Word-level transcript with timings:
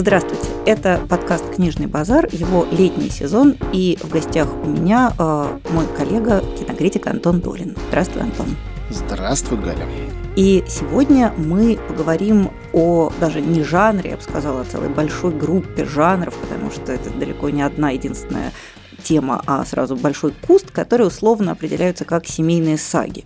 Здравствуйте, 0.00 0.46
это 0.64 1.00
подкаст 1.08 1.56
«Книжный 1.56 1.88
базар», 1.88 2.28
его 2.30 2.64
летний 2.70 3.10
сезон, 3.10 3.56
и 3.72 3.98
в 4.00 4.08
гостях 4.10 4.46
у 4.62 4.68
меня 4.68 5.12
э, 5.18 5.58
мой 5.70 5.86
коллега, 5.88 6.40
кинокритик 6.56 7.08
Антон 7.08 7.40
Долин. 7.40 7.76
Здравствуй, 7.88 8.22
Антон. 8.22 8.46
Здравствуй, 8.90 9.58
Галя. 9.58 9.88
И 10.36 10.62
сегодня 10.68 11.34
мы 11.36 11.80
поговорим 11.88 12.52
о 12.72 13.12
даже 13.18 13.40
не 13.40 13.64
жанре, 13.64 14.10
я 14.10 14.16
бы 14.16 14.22
сказала, 14.22 14.60
а 14.60 14.64
целой 14.64 14.88
большой 14.88 15.32
группе 15.32 15.84
жанров, 15.84 16.38
потому 16.38 16.70
что 16.70 16.92
это 16.92 17.10
далеко 17.10 17.50
не 17.50 17.62
одна 17.62 17.90
единственная 17.90 18.52
тема, 19.02 19.42
а 19.46 19.64
сразу 19.64 19.96
большой 19.96 20.32
куст, 20.46 20.70
которые 20.70 21.08
условно 21.08 21.50
определяются 21.50 22.04
как 22.04 22.24
семейные 22.24 22.78
саги. 22.78 23.24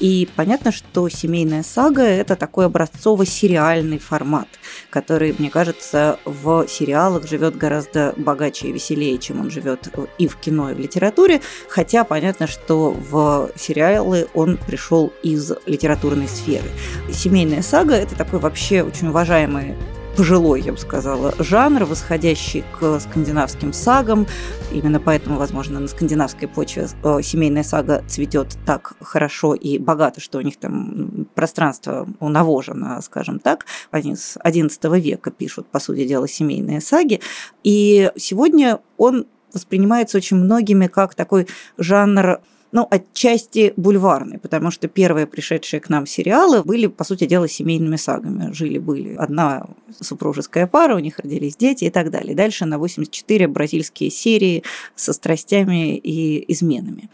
И 0.00 0.28
понятно, 0.36 0.72
что 0.72 1.08
семейная 1.08 1.62
сага– 1.62 2.02
это 2.02 2.36
такой 2.36 2.66
образцово-сериальный 2.66 3.98
формат, 3.98 4.48
который, 4.90 5.34
мне 5.38 5.50
кажется, 5.50 6.18
в 6.24 6.66
сериалах 6.68 7.26
живет 7.26 7.56
гораздо 7.56 8.12
богаче 8.16 8.68
и 8.68 8.72
веселее, 8.72 9.18
чем 9.18 9.40
он 9.40 9.50
живет 9.50 9.88
и 10.18 10.28
в 10.28 10.36
кино, 10.36 10.70
и 10.70 10.74
в 10.74 10.78
литературе. 10.78 11.40
Хотя 11.68 12.04
понятно, 12.04 12.46
что 12.46 12.90
в 12.90 13.50
сериалы 13.56 14.28
он 14.34 14.58
пришел 14.58 15.12
из 15.22 15.52
литературной 15.66 16.28
сферы. 16.28 16.68
Семейная 17.12 17.62
сага– 17.62 17.94
это 17.96 18.14
такой 18.14 18.38
вообще 18.38 18.82
очень 18.82 19.08
уважаемый 19.08 19.74
пожилой, 20.16 20.62
я 20.62 20.72
бы 20.72 20.78
сказала, 20.78 21.34
жанр, 21.38 21.84
восходящий 21.84 22.64
к 22.78 22.98
скандинавским 23.00 23.72
сагам. 23.72 24.26
Именно 24.72 24.98
поэтому, 24.98 25.36
возможно, 25.38 25.78
на 25.78 25.88
скандинавской 25.88 26.48
почве 26.48 26.88
э, 27.04 27.20
семейная 27.22 27.62
сага 27.62 28.02
цветет 28.08 28.56
так 28.64 28.94
хорошо 29.00 29.54
и 29.54 29.78
богато, 29.78 30.20
что 30.20 30.38
у 30.38 30.40
них 30.40 30.56
там 30.56 31.26
пространство 31.34 32.08
унавожено, 32.18 33.00
скажем 33.02 33.38
так. 33.38 33.66
Они 33.90 34.16
с 34.16 34.38
XI 34.38 35.00
века 35.00 35.30
пишут, 35.30 35.66
по 35.66 35.78
сути 35.78 36.06
дела, 36.06 36.26
семейные 36.26 36.80
саги. 36.80 37.20
И 37.62 38.10
сегодня 38.16 38.80
он 38.96 39.26
воспринимается 39.52 40.16
очень 40.16 40.38
многими 40.38 40.86
как 40.86 41.14
такой 41.14 41.46
жанр 41.78 42.40
ну, 42.72 42.86
отчасти 42.90 43.72
бульварный, 43.76 44.38
потому 44.38 44.70
что 44.70 44.88
первые 44.88 45.26
пришедшие 45.26 45.80
к 45.80 45.88
нам 45.88 46.06
сериалы 46.06 46.62
были, 46.62 46.86
по 46.86 47.04
сути 47.04 47.26
дела, 47.26 47.48
семейными 47.48 47.96
сагами. 47.96 48.52
Жили-были 48.52 49.14
одна 49.14 49.66
супружеская 50.00 50.66
пара, 50.66 50.96
у 50.96 50.98
них 50.98 51.18
родились 51.18 51.56
дети 51.56 51.84
и 51.84 51.90
так 51.90 52.10
далее. 52.10 52.34
Дальше 52.34 52.64
на 52.66 52.78
84 52.78 53.46
бразильские 53.48 54.10
серии 54.10 54.62
со 54.94 55.12
страстями 55.12 55.96
и 55.96 56.52
изменами. 56.52 57.08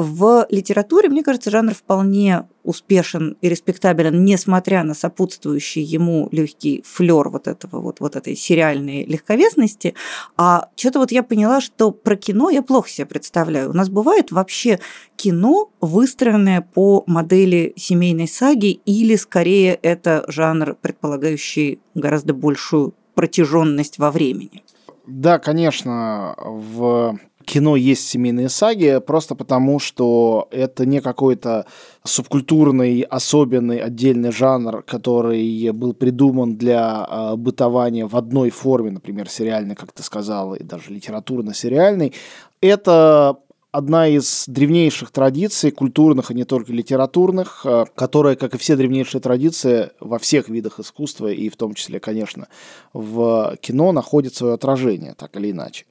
В 0.00 0.46
литературе, 0.48 1.10
мне 1.10 1.22
кажется, 1.22 1.50
жанр 1.50 1.74
вполне 1.74 2.48
успешен 2.62 3.36
и 3.42 3.50
респектабелен, 3.50 4.24
несмотря 4.24 4.82
на 4.82 4.94
сопутствующий 4.94 5.82
ему 5.82 6.26
легкий 6.32 6.82
флер 6.86 7.28
вот 7.28 7.46
этого 7.46 7.82
вот, 7.82 8.00
вот 8.00 8.16
этой 8.16 8.34
сериальной 8.34 9.04
легковесности. 9.04 9.94
А 10.38 10.70
что-то 10.74 11.00
вот 11.00 11.12
я 11.12 11.22
поняла, 11.22 11.60
что 11.60 11.90
про 11.90 12.16
кино 12.16 12.48
я 12.48 12.62
плохо 12.62 12.88
себе 12.88 13.04
представляю. 13.04 13.68
У 13.68 13.72
нас 13.74 13.90
бывает 13.90 14.32
вообще 14.32 14.80
кино, 15.16 15.70
выстроенное 15.82 16.62
по 16.62 17.04
модели 17.06 17.74
семейной 17.76 18.26
саги, 18.26 18.80
или 18.86 19.16
скорее 19.16 19.74
это 19.74 20.24
жанр, 20.28 20.76
предполагающий 20.80 21.78
гораздо 21.94 22.32
большую 22.32 22.94
протяженность 23.14 23.98
во 23.98 24.10
времени? 24.10 24.64
Да, 25.06 25.38
конечно, 25.38 26.34
в 26.38 27.18
кино 27.44 27.76
есть 27.76 28.08
семейные 28.08 28.48
саги, 28.48 29.00
просто 29.04 29.34
потому, 29.34 29.78
что 29.78 30.48
это 30.50 30.86
не 30.86 31.00
какой-то 31.00 31.66
субкультурный, 32.04 33.02
особенный, 33.02 33.78
отдельный 33.78 34.32
жанр, 34.32 34.82
который 34.82 35.70
был 35.72 35.94
придуман 35.94 36.56
для 36.56 37.06
э, 37.08 37.36
бытования 37.36 38.06
в 38.06 38.16
одной 38.16 38.50
форме, 38.50 38.90
например, 38.90 39.28
сериальной, 39.28 39.74
как 39.74 39.92
ты 39.92 40.02
сказала, 40.02 40.54
и 40.54 40.64
даже 40.64 40.90
литературно-сериальной. 40.92 42.12
Это 42.60 43.38
одна 43.72 44.08
из 44.08 44.44
древнейших 44.46 45.10
традиций, 45.10 45.70
культурных 45.70 46.30
и 46.30 46.34
не 46.34 46.44
только 46.44 46.72
литературных, 46.72 47.62
э, 47.64 47.84
которая, 47.94 48.36
как 48.36 48.54
и 48.54 48.58
все 48.58 48.76
древнейшие 48.76 49.20
традиции, 49.20 49.90
во 50.00 50.18
всех 50.18 50.48
видах 50.48 50.80
искусства, 50.80 51.28
и 51.28 51.48
в 51.48 51.56
том 51.56 51.74
числе, 51.74 52.00
конечно, 52.00 52.48
в 52.92 53.56
кино, 53.60 53.92
находит 53.92 54.34
свое 54.34 54.54
отражение, 54.54 55.14
так 55.14 55.36
или 55.36 55.50
иначе. 55.50 55.86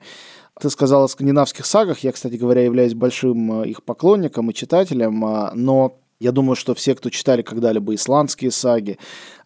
Ты 0.59 0.70
сказал 0.70 1.06
о 1.06 1.08
скандинавских 1.08 1.66
сагах. 1.66 2.00
Я, 2.00 2.12
кстати 2.12 2.36
говоря, 2.36 2.64
являюсь 2.64 2.94
большим 2.94 3.62
э, 3.62 3.70
их 3.70 3.81
поклонником 3.81 4.50
и 4.50 4.53
читателем, 4.53 5.24
а, 5.24 5.52
но 5.56 5.97
я 6.20 6.34
думаю, 6.34 6.58
что 6.58 6.75
все, 6.75 6.96
кто 6.96 7.09
читали 7.09 7.44
когда-либо 7.44 7.96
исландские 7.96 8.52
саги, 8.52 9.00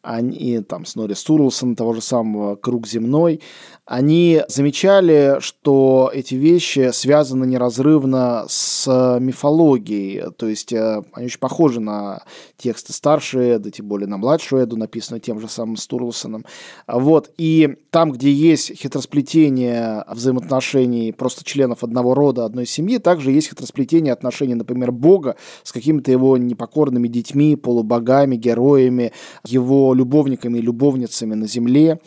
они, 0.03 0.59
там, 0.59 0.85
Снори 0.85 1.13
Стурлсон, 1.13 1.75
того 1.75 1.93
же 1.93 2.01
самого 2.01 2.55
«Круг 2.55 2.85
земной», 2.85 3.39
они 3.85 4.41
замечали, 4.47 5.37
что 5.39 6.09
эти 6.13 6.35
вещи 6.35 6.91
связаны 6.93 7.45
неразрывно 7.45 8.45
с 8.47 9.17
мифологией, 9.19 10.31
то 10.37 10.47
есть 10.47 10.71
э, 10.71 11.01
они 11.11 11.25
очень 11.25 11.39
похожи 11.39 11.81
на 11.81 12.23
тексты 12.57 12.93
старшей 12.93 13.55
Эды, 13.57 13.71
тем 13.71 13.87
более 13.87 14.07
на 14.07 14.15
младшую 14.15 14.63
Эду, 14.63 14.77
написанную 14.77 15.19
тем 15.19 15.41
же 15.41 15.49
самым 15.49 15.75
Стурлсоном. 15.75 16.45
Вот, 16.87 17.31
и 17.37 17.75
там, 17.89 18.11
где 18.13 18.31
есть 18.31 18.73
хитросплетение 18.77 20.05
взаимоотношений 20.09 21.11
просто 21.11 21.43
членов 21.43 21.83
одного 21.83 22.13
рода, 22.13 22.45
одной 22.45 22.65
семьи, 22.65 22.99
также 22.99 23.31
есть 23.31 23.49
хитросплетение 23.49 24.13
отношений, 24.13 24.55
например, 24.55 24.93
Бога 24.93 25.35
с 25.63 25.73
какими-то 25.73 26.09
его 26.09 26.37
непокорными 26.37 27.09
детьми, 27.09 27.57
полубогами, 27.57 28.37
героями, 28.37 29.11
его 29.45 29.92
любовниками 29.93 30.59
и 30.59 30.61
любовницами 30.61 31.35
на 31.35 31.47
земле. 31.47 31.99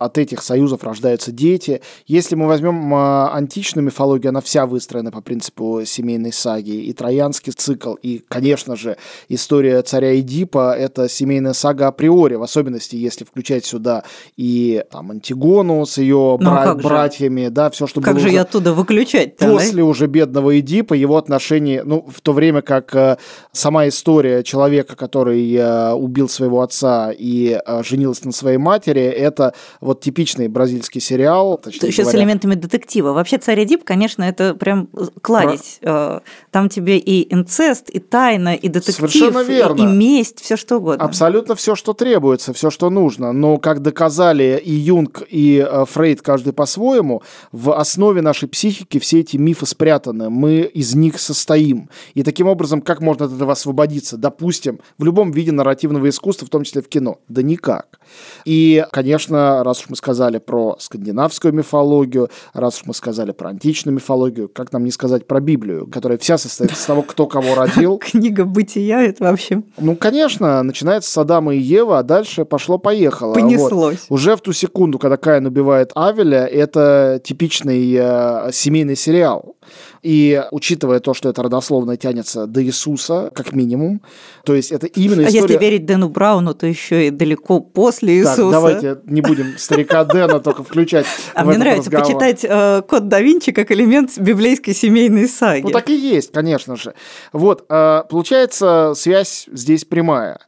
От 0.00 0.16
этих 0.16 0.42
союзов 0.42 0.82
рождаются 0.82 1.30
дети. 1.30 1.82
Если 2.06 2.34
мы 2.34 2.46
возьмем 2.46 2.94
а, 2.94 3.30
античную 3.34 3.84
мифологию, 3.84 4.30
она 4.30 4.40
вся 4.40 4.64
выстроена 4.64 5.12
по 5.12 5.20
принципу 5.20 5.82
семейной 5.84 6.32
саги. 6.32 6.70
И 6.70 6.92
троянский 6.94 7.52
цикл, 7.52 7.94
и, 7.94 8.22
конечно 8.26 8.76
же, 8.76 8.96
история 9.28 9.82
царя 9.82 10.18
Эдипа– 10.18 10.74
это 10.78 11.06
семейная 11.08 11.52
сага 11.52 11.88
априори, 11.88 12.36
в 12.36 12.42
особенности, 12.42 12.96
если 12.96 13.24
включать 13.24 13.66
сюда 13.66 14.04
и 14.38 14.82
там, 14.90 15.10
Антигону 15.10 15.84
с 15.84 15.98
ее 15.98 16.38
ну, 16.40 16.50
бра- 16.50 16.74
братьями, 16.74 17.48
да, 17.48 17.68
все, 17.68 17.86
что 17.86 18.00
как 18.00 18.14
было 18.14 18.22
же 18.22 18.28
уже... 18.28 18.38
оттуда 18.38 18.72
выключать 18.72 19.36
После 19.36 19.82
да? 19.82 19.84
уже 19.84 20.06
бедного 20.06 20.58
Эдипа, 20.58 20.94
его 20.94 21.18
отношения, 21.18 21.82
ну, 21.84 22.06
в 22.10 22.22
то 22.22 22.32
время 22.32 22.62
как 22.62 22.94
э, 22.94 23.18
сама 23.52 23.86
история 23.88 24.42
человека, 24.42 24.96
который 24.96 25.54
э, 25.54 25.92
убил 25.92 26.28
своего 26.28 26.62
отца 26.62 27.12
и 27.16 27.60
э, 27.64 27.82
женилась 27.84 28.24
на 28.24 28.32
своей 28.32 28.58
матери. 28.58 29.02
Это 29.02 29.54
вот 29.90 30.00
типичный 30.00 30.46
бразильский 30.46 31.00
сериал. 31.00 31.60
Еще 31.66 32.02
говоря. 32.02 32.04
с 32.04 32.14
элементами 32.14 32.54
детектива. 32.54 33.12
Вообще 33.12 33.38
«Царь 33.38 33.64
Эдип», 33.64 33.82
конечно, 33.84 34.22
это 34.22 34.54
прям 34.54 34.88
кладезь. 35.20 35.78
Про... 35.80 36.22
Там 36.52 36.68
тебе 36.68 36.98
и 36.98 37.32
инцест, 37.34 37.90
и 37.90 37.98
тайна, 37.98 38.54
и 38.54 38.68
детектив, 38.68 39.48
И, 39.48 39.82
и 39.82 39.86
месть, 39.86 40.40
все 40.40 40.56
что 40.56 40.76
угодно. 40.76 41.04
Абсолютно 41.04 41.54
все, 41.54 41.74
что 41.74 41.92
требуется, 41.92 42.52
все, 42.52 42.70
что 42.70 42.90
нужно. 42.90 43.32
Но, 43.32 43.58
как 43.58 43.82
доказали 43.82 44.60
и 44.64 44.72
Юнг, 44.72 45.22
и 45.28 45.66
э, 45.68 45.84
Фрейд, 45.86 46.22
каждый 46.22 46.52
по-своему, 46.52 47.22
в 47.52 47.76
основе 47.76 48.22
нашей 48.22 48.48
психики 48.48 48.98
все 48.98 49.20
эти 49.20 49.36
мифы 49.36 49.66
спрятаны. 49.66 50.30
Мы 50.30 50.60
из 50.60 50.94
них 50.94 51.18
состоим. 51.18 51.90
И 52.14 52.22
таким 52.22 52.46
образом, 52.46 52.80
как 52.80 53.00
можно 53.00 53.26
от 53.26 53.32
этого 53.32 53.52
освободиться? 53.52 54.16
Допустим, 54.16 54.80
в 54.98 55.04
любом 55.04 55.32
виде 55.32 55.52
нарративного 55.52 56.08
искусства, 56.08 56.46
в 56.46 56.50
том 56.50 56.64
числе 56.64 56.82
в 56.82 56.88
кино. 56.88 57.18
Да 57.28 57.42
никак. 57.42 57.99
И, 58.44 58.84
конечно, 58.92 59.62
раз 59.64 59.80
уж 59.80 59.90
мы 59.90 59.96
сказали 59.96 60.38
про 60.38 60.76
скандинавскую 60.78 61.52
мифологию, 61.52 62.30
раз 62.52 62.80
уж 62.80 62.86
мы 62.86 62.94
сказали 62.94 63.32
про 63.32 63.50
античную 63.50 63.94
мифологию, 63.94 64.48
как 64.48 64.72
нам 64.72 64.84
не 64.84 64.90
сказать 64.90 65.26
про 65.26 65.40
Библию, 65.40 65.86
которая 65.86 66.18
вся 66.18 66.38
состоит 66.38 66.72
из 66.72 66.84
того, 66.84 67.02
кто 67.02 67.26
кого 67.26 67.54
родил. 67.54 67.98
Книга 68.02 68.44
бытия, 68.44 69.02
это 69.02 69.24
вообще... 69.24 69.62
Ну, 69.78 69.96
конечно, 69.96 70.62
начинается 70.62 71.10
с 71.10 71.18
Адама 71.18 71.54
и 71.54 71.58
Евы, 71.58 71.98
а 71.98 72.02
дальше 72.02 72.44
пошло-поехало. 72.44 73.34
Понеслось. 73.34 74.06
Вот. 74.08 74.14
Уже 74.14 74.36
в 74.36 74.40
ту 74.40 74.52
секунду, 74.52 74.98
когда 74.98 75.16
Каин 75.16 75.46
убивает 75.46 75.92
Авеля, 75.94 76.46
это 76.46 77.20
типичный 77.22 77.94
э, 77.98 78.50
семейный 78.52 78.96
сериал. 78.96 79.56
И 80.02 80.42
учитывая 80.50 81.00
то, 81.00 81.12
что 81.12 81.28
это 81.28 81.42
родословно 81.42 81.96
тянется 81.96 82.46
до 82.46 82.62
Иисуса, 82.62 83.30
как 83.34 83.52
минимум, 83.52 84.00
то 84.44 84.54
есть 84.54 84.72
это 84.72 84.86
именно 84.86 85.22
история... 85.22 85.40
А 85.40 85.42
если 85.42 85.58
верить 85.58 85.86
Дэну 85.86 86.08
Брауну, 86.08 86.54
то 86.54 86.66
еще 86.66 87.08
и 87.08 87.10
далеко 87.10 87.60
после 87.60 88.14
Иисуса. 88.18 88.36
Так, 88.36 88.50
давайте 88.50 88.98
не 89.04 89.20
будем 89.20 89.58
старика 89.58 90.04
Дэна 90.04 90.40
только 90.40 90.64
включать 90.64 91.06
А 91.34 91.44
мне 91.44 91.58
нравится 91.58 91.90
почитать 91.90 92.44
э, 92.48 92.82
Код 92.88 93.08
да 93.08 93.20
Винчи 93.20 93.52
как 93.52 93.70
элемент 93.72 94.18
библейской 94.18 94.72
семейной 94.72 95.28
саги. 95.28 95.62
Ну 95.62 95.70
так 95.70 95.90
и 95.90 95.96
есть, 95.96 96.32
конечно 96.32 96.76
же. 96.76 96.94
Вот, 97.32 97.66
э, 97.68 98.02
получается, 98.08 98.94
связь 98.96 99.48
здесь 99.52 99.84
прямая. 99.84 100.38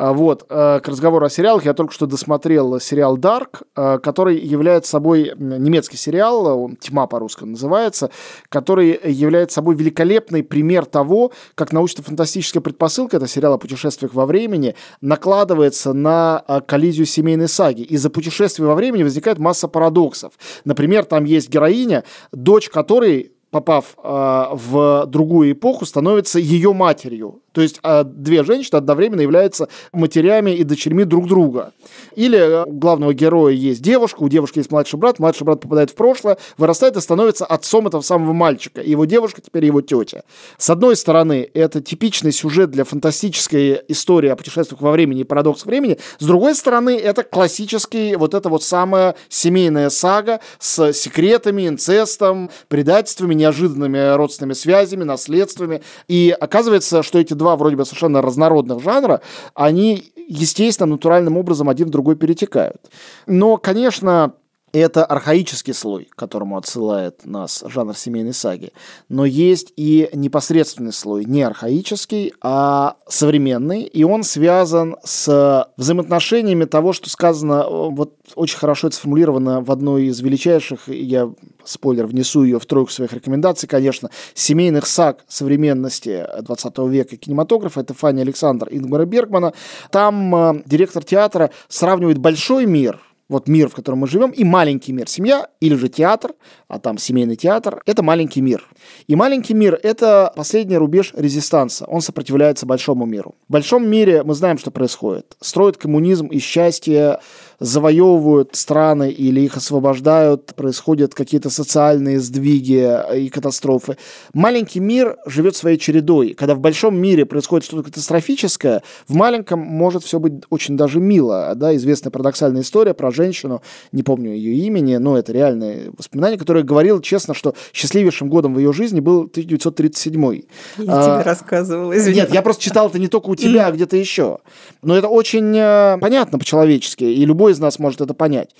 А, 0.00 0.12
вот, 0.12 0.46
э, 0.48 0.78
к 0.80 0.86
разговору 0.86 1.26
о 1.26 1.28
сериалах, 1.28 1.64
я 1.64 1.74
только 1.74 1.92
что 1.92 2.06
досмотрел 2.06 2.78
сериал 2.78 3.18
Dark, 3.18 3.62
э, 3.74 3.98
который 3.98 4.38
является 4.38 4.92
собой 4.92 5.32
немецкий 5.36 5.96
сериал, 5.96 6.46
он 6.46 6.76
«Тьма» 6.76 7.08
по-русски 7.08 7.42
называется, 7.42 8.10
который 8.48 9.00
является 9.10 9.56
собой 9.56 9.74
великолепный 9.74 10.44
пример 10.44 10.84
того, 10.84 11.32
как 11.56 11.72
научно-фантастическая 11.72 12.62
предпосылка, 12.62 13.16
это 13.16 13.26
сериал 13.26 13.54
о 13.54 13.58
путешествиях 13.58 14.14
во 14.14 14.24
времени, 14.24 14.76
накладывается 15.00 15.92
на 15.92 16.44
э, 16.46 16.60
коллизию 16.64 17.04
семейной 17.04 17.48
саги. 17.48 17.82
Из-за 17.82 18.08
путешествий 18.08 18.66
во 18.66 18.76
времени 18.76 19.02
возникает 19.02 19.40
масса 19.40 19.66
парадоксов. 19.66 20.34
Например, 20.64 21.04
там 21.04 21.24
есть 21.24 21.48
героиня, 21.48 22.04
дочь 22.30 22.68
которой 22.68 23.32
попав 23.50 23.96
э, 23.96 24.46
в 24.52 25.06
другую 25.06 25.52
эпоху, 25.52 25.86
становится 25.86 26.38
ее 26.38 26.72
матерью. 26.72 27.40
То 27.58 27.62
есть 27.62 27.80
а, 27.82 28.04
две 28.04 28.44
женщины 28.44 28.76
одновременно 28.76 29.20
являются 29.20 29.68
матерями 29.92 30.52
и 30.52 30.62
дочерьми 30.62 31.02
друг 31.02 31.26
друга. 31.26 31.72
Или 32.14 32.38
э, 32.38 32.62
у 32.64 32.70
главного 32.70 33.12
героя 33.12 33.52
есть 33.52 33.82
девушка, 33.82 34.22
у 34.22 34.28
девушки 34.28 34.58
есть 34.58 34.70
младший 34.70 34.96
брат, 34.96 35.18
младший 35.18 35.44
брат 35.44 35.60
попадает 35.60 35.90
в 35.90 35.96
прошлое, 35.96 36.38
вырастает 36.56 36.96
и 36.96 37.00
становится 37.00 37.44
отцом 37.44 37.88
этого 37.88 38.00
самого 38.02 38.32
мальчика. 38.32 38.80
И 38.80 38.92
его 38.92 39.06
девушка 39.06 39.40
теперь 39.40 39.64
его 39.64 39.80
тетя. 39.80 40.22
С 40.56 40.70
одной 40.70 40.94
стороны, 40.94 41.50
это 41.52 41.80
типичный 41.80 42.30
сюжет 42.30 42.70
для 42.70 42.84
фантастической 42.84 43.82
истории 43.88 44.28
о 44.28 44.36
путешествиях 44.36 44.80
во 44.80 44.92
времени 44.92 45.22
и 45.22 45.24
парадокс 45.24 45.66
времени. 45.66 45.98
С 46.20 46.26
другой 46.26 46.54
стороны, 46.54 46.96
это 46.96 47.24
классический 47.24 48.14
вот 48.14 48.34
эта 48.34 48.48
вот 48.48 48.62
самая 48.62 49.16
семейная 49.28 49.90
сага 49.90 50.38
с 50.60 50.92
секретами, 50.92 51.66
инцестом, 51.66 52.50
предательствами, 52.68 53.34
неожиданными 53.34 54.14
родственными 54.14 54.52
связями, 54.52 55.02
наследствами. 55.02 55.82
И 56.06 56.32
оказывается, 56.38 57.02
что 57.02 57.18
эти 57.18 57.34
два 57.34 57.47
два 57.48 57.56
вроде 57.56 57.76
бы 57.76 57.84
совершенно 57.84 58.20
разнородных 58.20 58.82
жанра, 58.82 59.20
они 59.54 60.12
естественно, 60.28 60.86
натуральным 60.86 61.38
образом 61.38 61.70
один 61.70 61.88
в 61.88 61.90
другой 61.90 62.14
перетекают. 62.14 62.90
Но, 63.26 63.56
конечно, 63.56 64.34
это 64.72 65.04
архаический 65.04 65.74
слой, 65.74 66.08
к 66.10 66.16
которому 66.16 66.56
отсылает 66.56 67.24
нас 67.24 67.64
жанр 67.66 67.96
семейной 67.96 68.34
саги. 68.34 68.72
Но 69.08 69.24
есть 69.24 69.72
и 69.76 70.08
непосредственный 70.12 70.92
слой, 70.92 71.24
не 71.24 71.42
архаический, 71.42 72.32
а 72.40 72.96
современный, 73.08 73.82
и 73.82 74.04
он 74.04 74.22
связан 74.22 74.96
с 75.04 75.68
взаимоотношениями 75.76 76.64
того, 76.64 76.92
что 76.92 77.10
сказано, 77.10 77.66
вот 77.68 78.14
очень 78.34 78.58
хорошо 78.58 78.88
это 78.88 78.96
сформулировано 78.96 79.60
в 79.60 79.70
одной 79.70 80.06
из 80.06 80.20
величайших, 80.20 80.88
я, 80.88 81.30
спойлер, 81.64 82.06
внесу 82.06 82.44
ее 82.44 82.58
в 82.58 82.66
тройку 82.66 82.90
своих 82.90 83.12
рекомендаций, 83.12 83.68
конечно, 83.68 84.10
семейных 84.34 84.86
саг 84.86 85.24
современности 85.28 86.26
20 86.40 86.78
века 86.90 87.16
кинематографа, 87.16 87.80
это 87.80 87.94
Фанни 87.94 88.20
Александр 88.20 88.68
Ингмара 88.70 89.04
Бергмана. 89.04 89.52
Там 89.90 90.34
э, 90.34 90.62
директор 90.66 91.02
театра 91.04 91.50
сравнивает 91.68 92.18
большой 92.18 92.66
мир– 92.66 93.00
вот 93.28 93.48
мир, 93.48 93.68
в 93.68 93.74
котором 93.74 93.98
мы 93.98 94.06
живем, 94.06 94.30
и 94.30 94.44
маленький 94.44 94.92
мир. 94.92 95.08
Семья 95.08 95.48
или 95.60 95.74
же 95.74 95.88
театр, 95.88 96.32
а 96.66 96.78
там 96.78 96.98
семейный 96.98 97.36
театр, 97.36 97.82
это 97.86 98.02
маленький 98.02 98.40
мир. 98.40 98.66
И 99.06 99.16
маленький 99.16 99.54
мир– 99.54 99.78
это 99.82 100.32
последний 100.34 100.76
рубеж 100.76 101.12
резистанса. 101.14 101.84
Он 101.86 102.00
сопротивляется 102.00 102.66
большому 102.66 103.06
миру. 103.06 103.34
В 103.48 103.52
большом 103.52 103.88
мире 103.88 104.22
мы 104.22 104.34
знаем, 104.34 104.58
что 104.58 104.70
происходит. 104.70 105.36
Строят 105.40 105.76
коммунизм 105.76 106.26
и 106.26 106.38
счастье, 106.38 107.20
завоевывают 107.60 108.54
страны 108.54 109.10
или 109.10 109.40
их 109.40 109.56
освобождают, 109.56 110.54
происходят 110.54 111.14
какие-то 111.14 111.50
социальные 111.50 112.20
сдвиги 112.20 112.88
и 113.16 113.28
катастрофы. 113.28 113.96
Маленький 114.32 114.80
мир 114.80 115.16
живет 115.26 115.56
своей 115.56 115.76
чередой. 115.76 116.34
Когда 116.34 116.54
в 116.54 116.60
большом 116.60 116.96
мире 116.96 117.26
происходит 117.26 117.64
что-то 117.64 117.84
катастрофическое, 117.84 118.82
в 119.08 119.14
маленьком 119.14 119.60
может 119.60 120.04
все 120.04 120.20
быть 120.20 120.44
очень 120.50 120.76
даже 120.76 121.00
мило. 121.00 121.52
Да? 121.56 121.74
Известная 121.76 122.10
парадоксальная 122.10 122.62
история 122.62 122.94
про 122.94 123.10
женщину, 123.10 123.62
не 123.92 124.02
помню 124.02 124.32
ее 124.32 124.54
имени, 124.66 124.96
но 124.96 125.18
это 125.18 125.32
реальное 125.32 125.90
воспоминание, 125.96 126.38
которое 126.38 126.62
говорило 126.62 127.02
честно, 127.02 127.34
что 127.34 127.54
счастливейшим 127.72 128.28
годом 128.28 128.54
в 128.54 128.58
ее 128.58 128.72
жизни 128.72 129.00
был 129.00 129.22
1937. 129.22 130.18
Я 130.22 130.40
а, 130.86 131.20
тебе 131.20 131.22
рассказывала, 131.24 131.96
извини. 131.96 132.20
Нет, 132.20 132.32
я 132.32 132.42
просто 132.42 132.62
читал 132.62 132.88
это 132.88 132.98
не 132.98 133.08
только 133.08 133.30
у 133.30 133.34
тебя, 133.34 133.66
а 133.66 133.72
где-то 133.72 133.96
еще. 133.96 134.38
Но 134.82 134.96
это 134.96 135.08
очень 135.08 135.56
э, 135.56 135.98
понятно 136.00 136.38
по-человечески, 136.38 137.04
и 137.04 137.24
любой 137.24 137.47
любой 137.48 137.52
из 137.52 137.60
нас 137.60 137.78
может 137.78 138.00
это 138.00 138.14
понять. 138.14 138.50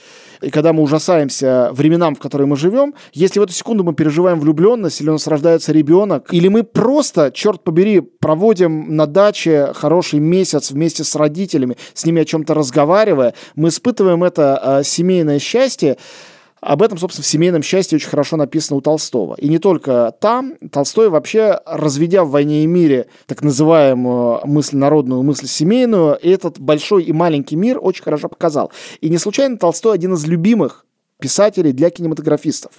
И 0.40 0.50
когда 0.50 0.72
мы 0.72 0.82
ужасаемся 0.82 1.70
временам, 1.72 2.14
в 2.14 2.18
которые 2.18 2.46
мы 2.46 2.56
живем, 2.56 2.94
если 3.12 3.40
в 3.40 3.42
эту 3.42 3.52
секунду 3.52 3.84
мы 3.84 3.94
переживаем 3.94 4.40
влюбленность, 4.40 5.00
или 5.00 5.10
у 5.10 5.12
нас 5.12 5.26
рождается 5.26 5.72
ребенок, 5.72 6.32
или 6.32 6.48
мы 6.48 6.62
просто, 6.62 7.30
черт 7.32 7.64
побери, 7.64 8.00
проводим 8.00 8.96
на 8.96 9.06
даче 9.06 9.72
хороший 9.74 10.20
месяц 10.20 10.70
вместе 10.70 11.04
с 11.04 11.16
родителями, 11.16 11.76
с 11.94 12.06
ними 12.06 12.22
о 12.22 12.24
чем-то 12.24 12.54
разговаривая, 12.54 13.34
мы 13.56 13.68
испытываем 13.68 14.24
это 14.24 14.60
э, 14.62 14.84
семейное 14.84 15.38
счастье, 15.38 15.96
об 16.60 16.82
этом, 16.82 16.98
собственно, 16.98 17.24
в 17.24 17.26
«Семейном 17.26 17.62
счастье» 17.62 17.96
очень 17.96 18.08
хорошо 18.08 18.36
написано 18.36 18.76
у 18.78 18.80
Толстого. 18.80 19.34
И 19.36 19.48
не 19.48 19.58
только 19.58 20.14
там. 20.20 20.54
Толстой 20.72 21.08
вообще, 21.08 21.60
разведя 21.66 22.24
в 22.24 22.30
«Войне 22.30 22.64
и 22.64 22.66
мире» 22.66 23.06
так 23.26 23.42
называемую 23.42 24.40
мысль 24.44 24.76
народную, 24.76 25.22
мысль 25.22 25.46
семейную, 25.46 26.18
этот 26.20 26.58
большой 26.58 27.04
и 27.04 27.12
маленький 27.12 27.56
мир 27.56 27.78
очень 27.80 28.02
хорошо 28.02 28.28
показал. 28.28 28.72
И 29.00 29.08
не 29.08 29.18
случайно 29.18 29.56
Толстой 29.56 29.94
один 29.94 30.14
из 30.14 30.26
любимых 30.26 30.84
писателей 31.20 31.72
для 31.72 31.90
кинематографистов. 31.90 32.72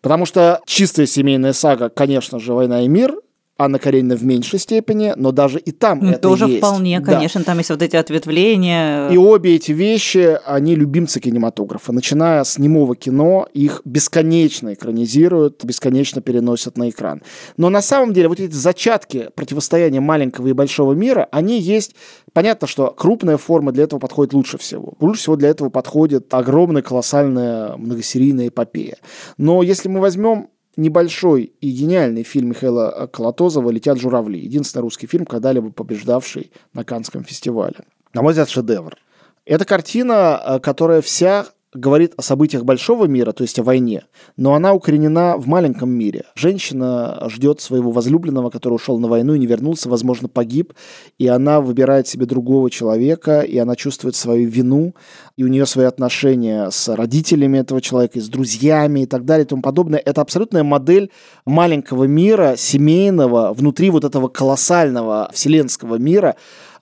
Потому 0.00 0.26
что 0.26 0.60
чистая 0.64 1.06
семейная 1.06 1.52
сага, 1.52 1.88
конечно 1.88 2.38
же, 2.38 2.52
«Война 2.52 2.82
и 2.82 2.88
мир», 2.88 3.14
Анна 3.60 3.80
Каренина 3.80 4.16
в 4.16 4.24
меньшей 4.24 4.60
степени, 4.60 5.12
но 5.16 5.32
даже 5.32 5.58
и 5.58 5.72
там 5.72 5.98
ну, 6.00 6.10
это 6.12 6.20
Тоже 6.20 6.46
есть. 6.46 6.58
вполне, 6.58 7.00
да. 7.00 7.14
конечно, 7.14 7.42
там 7.42 7.58
есть 7.58 7.70
вот 7.70 7.82
эти 7.82 7.96
ответвления. 7.96 9.08
И 9.08 9.16
обе 9.16 9.56
эти 9.56 9.72
вещи, 9.72 10.38
они 10.46 10.76
любимцы 10.76 11.18
кинематографа. 11.18 11.92
Начиная 11.92 12.44
с 12.44 12.58
немого 12.58 12.94
кино, 12.94 13.48
их 13.52 13.82
бесконечно 13.84 14.74
экранизируют, 14.74 15.64
бесконечно 15.64 16.22
переносят 16.22 16.78
на 16.78 16.88
экран. 16.88 17.20
Но 17.56 17.68
на 17.68 17.82
самом 17.82 18.12
деле 18.12 18.28
вот 18.28 18.38
эти 18.38 18.54
зачатки 18.54 19.30
противостояния 19.34 20.00
маленького 20.00 20.46
и 20.46 20.52
большого 20.52 20.92
мира, 20.92 21.26
они 21.32 21.60
есть 21.60 21.94
Понятно, 22.32 22.68
что 22.68 22.92
крупная 22.96 23.36
форма 23.36 23.72
для 23.72 23.84
этого 23.84 23.98
подходит 23.98 24.32
лучше 24.32 24.58
всего. 24.58 24.94
Лучше 25.00 25.22
всего 25.22 25.34
для 25.34 25.48
этого 25.48 25.70
подходит 25.70 26.32
огромная, 26.32 26.82
колоссальная 26.82 27.76
многосерийная 27.76 28.48
эпопея. 28.48 28.98
Но 29.38 29.62
если 29.62 29.88
мы 29.88 29.98
возьмем 29.98 30.48
небольшой 30.78 31.52
и 31.60 31.70
гениальный 31.70 32.22
фильм 32.22 32.50
Михаила 32.50 33.08
Колотозова 33.12 33.70
«Летят 33.70 33.98
журавли». 33.98 34.38
Единственный 34.38 34.82
русский 34.82 35.06
фильм, 35.06 35.26
когда-либо 35.26 35.70
побеждавший 35.70 36.52
на 36.72 36.84
Канском 36.84 37.24
фестивале. 37.24 37.76
На 38.14 38.22
мой 38.22 38.32
взгляд, 38.32 38.48
шедевр. 38.48 38.96
Это 39.44 39.64
картина, 39.64 40.40
э, 40.42 40.58
которая 40.60 41.02
вся 41.02 41.46
говорит 41.74 42.14
о 42.16 42.22
событиях 42.22 42.64
большого 42.64 43.04
мира, 43.04 43.32
то 43.32 43.42
есть 43.42 43.58
о 43.58 43.62
войне, 43.62 44.04
но 44.36 44.54
она 44.54 44.72
укоренена 44.72 45.36
в 45.36 45.46
маленьком 45.46 45.90
мире. 45.90 46.24
Женщина 46.34 47.24
ждет 47.28 47.60
своего 47.60 47.90
возлюбленного, 47.90 48.48
который 48.48 48.74
ушел 48.74 48.98
на 48.98 49.06
войну 49.06 49.34
и 49.34 49.38
не 49.38 49.46
вернулся, 49.46 49.90
возможно, 49.90 50.28
погиб, 50.28 50.72
и 51.18 51.26
она 51.26 51.60
выбирает 51.60 52.08
себе 52.08 52.24
другого 52.24 52.70
человека, 52.70 53.40
и 53.40 53.58
она 53.58 53.76
чувствует 53.76 54.16
свою 54.16 54.48
вину, 54.48 54.94
и 55.36 55.44
у 55.44 55.48
нее 55.48 55.66
свои 55.66 55.84
отношения 55.84 56.70
с 56.70 56.88
родителями 56.94 57.58
этого 57.58 57.82
человека, 57.82 58.18
и 58.18 58.22
с 58.22 58.28
друзьями 58.28 59.00
и 59.00 59.06
так 59.06 59.26
далее 59.26 59.44
и 59.44 59.48
тому 59.48 59.60
подобное. 59.60 60.00
Это 60.02 60.22
абсолютная 60.22 60.64
модель 60.64 61.10
маленького 61.44 62.04
мира, 62.04 62.54
семейного, 62.56 63.52
внутри 63.52 63.90
вот 63.90 64.04
этого 64.04 64.28
колоссального 64.28 65.30
вселенского 65.34 65.96
мира, 65.96 66.36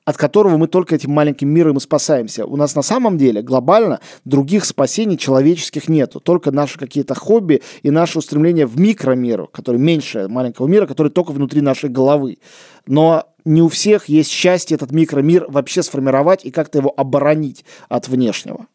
от 0.06 0.16
которого 0.16 0.56
мы 0.56 0.68
только 0.68 0.94
этим 0.94 1.10
маленьким 1.10 1.50
миром 1.50 1.76
и 1.76 1.80
спасаемся. 1.80 2.46
У 2.46 2.56
нас 2.56 2.76
на 2.76 2.82
самом 2.82 3.18
деле 3.18 3.42
глобально 3.42 4.00
других 4.24 4.64
спасений 4.64 5.18
человеческих 5.18 5.88
нету. 5.88 6.20
Только 6.20 6.52
наши 6.52 6.78
какие-то 6.78 7.14
хобби 7.14 7.60
и 7.82 7.90
наше 7.90 8.20
устремление 8.20 8.66
в 8.66 8.78
микромир, 8.78 9.48
который 9.48 9.80
меньше 9.80 10.28
маленького 10.28 10.68
мира, 10.68 10.86
который 10.86 11.10
только 11.10 11.32
внутри 11.32 11.60
нашей 11.60 11.90
головы. 11.90 12.38
Но 12.86 13.24
не 13.44 13.62
у 13.62 13.68
всех 13.68 14.08
есть 14.08 14.30
счастье 14.30 14.76
этот 14.76 14.92
микромир 14.92 15.46
вообще 15.48 15.82
сформировать 15.82 16.44
и 16.44 16.52
как-то 16.52 16.78
его 16.78 16.94
оборонить 16.96 17.64
от 17.88 18.06
внешнего. 18.06 18.66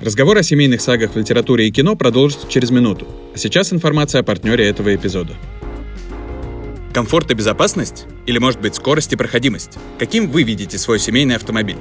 Разговор 0.00 0.38
о 0.38 0.42
семейных 0.42 0.80
сагах 0.80 1.12
в 1.12 1.18
литературе 1.18 1.68
и 1.68 1.70
кино 1.70 1.96
продолжится 1.96 2.48
через 2.48 2.70
минуту. 2.70 3.06
А 3.34 3.38
сейчас 3.38 3.74
информация 3.74 4.22
о 4.22 4.24
партнере 4.24 4.66
этого 4.66 4.94
эпизода. 4.94 5.34
Комфорт 6.98 7.30
и 7.30 7.34
безопасность? 7.34 8.06
Или, 8.26 8.38
может 8.38 8.60
быть, 8.60 8.74
скорость 8.74 9.12
и 9.12 9.16
проходимость? 9.16 9.78
Каким 10.00 10.28
вы 10.28 10.42
видите 10.42 10.78
свой 10.78 10.98
семейный 10.98 11.36
автомобиль? 11.36 11.76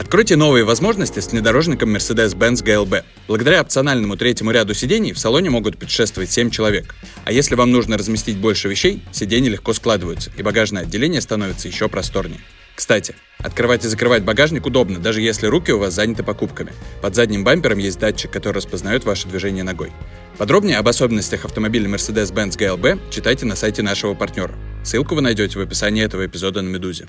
Откройте 0.00 0.34
новые 0.36 0.64
возможности 0.64 1.20
с 1.20 1.30
внедорожником 1.30 1.94
Mercedes-Benz 1.94 2.64
GLB. 2.64 3.04
Благодаря 3.28 3.60
опциональному 3.60 4.16
третьему 4.16 4.50
ряду 4.50 4.72
сидений 4.72 5.12
в 5.12 5.18
салоне 5.18 5.50
могут 5.50 5.76
путешествовать 5.76 6.30
7 6.30 6.48
человек. 6.48 6.94
А 7.26 7.32
если 7.32 7.54
вам 7.54 7.70
нужно 7.70 7.98
разместить 7.98 8.38
больше 8.38 8.68
вещей, 8.68 9.02
сиденья 9.12 9.50
легко 9.50 9.74
складываются, 9.74 10.32
и 10.38 10.42
багажное 10.42 10.84
отделение 10.84 11.20
становится 11.20 11.68
еще 11.68 11.90
просторнее. 11.90 12.40
Кстати, 12.74 13.14
открывать 13.38 13.84
и 13.84 13.88
закрывать 13.88 14.22
багажник 14.22 14.66
удобно, 14.66 14.98
даже 14.98 15.20
если 15.20 15.46
руки 15.46 15.72
у 15.72 15.78
вас 15.78 15.94
заняты 15.94 16.22
покупками. 16.22 16.72
Под 17.00 17.14
задним 17.14 17.44
бампером 17.44 17.78
есть 17.78 17.98
датчик, 17.98 18.30
который 18.30 18.56
распознает 18.56 19.04
ваше 19.04 19.28
движение 19.28 19.64
ногой. 19.64 19.92
Подробнее 20.38 20.78
об 20.78 20.88
особенностях 20.88 21.44
автомобиля 21.44 21.88
Mercedes-Benz 21.88 22.56
GLB 22.56 23.10
читайте 23.10 23.46
на 23.46 23.56
сайте 23.56 23.82
нашего 23.82 24.14
партнера. 24.14 24.54
Ссылку 24.84 25.14
вы 25.14 25.20
найдете 25.20 25.58
в 25.58 25.62
описании 25.62 26.02
этого 26.02 26.26
эпизода 26.26 26.62
на 26.62 26.68
«Медузе». 26.68 27.08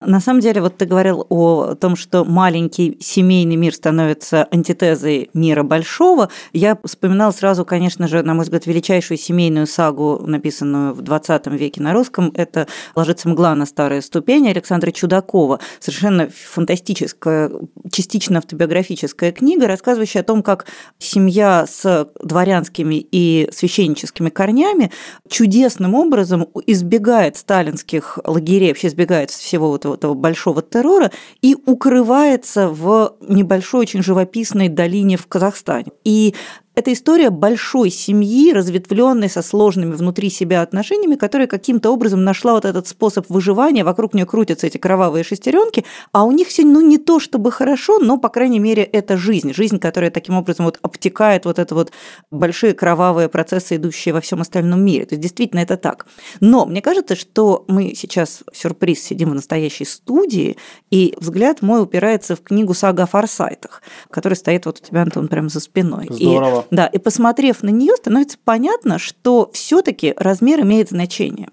На 0.00 0.18
самом 0.20 0.40
деле, 0.40 0.62
вот 0.62 0.78
ты 0.78 0.86
говорил 0.86 1.26
о 1.28 1.74
том, 1.74 1.94
что 1.94 2.24
маленький 2.24 2.96
семейный 3.02 3.56
мир 3.56 3.74
становится 3.74 4.48
антитезой 4.50 5.28
мира 5.34 5.62
большого. 5.62 6.30
Я 6.54 6.78
вспоминала 6.84 7.32
сразу, 7.32 7.66
конечно 7.66 8.08
же, 8.08 8.22
на 8.22 8.32
мой 8.32 8.44
взгляд, 8.44 8.64
величайшую 8.64 9.18
семейную 9.18 9.66
сагу, 9.66 10.22
написанную 10.26 10.94
в 10.94 11.02
20 11.02 11.48
веке 11.48 11.82
на 11.82 11.92
русском. 11.92 12.32
Это 12.34 12.66
«Ложится 12.96 13.28
мгла 13.28 13.54
на 13.54 13.66
старые 13.66 14.00
ступени» 14.00 14.48
Александра 14.48 14.90
Чудакова. 14.90 15.60
Совершенно 15.80 16.30
фантастическая, 16.30 17.50
частично 17.92 18.38
автобиографическая 18.38 19.32
книга, 19.32 19.66
рассказывающая 19.66 20.22
о 20.22 20.24
том, 20.24 20.42
как 20.42 20.64
семья 20.98 21.66
с 21.68 22.08
дворянскими 22.22 23.06
и 23.12 23.50
священническими 23.52 24.30
корнями 24.30 24.92
чудесным 25.28 25.94
образом 25.94 26.48
избегает 26.64 27.36
сталинских 27.36 28.18
лагерей, 28.24 28.68
вообще 28.68 28.88
избегает 28.88 29.30
всего 29.30 29.68
вот 29.68 29.89
этого 29.94 30.14
большого 30.14 30.62
террора 30.62 31.10
и 31.42 31.56
укрывается 31.66 32.68
в 32.68 33.16
небольшой, 33.20 33.80
очень 33.80 34.02
живописной 34.02 34.68
долине 34.68 35.16
в 35.16 35.26
Казахстане. 35.26 35.92
И 36.04 36.34
это 36.74 36.92
история 36.92 37.30
большой 37.30 37.90
семьи, 37.90 38.52
разветвленной 38.52 39.28
со 39.28 39.42
сложными 39.42 39.94
внутри 39.94 40.30
себя 40.30 40.62
отношениями, 40.62 41.16
которая 41.16 41.46
каким-то 41.46 41.90
образом 41.90 42.24
нашла 42.24 42.52
вот 42.52 42.64
этот 42.64 42.86
способ 42.86 43.28
выживания, 43.28 43.84
вокруг 43.84 44.14
нее 44.14 44.24
крутятся 44.24 44.66
эти 44.66 44.78
кровавые 44.78 45.24
шестеренки, 45.24 45.84
а 46.12 46.24
у 46.24 46.32
них 46.32 46.48
все, 46.48 46.64
ну, 46.64 46.80
не 46.80 46.98
то 46.98 47.18
чтобы 47.18 47.50
хорошо, 47.50 47.98
но, 47.98 48.18
по 48.18 48.28
крайней 48.28 48.60
мере, 48.60 48.82
это 48.82 49.16
жизнь, 49.16 49.52
жизнь, 49.52 49.78
которая 49.78 50.10
таким 50.10 50.36
образом 50.36 50.66
вот 50.66 50.78
обтекает 50.82 51.44
вот 51.44 51.58
это 51.58 51.74
вот 51.74 51.92
большие 52.30 52.72
кровавые 52.72 53.28
процессы, 53.28 53.76
идущие 53.76 54.14
во 54.14 54.20
всем 54.20 54.40
остальном 54.40 54.82
мире. 54.84 55.06
То 55.06 55.14
есть, 55.14 55.22
действительно, 55.22 55.60
это 55.60 55.76
так. 55.76 56.06
Но 56.38 56.66
мне 56.66 56.82
кажется, 56.82 57.16
что 57.16 57.64
мы 57.68 57.94
сейчас, 57.94 58.42
сюрприз, 58.52 59.02
сидим 59.02 59.30
в 59.30 59.34
настоящей 59.34 59.84
студии, 59.84 60.56
и 60.90 61.14
взгляд 61.18 61.62
мой 61.62 61.82
упирается 61.82 62.36
в 62.36 62.42
книгу 62.42 62.74
«Сага 62.74 63.02
о 63.02 63.06
форсайтах», 63.06 63.82
которая 64.10 64.36
стоит 64.36 64.66
вот 64.66 64.80
у 64.80 64.86
тебя, 64.86 65.02
Антон, 65.02 65.28
прямо 65.28 65.48
за 65.48 65.60
спиной. 65.60 66.06
Здорово. 66.08 66.59
Да, 66.70 66.86
и 66.86 66.98
посмотрев 66.98 67.62
на 67.62 67.70
нее, 67.70 67.96
становится 67.96 68.38
понятно, 68.44 68.98
что 68.98 69.50
все-таки 69.52 70.14
размер 70.16 70.60
имеет 70.62 70.90
значение. 70.90 71.48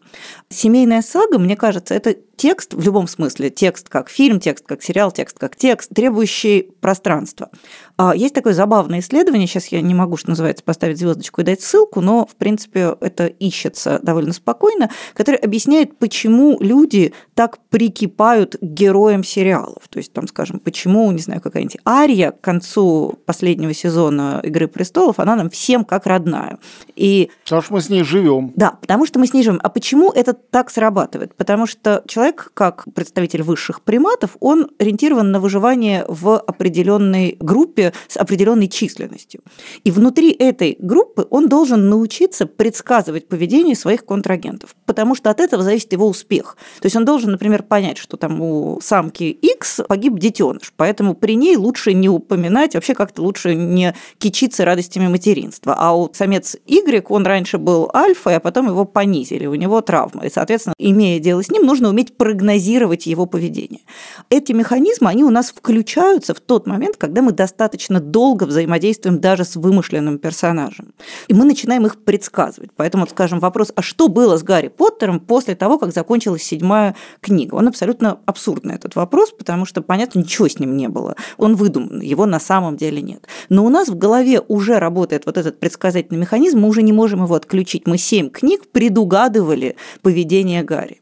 Семейная 0.49 1.01
сага, 1.01 1.37
мне 1.37 1.55
кажется, 1.55 1.93
это 1.93 2.15
текст 2.38 2.74
в 2.74 2.82
любом 2.82 3.08
смысле, 3.08 3.50
текст 3.50 3.89
как 3.89 4.10
фильм, 4.10 4.39
текст 4.39 4.65
как 4.65 4.82
сериал, 4.82 5.12
текст 5.12 5.38
как 5.38 5.56
текст, 5.56 5.89
требующий 5.94 6.70
пространства. 6.79 7.50
А, 7.98 8.15
есть 8.15 8.36
такое 8.36 8.53
забавное 8.53 9.00
исследование, 9.00 9.48
сейчас 9.48 9.67
я 9.67 9.82
не 9.82 9.96
могу, 9.96 10.17
что 10.17 10.29
называется, 10.29 10.63
поставить 10.63 11.00
звездочку 11.00 11.41
и 11.41 11.44
дать 11.44 11.62
ссылку, 11.62 12.00
но, 12.00 12.27
в 12.27 12.36
принципе, 12.36 12.96
это 13.01 13.25
ищется 13.25 14.00
довольно 14.03 14.34
спокойно, 14.34 14.91
которое 15.13 15.39
объясняет, 15.39 15.98
почему 15.98 16.58
люди 16.60 17.13
так 17.34 17.58
прикипают 17.70 18.56
к 18.56 18.63
героям 18.63 19.24
сериалов. 19.24 19.88
То 19.89 19.98
есть, 19.98 20.13
там, 20.13 20.27
скажем, 20.27 20.60
почему, 20.60 21.12
не 21.12 21.22
знаю, 21.22 21.41
какая-нибудь 21.41 21.77
Ария 21.88 22.32
к 22.32 22.41
концу 22.41 23.17
последнего 23.25 23.74
сезона 23.74 24.41
«Игры 24.44 24.67
престолов», 24.67 25.20
она 25.20 25.36
нам 25.36 25.50
всем 25.50 25.84
как 25.84 26.06
родная. 26.06 26.60
И... 26.96 27.32
Потому 27.46 27.62
что 27.63 27.74
мы 27.74 27.82
с 27.82 27.89
ней 27.89 28.03
живем. 28.03 28.53
Да, 28.56 28.77
потому 28.79 29.08
что 29.08 29.17
мы 29.17 29.25
с 29.25 29.34
ней 29.34 29.41
живем. 29.41 29.60
А 29.63 29.70
почему 29.70 30.12
это 30.12 30.34
так 30.34 30.70
срабатывает? 30.70 31.34
Потому 31.36 31.65
что 31.65 32.03
человек, 32.08 32.26
как 32.31 32.86
представитель 32.93 33.43
высших 33.43 33.81
приматов, 33.81 34.38
он 34.39 34.69
ориентирован 34.79 35.31
на 35.31 35.39
выживание 35.39 36.05
в 36.07 36.38
определенной 36.38 37.38
группе, 37.39 37.93
с 38.07 38.17
определенной 38.17 38.67
численностью. 38.67 39.41
И 39.84 39.91
внутри 39.91 40.31
этой 40.31 40.77
группы 40.79 41.27
он 41.29 41.50
должен 41.50 41.89
научиться 41.89 42.46
предсказывать 42.46 43.27
поведение 43.27 43.75
своих 43.75 44.05
контрагентов, 44.05 44.75
потому 44.86 45.15
что 45.15 45.29
от 45.29 45.39
этого 45.39 45.63
зависит 45.63 45.93
его 45.93 46.07
успех. 46.07 46.57
То 46.81 46.86
есть 46.86 46.96
он 46.96 47.05
должен, 47.05 47.31
например, 47.31 47.63
понять, 47.63 47.98
что 47.98 48.17
там 48.17 48.41
у 48.41 48.79
самки 48.81 49.25
X 49.25 49.81
погиб 49.88 50.17
детеныш, 50.19 50.74
поэтому 50.75 51.13
при 51.13 51.36
ней 51.36 51.55
лучше 51.55 51.93
не 51.93 52.10
упоминать, 52.10 52.75
вообще 52.75 52.93
как-то 52.93 53.22
лучше 53.22 53.55
не 53.55 53.96
кичиться 54.17 54.65
радостями 54.65 55.07
материнства. 55.07 55.75
А 55.77 55.96
у 55.96 56.12
самец 56.13 56.57
Y, 56.65 57.05
он 57.10 57.25
раньше 57.25 57.57
был 57.57 57.89
альфой, 57.93 58.36
а 58.36 58.39
потом 58.39 58.67
его 58.67 58.86
понизили, 58.86 59.46
у 59.46 59.55
него 59.55 59.81
травма. 59.81 60.25
И, 60.25 60.29
соответственно, 60.29 60.74
имея 60.77 61.19
дело 61.19 61.43
с 61.43 61.50
ним, 61.50 61.63
нужно 61.63 61.89
уметь 61.89 62.16
прогнозировать 62.17 63.05
его 63.07 63.25
поведение. 63.25 63.81
Эти 64.29 64.51
механизмы, 64.53 65.09
они 65.09 65.24
у 65.24 65.29
нас 65.29 65.50
включаются 65.50 66.33
в 66.33 66.39
тот 66.39 66.67
момент, 66.67 66.97
когда 66.97 67.21
мы 67.21 67.31
достаточно 67.31 68.00
долго 68.00 68.43
взаимодействуем 68.45 69.19
даже 69.19 69.45
с 69.45 69.55
вымышленным 69.55 70.17
персонажем. 70.17 70.93
И 71.27 71.33
мы 71.33 71.45
начинаем 71.45 71.86
их 71.86 72.03
предсказывать. 72.03 72.71
Поэтому, 72.75 73.03
вот, 73.03 73.12
скажем, 73.12 73.39
вопрос, 73.39 73.71
а 73.75 73.81
что 73.81 74.07
было 74.07 74.38
с 74.38 74.43
Гарри 74.43 74.67
Поттером 74.67 75.19
после 75.19 75.55
того, 75.55 75.77
как 75.77 75.93
закончилась 75.93 76.43
седьмая 76.43 76.95
книга? 77.21 77.55
Он 77.55 77.67
абсолютно 77.67 78.19
абсурдный, 78.25 78.75
этот 78.75 78.95
вопрос, 78.95 79.31
потому 79.31 79.65
что, 79.65 79.81
понятно, 79.81 80.19
ничего 80.19 80.47
с 80.47 80.59
ним 80.59 80.75
не 80.75 80.88
было. 80.88 81.15
Он 81.38 81.55
выдуман, 81.55 82.01
его 82.01 82.25
на 82.25 82.39
самом 82.39 82.77
деле 82.77 83.01
нет. 83.01 83.27
Но 83.50 83.65
у 83.65 83.69
нас 83.69 83.89
в 83.89 83.97
голове 83.97 84.41
уже 84.47 84.79
работает 84.79 85.25
вот 85.25 85.38
этот 85.38 85.59
предсказательный 85.59 86.19
механизм, 86.19 86.59
мы 86.59 86.67
уже 86.67 86.81
не 86.81 86.93
можем 86.93 87.24
его 87.24 87.36
отключить. 87.36 87.88
Мы 87.88 87.97
семь 87.97 88.29
книг 88.29 88.67
предугадывали 88.71 89.75
поведение 90.01 90.63
Гарри. 90.63 91.01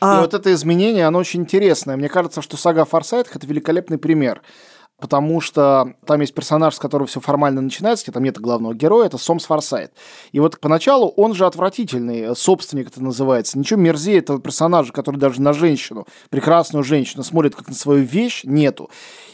А... 0.00 0.18
И 0.18 0.20
вот 0.22 0.34
это 0.34 0.51
изменение, 0.54 1.06
оно 1.06 1.18
очень 1.18 1.42
интересное. 1.42 1.96
Мне 1.96 2.08
кажется, 2.08 2.42
что 2.42 2.56
сага 2.56 2.84
Форсайтах– 2.84 3.36
это 3.36 3.46
великолепный 3.46 3.98
пример 3.98 4.42
потому 5.02 5.40
что 5.40 5.94
там 6.06 6.20
есть 6.20 6.32
персонаж, 6.32 6.76
с 6.76 6.78
которого 6.78 7.08
все 7.08 7.18
формально 7.18 7.60
начинается, 7.60 8.12
там 8.12 8.22
нет 8.22 8.38
главного 8.38 8.72
героя, 8.72 9.06
это 9.06 9.18
Сомс 9.18 9.46
Форсайт. 9.46 9.90
И 10.30 10.38
вот 10.38 10.60
поначалу 10.60 11.08
он 11.16 11.34
же 11.34 11.44
отвратительный, 11.44 12.36
собственник 12.36 12.86
это 12.86 13.02
называется. 13.02 13.58
Ничего 13.58 13.80
мерзее 13.80 14.18
этого 14.18 14.40
персонажа, 14.40 14.92
который 14.92 15.16
даже 15.16 15.42
на 15.42 15.54
женщину, 15.54 16.06
прекрасную 16.30 16.84
женщину, 16.84 17.24
смотрит 17.24 17.56
как 17.56 17.66
на 17.66 17.74
свою 17.74 18.04
вещь, 18.04 18.42
нету. 18.44 18.90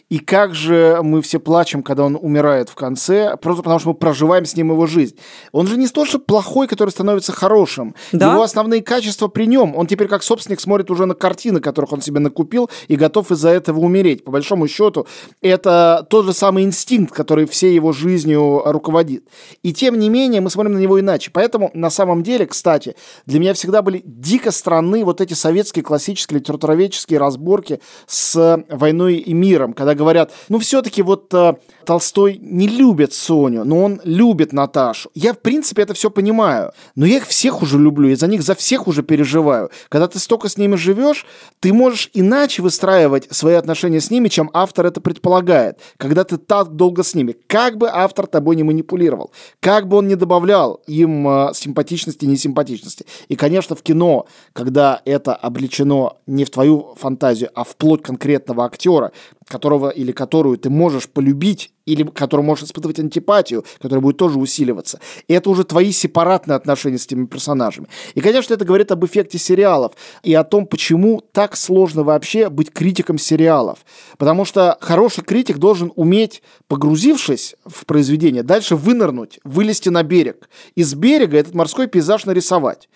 И 0.08 0.20
как 0.20 0.54
же 0.54 1.00
мы 1.02 1.20
все 1.20 1.38
плачем, 1.38 1.82
когда 1.82 2.04
он 2.04 2.18
умирает 2.18 2.70
в 2.70 2.75
конце, 2.75 3.37
просто 3.37 3.62
потому 3.62 3.78
что 3.78 3.90
мы 3.90 3.94
проживаем 3.94 4.46
с 4.46 4.56
ним 4.56 4.70
его 4.70 4.87
жизнь. 4.87 5.16
Он 5.52 5.66
же 5.66 5.76
не 5.76 5.87
то, 5.87 6.06
что 6.06 6.18
плохой, 6.18 6.66
который 6.66 6.90
становится 6.90 7.32
хорошим. 7.32 7.94
Да? 8.12 8.32
Его 8.32 8.42
основные 8.42 8.82
качества 8.82 9.28
при 9.28 9.46
нем. 9.46 9.76
Он 9.76 9.87
теперь 9.87 10.08
как 10.08 10.22
собственник 10.22 10.60
смотрит 10.60 10.90
уже 10.90 11.04
на 11.04 11.14
картины, 11.14 11.60
которых 11.60 11.92
он 11.92 12.00
себе 12.00 12.20
накупил, 12.20 12.70
и 12.88 12.96
готов 12.96 13.30
из-за 13.32 13.50
этого 13.50 13.80
умереть. 13.80 14.25
По 14.25 14.30
большому 14.30 14.66
счету, 14.66 15.06
это 15.42 15.58
тот 15.62 16.25
же 16.25 16.33
самый 16.33 16.65
инстинкт, 16.65 17.15
который 17.15 17.47
всей 17.47 17.75
его 17.75 17.93
жизнью 17.93 18.62
руководит. 18.65 19.25
И 19.62 19.73
тем 19.73 19.99
не 19.99 20.09
менее, 20.09 20.41
мы 20.41 20.50
смотрим 20.50 20.75
на 20.75 20.79
него 20.79 20.99
иначе. 21.00 21.31
Поэтому, 21.33 21.71
на 21.75 21.91
самом 21.91 22.23
деле, 22.23 22.47
кстати, 22.47 22.97
для 23.27 23.41
меня 23.41 23.55
всегда 23.55 23.83
были 23.83 24.03
дико 24.05 24.50
странны 24.50 25.05
вот 25.05 25.21
эти 25.21 25.35
советские 25.35 25.85
классические 25.85 26.41
литературоведческие 26.41 27.19
разборки 27.19 27.81
с 28.07 28.65
«Войной 28.69 29.17
и 29.17 29.33
миром», 29.33 29.73
когда 29.73 29.95
говорят, 29.95 30.33
ну 30.49 30.59
все-таки 30.59 31.03
вот 31.03 31.33
э, 31.35 31.55
Толстой 31.85 32.38
не 32.41 32.69
любит 32.69 33.12
Соню, 33.12 33.65
но 33.65 33.83
он 33.83 34.00
любит 34.05 34.53
Наташу. 34.53 35.11
Я, 35.15 35.33
в 35.33 35.38
принципе, 35.38 35.83
это 35.83 35.95
все 35.95 36.11
понимаю, 36.11 36.73
но 36.95 37.07
я 37.07 37.17
их 37.17 37.27
всех 37.27 37.62
уже 37.62 37.79
люблю, 37.79 38.11
и 38.11 38.15
за 38.15 38.27
них 38.27 38.43
за 38.43 38.55
всех 38.55 38.87
уже 38.88 39.03
переживаю. 39.03 39.71
Когда 39.88 40.07
ты 40.07 40.19
столько 40.19 40.49
с 40.49 40.59
ними 40.59 40.77
живешь, 40.77 41.27
ты 41.61 41.73
можешь 41.73 42.11
иначе 42.12 42.62
выстраивать 42.62 43.29
свои 43.31 43.55
отношения 43.55 44.00
с 44.00 44.11
ними, 44.11 44.29
чем 44.29 44.50
автор 44.53 44.87
это 44.87 45.00
предполагает, 45.00 45.48
когда 45.97 46.25
ты 46.25 46.37
так 46.37 46.75
долго 46.76 47.02
с 47.02 47.14
ними. 47.14 47.37
Как 47.47 47.76
бы 47.76 47.88
автор 47.90 48.26
тобой 48.26 48.57
не 48.57 48.62
манипулировал, 48.62 49.31
как 49.61 49.88
бы 49.88 49.99
он 49.99 50.09
не 50.09 50.14
добавлял 50.14 50.81
им 50.87 51.28
э, 51.28 51.50
симпатичности 51.55 52.25
несимпатичности. 52.26 53.07
И, 53.28 53.37
конечно, 53.37 53.75
в 53.76 53.83
кино, 53.83 54.26
когда 54.52 55.00
это 55.05 55.35
обличено 55.35 56.14
не 56.26 56.45
в 56.45 56.50
твою 56.50 56.95
фантазию, 56.97 57.50
а 57.55 57.64
в 57.64 57.76
плоть 57.76 58.02
конкретного 58.02 58.64
актера, 58.64 59.12
которого 59.49 59.88
или 59.88 60.12
которую 60.12 60.59
ты 60.59 60.71
можешь 60.71 61.09
полюбить 61.09 61.73
или 61.87 62.02
которому 62.02 62.49
можешь 62.49 62.64
испытывать 62.64 62.99
антипатию, 62.99 63.64
которая 63.81 64.02
будет 64.02 64.19
тоже 64.19 64.38
усиливаться. 64.38 65.00
И 65.26 65.33
это 65.33 65.49
уже 65.49 65.64
твои 65.64 65.90
сепаратные 65.90 66.57
отношения 66.57 66.99
с 66.99 67.07
этими 67.07 67.25
персонажами. 67.25 67.88
И, 68.14 68.21
конечно, 68.21 68.52
это 68.52 68.64
говорит 68.64 68.93
об 68.93 69.05
эффекте 69.07 69.38
сериалов 69.38 69.93
и 70.23 70.35
о 70.35 70.45
том, 70.45 70.67
почему 70.67 71.23
так 71.33 71.57
сложно 71.57 72.05
вообще 72.05 72.50
быть 72.50 72.71
критиком 72.71 73.17
сериалов. 73.19 73.78
Потому 74.19 74.45
что 74.45 74.76
хороший 74.81 75.25
критик 75.25 75.57
должен 75.57 75.90
уметь, 75.97 76.43
погрузившись 76.67 77.57
в 77.64 77.87
произведение, 77.87 78.43
дальше 78.43 78.76
вынырнуть, 78.76 79.40
вылезти 79.45 79.88
на 79.88 80.02
берег. 80.02 80.50
Из 80.75 80.95
берега 80.95 81.38
этот 81.38 81.55
морской 81.55 81.87
пейзаж 81.87 82.26
нарисовать. 82.26 82.88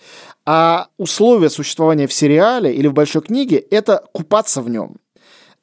А 0.45 0.87
условия 0.97 1.49
существования 1.49 2.05
в 2.05 2.13
сериале 2.13 2.73
или 2.73 2.87
в 2.87 2.93
большой 2.93 3.21
книге– 3.21 3.57
это 3.71 4.03
купаться 4.11 4.61
в 4.61 4.69
нем. 4.69 4.97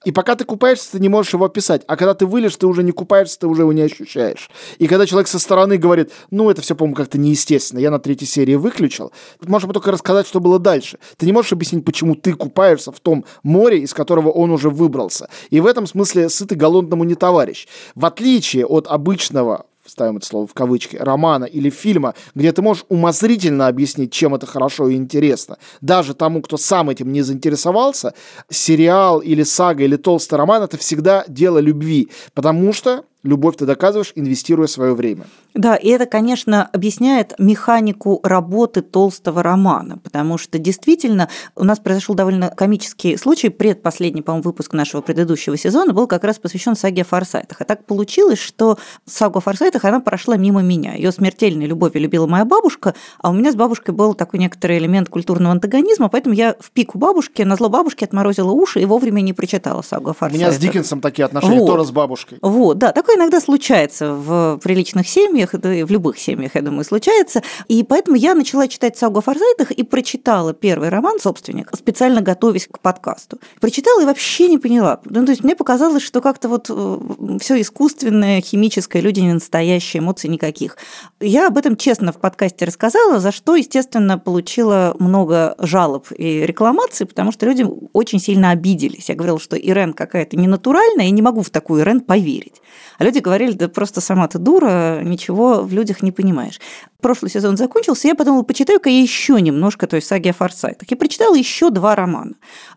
И 0.05 0.13
пока 0.13 0.35
ты 0.35 0.45
купаешься, 0.45 0.93
ты 0.93 1.01
не 1.01 1.11
можешь 1.11 1.35
его 1.35 1.45
описать. 1.45 1.83
А 1.87 1.97
когда 1.97 2.15
ты 2.15 2.25
вылешь, 2.25 2.57
ты 2.57 2.67
уже 2.67 2.83
не 2.83 2.93
купаешься, 2.93 3.39
ты 3.39 3.47
уже 3.47 3.63
его 3.63 3.73
не 3.75 3.83
ощущаешь. 3.83 4.49
И 4.79 4.87
когда 4.87 5.05
человек 5.05 5.29
со 5.29 5.39
стороны 5.39 5.77
говорит, 5.77 6.11
ну, 6.31 6.49
это 6.49 6.63
все, 6.63 6.75
по-моему, 6.75 6.97
как-то 6.97 7.19
неестественно, 7.19 7.81
я 7.81 7.91
на 7.91 7.99
третьей 7.99 8.27
серии 8.27 8.55
выключил, 8.55 9.13
можешь 9.43 9.71
только 9.71 9.93
рассказать, 9.93 10.27
что 10.27 10.41
было 10.41 10.59
дальше. 10.59 10.99
Ты 11.19 11.27
не 11.27 11.33
можешь 11.33 11.53
объяснить, 11.53 11.85
почему 11.85 12.15
ты 12.15 12.33
купаешься 12.33 12.93
в 12.93 13.01
том 13.01 13.27
море, 13.43 13.81
из 13.81 13.93
которого 13.93 14.31
он 14.31 14.51
уже 14.51 14.71
выбрался. 14.71 15.29
И 15.51 15.61
в 15.61 15.67
этом 15.67 15.87
смысле 15.87 16.31
сытый 16.31 16.57
голодному 16.57 17.05
не 17.05 17.15
товарищ. 17.15 17.69
В 17.95 18.07
отличие 18.07 18.65
от 18.65 18.87
обычного 18.87 19.67
ставим 20.01 20.17
это 20.17 20.27
слово 20.27 20.47
в 20.47 20.55
кавычки, 20.55 20.97
романа 20.97 21.45
или 21.45 21.69
фильма, 21.69 22.15
где 22.35 22.53
ты 22.53 22.63
можешь 22.63 22.87
умозрительно 22.89 23.67
объяснить, 23.67 24.11
чем 24.13 24.35
это 24.35 24.47
хорошо 24.47 24.89
и 24.89 24.95
интересно, 24.95 25.59
даже 25.83 26.15
тому, 26.15 26.41
кто 26.41 26.57
сам 26.57 26.89
этим 26.89 27.13
не 27.13 27.21
заинтересовался, 27.21 28.15
сериал 28.49 29.19
или 29.19 29.43
сага 29.43 29.85
или 29.85 29.97
толстый 29.97 30.37
роман– 30.37 30.63
это 30.65 30.79
всегда 30.79 31.25
дело 31.29 31.59
любви, 31.59 32.09
потому 32.33 32.73
что 32.73 33.05
Любовь 33.23 33.57
ты 33.57 33.67
доказываешь, 33.67 34.13
инвестируя 34.15 34.67
свое 34.67 34.95
время. 34.95 35.25
Да, 35.53 35.77
и 35.77 35.89
это, 35.89 36.07
конечно, 36.07 36.71
объясняет 36.73 37.35
механику 37.39 38.21
работы 38.23 38.81
толстого 38.81 39.43
романа, 39.43 39.99
потому 39.99 40.39
что 40.39 40.59
действительно 40.59 41.29
у 41.55 41.65
нас 41.65 41.79
произошел 41.81 42.15
довольно 42.15 42.49
комический 42.49 43.19
случай. 43.19 43.51
Предпоследний, 43.51 44.23
по-моему, 44.23 44.45
выпуск 44.45 44.73
нашего 44.73 45.03
предыдущего 45.03 45.59
сезона 45.59 45.93
был 45.93 46.07
как 46.07 46.25
раз 46.25 46.39
посвящен 46.39 46.77
саге 46.77 47.03
о 47.03 47.05
Форсайтах. 47.05 47.61
А 47.61 47.65
так 47.65 47.85
получилось, 47.85 48.39
что 48.39 48.79
сагу 49.05 49.39
о 49.39 49.41
Форсайтах 49.43 49.85
она 49.85 50.01
прошла 50.01 50.37
мимо 50.37 50.63
меня. 50.63 50.95
Ее 50.95 51.13
смертельной 51.13 51.67
любовью 51.67 52.01
любила 52.01 52.27
моя 52.27 52.47
бабушка, 52.47 52.95
а 53.19 53.29
у 53.29 53.35
меня 53.35 53.53
с 53.53 53.55
бабушкой 53.55 53.95
был 53.95 54.15
такой 54.15 54.41
некоторый 54.41 54.79
элемент 54.79 55.11
культурного 55.11 55.53
антагонизма, 55.53 56.09
поэтому 56.09 56.35
я 56.35 56.57
в 56.59 56.71
пику 56.71 56.99
бабушки, 56.99 57.43
на 57.43 57.57
зло 57.57 57.69
бабушки 57.69 58.05
отморозила 58.05 58.51
уши 58.51 58.81
и 58.81 58.87
вовремя 58.87 59.21
не 59.21 59.35
прочитала 59.35 59.83
сагу 59.83 60.11
о 60.11 60.15
Форсайтах. 60.15 60.49
У 60.49 60.51
меня 60.51 60.53
с 60.53 60.59
Диккенсом 60.59 61.03
такие 61.03 61.27
отношения, 61.27 61.59
вот. 61.59 61.67
тоже 61.67 61.85
с 61.85 61.91
бабушкой. 61.91 62.39
Вот, 62.41 62.79
да, 62.79 62.93
так 62.93 63.10
Такое 63.11 63.25
иногда 63.25 63.41
случается 63.41 64.15
в 64.15 64.61
приличных 64.63 65.09
семьях, 65.09 65.51
да 65.55 65.75
и 65.75 65.83
в 65.83 65.91
любых 65.91 66.17
семьях, 66.17 66.55
я 66.55 66.63
думаю, 66.63 66.85
случается. 66.85 67.43
И 67.67 67.83
поэтому 67.83 68.17
я 68.17 68.37
начала 68.37 68.69
читать 68.69 68.97
сагу 68.97 69.19
о 69.19 69.21
Форсайтах 69.21 69.73
и 69.73 69.83
прочитала 69.83 70.53
первый 70.53 70.91
роман 70.91 71.19
«Собственник», 71.19 71.73
специально 71.75 72.21
готовясь 72.21 72.69
к 72.71 72.79
подкасту. 72.79 73.41
Прочитала 73.61 74.03
и 74.03 74.05
вообще 74.05 74.47
не 74.47 74.59
поняла. 74.59 75.01
Ну, 75.07 75.25
то 75.25 75.33
есть 75.33 75.43
мне 75.43 75.57
показалось, 75.57 76.05
что 76.05 76.21
как-то 76.21 76.49
вот 76.49 76.67
э, 76.69 76.99
все 77.41 77.61
искусственное, 77.61 78.41
химическое, 78.43 79.01
люди 79.01 79.19
не 79.19 79.33
настоящие, 79.33 80.03
эмоций 80.03 80.31
никаких. 80.31 80.77
Я 81.19 81.49
об 81.49 81.59
этом 81.59 81.77
честно 81.77 82.13
в 82.13 82.19
подкасте 82.19 82.65
рассказала, 82.65 83.19
за 83.19 83.33
что, 83.33 83.57
естественно, 83.57 84.19
получила 84.19 84.95
много 85.01 85.57
жалоб 85.59 86.07
и 86.17 86.47
рекламаций, 86.47 87.07
потому 87.07 87.33
что 87.33 87.47
люди 87.47 87.67
очень 87.93 88.21
сильно 88.21 88.51
обиделись. 88.51 89.09
Я 89.09 89.17
говорила, 89.17 89.41
что 89.41 89.57
Ирен 89.57 89.95
какая-то 89.95 90.37
ненатуральная, 90.37 91.07
я 91.07 91.11
не 91.11 91.23
могу 91.23 91.43
в 91.43 91.51
такую 91.51 91.83
Ирен 91.83 92.03
поверить. 92.03 92.63
А 93.01 93.05
люди 93.05 93.19
говорили, 93.19 93.53
да 93.55 93.69
просто 93.69 94.03
сама 94.03 94.29
ты 94.29 94.39
дура, 94.39 95.01
ничего 95.03 95.63
в 95.63 95.73
людях 95.73 96.03
не 96.03 96.13
понимаешь. 96.13 96.61
Прошлый 97.01 97.31
сезон 97.31 97.57
закончился, 97.57 98.09
я 98.09 98.15
подумала, 98.15 98.43
почитаю-ка 98.43 98.91
я 98.91 99.01
еще 99.01 99.41
немножко 99.41 99.87
той 99.87 100.03
саги 100.03 100.29
о 100.29 100.33
Форсайтах. 100.33 100.91
Я 100.91 100.97
прочитала 100.97 101.35
еще 101.35 101.71
два 101.71 101.95
романа. 101.95 102.35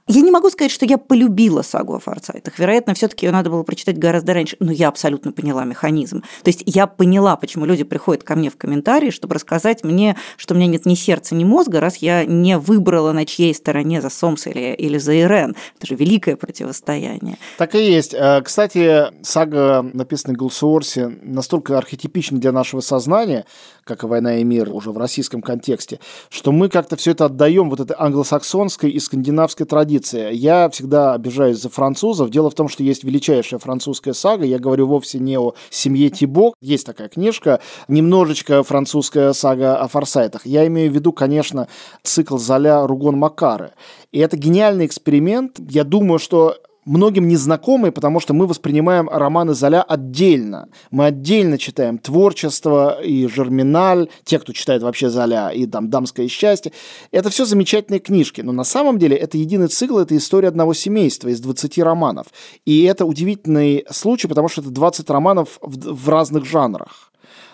Я 0.07 0.21
не 0.21 0.31
могу 0.31 0.49
сказать, 0.49 0.71
что 0.71 0.85
я 0.85 0.97
полюбила 0.97 1.61
сагу 1.61 1.95
о 1.95 1.99
Форсайтах. 1.99 2.59
Вероятно, 2.59 2.93
все-таки 2.93 3.25
ее 3.25 3.31
надо 3.31 3.49
было 3.49 3.63
прочитать 3.63 3.97
гораздо 3.97 4.33
раньше. 4.33 4.57
Но 4.59 4.71
я 4.71 4.87
абсолютно 4.89 5.31
поняла 5.31 5.63
механизм. 5.63 6.21
То 6.43 6.49
есть 6.49 6.63
я 6.65 6.87
поняла, 6.87 7.35
почему 7.35 7.65
люди 7.65 7.83
приходят 7.83 8.23
ко 8.23 8.35
мне 8.35 8.49
в 8.49 8.57
комментарии, 8.57 9.11
чтобы 9.11 9.35
рассказать 9.35 9.83
мне, 9.83 10.17
что 10.37 10.53
у 10.53 10.57
меня 10.57 10.67
нет 10.67 10.85
ни 10.85 10.95
сердца, 10.95 11.35
ни 11.35 11.43
мозга, 11.43 11.79
раз 11.79 11.97
я 11.97 12.25
не 12.25 12.57
выбрала, 12.57 13.11
на 13.11 13.25
чьей 13.25 13.53
стороне 13.53 14.01
за 14.01 14.09
Сомс 14.09 14.47
или, 14.47 14.73
или 14.73 14.97
за 14.97 15.13
Ирен. 15.13 15.55
Это 15.77 15.87
же 15.87 15.95
великое 15.95 16.35
противостояние. 16.35 17.37
Так 17.57 17.75
и 17.75 17.83
есть. 17.83 18.13
Э, 18.13 18.41
кстати, 18.41 19.05
сага, 19.23 19.85
написанная 19.93 20.35
Гулсуорси, 20.35 21.19
настолько 21.21 21.77
архетипична 21.77 22.39
для 22.39 22.51
нашего 22.51 22.81
сознания, 22.81 23.45
как 23.83 24.03
и 24.03 24.07
«Война 24.13 24.37
и 24.37 24.43
мир» 24.43 24.69
уже 24.71 24.91
в 24.91 24.97
российском 24.99 25.41
контексте, 25.41 25.99
что 26.29 26.51
мы 26.51 26.69
как-то 26.69 26.95
все 26.95 27.11
это 27.11 27.25
отдаем 27.25 27.69
вот 27.69 27.79
этой 27.79 27.95
англосаксонской 27.97 28.91
и 28.91 28.99
скандинавской 28.99 29.65
традиции. 29.65 30.31
Я 30.35 30.69
всегда 30.69 31.13
обижаюсь 31.15 31.59
за 31.59 31.69
французов. 31.69 32.29
Дело 32.29 32.51
в 32.51 32.53
том, 32.53 32.69
что 32.69 32.83
есть 32.83 33.03
величайшая 33.03 33.59
французская 33.59 34.13
сага. 34.13 34.45
Я 34.45 34.59
говорю 34.59 34.85
вовсе 34.85 35.17
не 35.17 35.39
о 35.39 35.55
семье 35.71 36.11
Тибок. 36.11 36.53
Есть 36.61 36.85
такая 36.85 37.09
книжка, 37.09 37.59
немножечко 37.87 38.61
французская 38.61 39.33
сага 39.33 39.77
о 39.77 39.87
форсайтах. 39.87 40.45
Я 40.45 40.67
имею 40.67 40.91
в 40.91 40.93
виду, 40.93 41.11
конечно, 41.11 41.67
цикл 42.03 42.37
Золя 42.37 42.85
Ругон 42.85 43.17
Макары. 43.17 43.71
И 44.11 44.19
это 44.19 44.37
гениальный 44.37 44.85
эксперимент. 44.85 45.59
Я 45.71 45.83
думаю, 45.83 46.19
что 46.19 46.57
многим 46.85 47.27
незнакомый, 47.27 47.91
потому 47.91 48.19
что 48.19 48.33
мы 48.33 48.47
воспринимаем 48.47 49.09
романы 49.09 49.53
Золя 49.53 49.81
отдельно. 49.83 50.69
Мы 50.91 51.05
отдельно 51.05 51.57
читаем 51.57 51.97
творчество 51.97 53.01
и 53.01 53.27
Жерминаль, 53.27 54.09
те, 54.23 54.39
кто 54.39 54.53
читает 54.53 54.83
вообще 54.83 55.09
Золя, 55.09 55.49
и 55.49 55.65
там 55.65 55.89
«Дамское 55.89 56.27
счастье». 56.27 56.71
Это 57.11 57.29
все 57.29 57.45
замечательные 57.45 57.99
книжки, 57.99 58.41
но 58.41 58.51
на 58.51 58.63
самом 58.63 58.99
деле 58.99 59.15
это 59.15 59.37
единый 59.37 59.67
цикл, 59.67 59.97
это 59.97 60.15
история 60.17 60.49
одного 60.49 60.73
семейства 60.73 61.29
из 61.29 61.39
20 61.39 61.77
романов. 61.79 62.27
И 62.65 62.83
это 62.83 63.05
удивительный 63.05 63.85
случай, 63.89 64.27
потому 64.27 64.49
что 64.49 64.61
это 64.61 64.69
20 64.69 65.09
романов 65.09 65.59
в, 65.61 65.93
в 65.93 66.09
разных 66.09 66.45
жанрах 66.45 67.12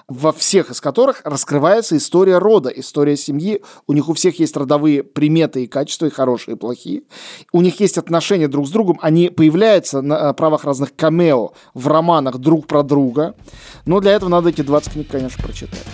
во 0.09 0.33
всех 0.33 0.71
из 0.71 0.81
которых 0.81 1.21
раскрывается 1.23 1.95
история 1.95 2.39
рода, 2.39 2.69
история 2.69 3.15
семьи. 3.15 3.61
У 3.87 3.93
них 3.93 4.09
у 4.09 4.13
всех 4.13 4.39
есть 4.39 4.57
родовые 4.57 5.03
приметы 5.03 5.63
и 5.63 5.67
качества, 5.67 6.07
и 6.07 6.09
хорошие, 6.09 6.55
и 6.55 6.57
плохие. 6.57 7.03
У 7.53 7.61
них 7.61 7.79
есть 7.79 7.97
отношения 7.97 8.47
друг 8.47 8.67
с 8.67 8.71
другом. 8.71 8.97
Они 9.01 9.29
появляются 9.29 10.01
на 10.01 10.33
правах 10.33 10.65
разных 10.65 10.95
камео 10.95 11.51
в 11.73 11.87
романах 11.87 12.39
друг 12.39 12.67
про 12.67 12.83
друга. 12.83 13.35
Но 13.85 13.99
для 13.99 14.13
этого 14.13 14.29
надо 14.29 14.49
эти 14.49 14.61
20 14.61 14.93
книг, 14.93 15.07
конечно, 15.09 15.41
прочитать. 15.43 15.85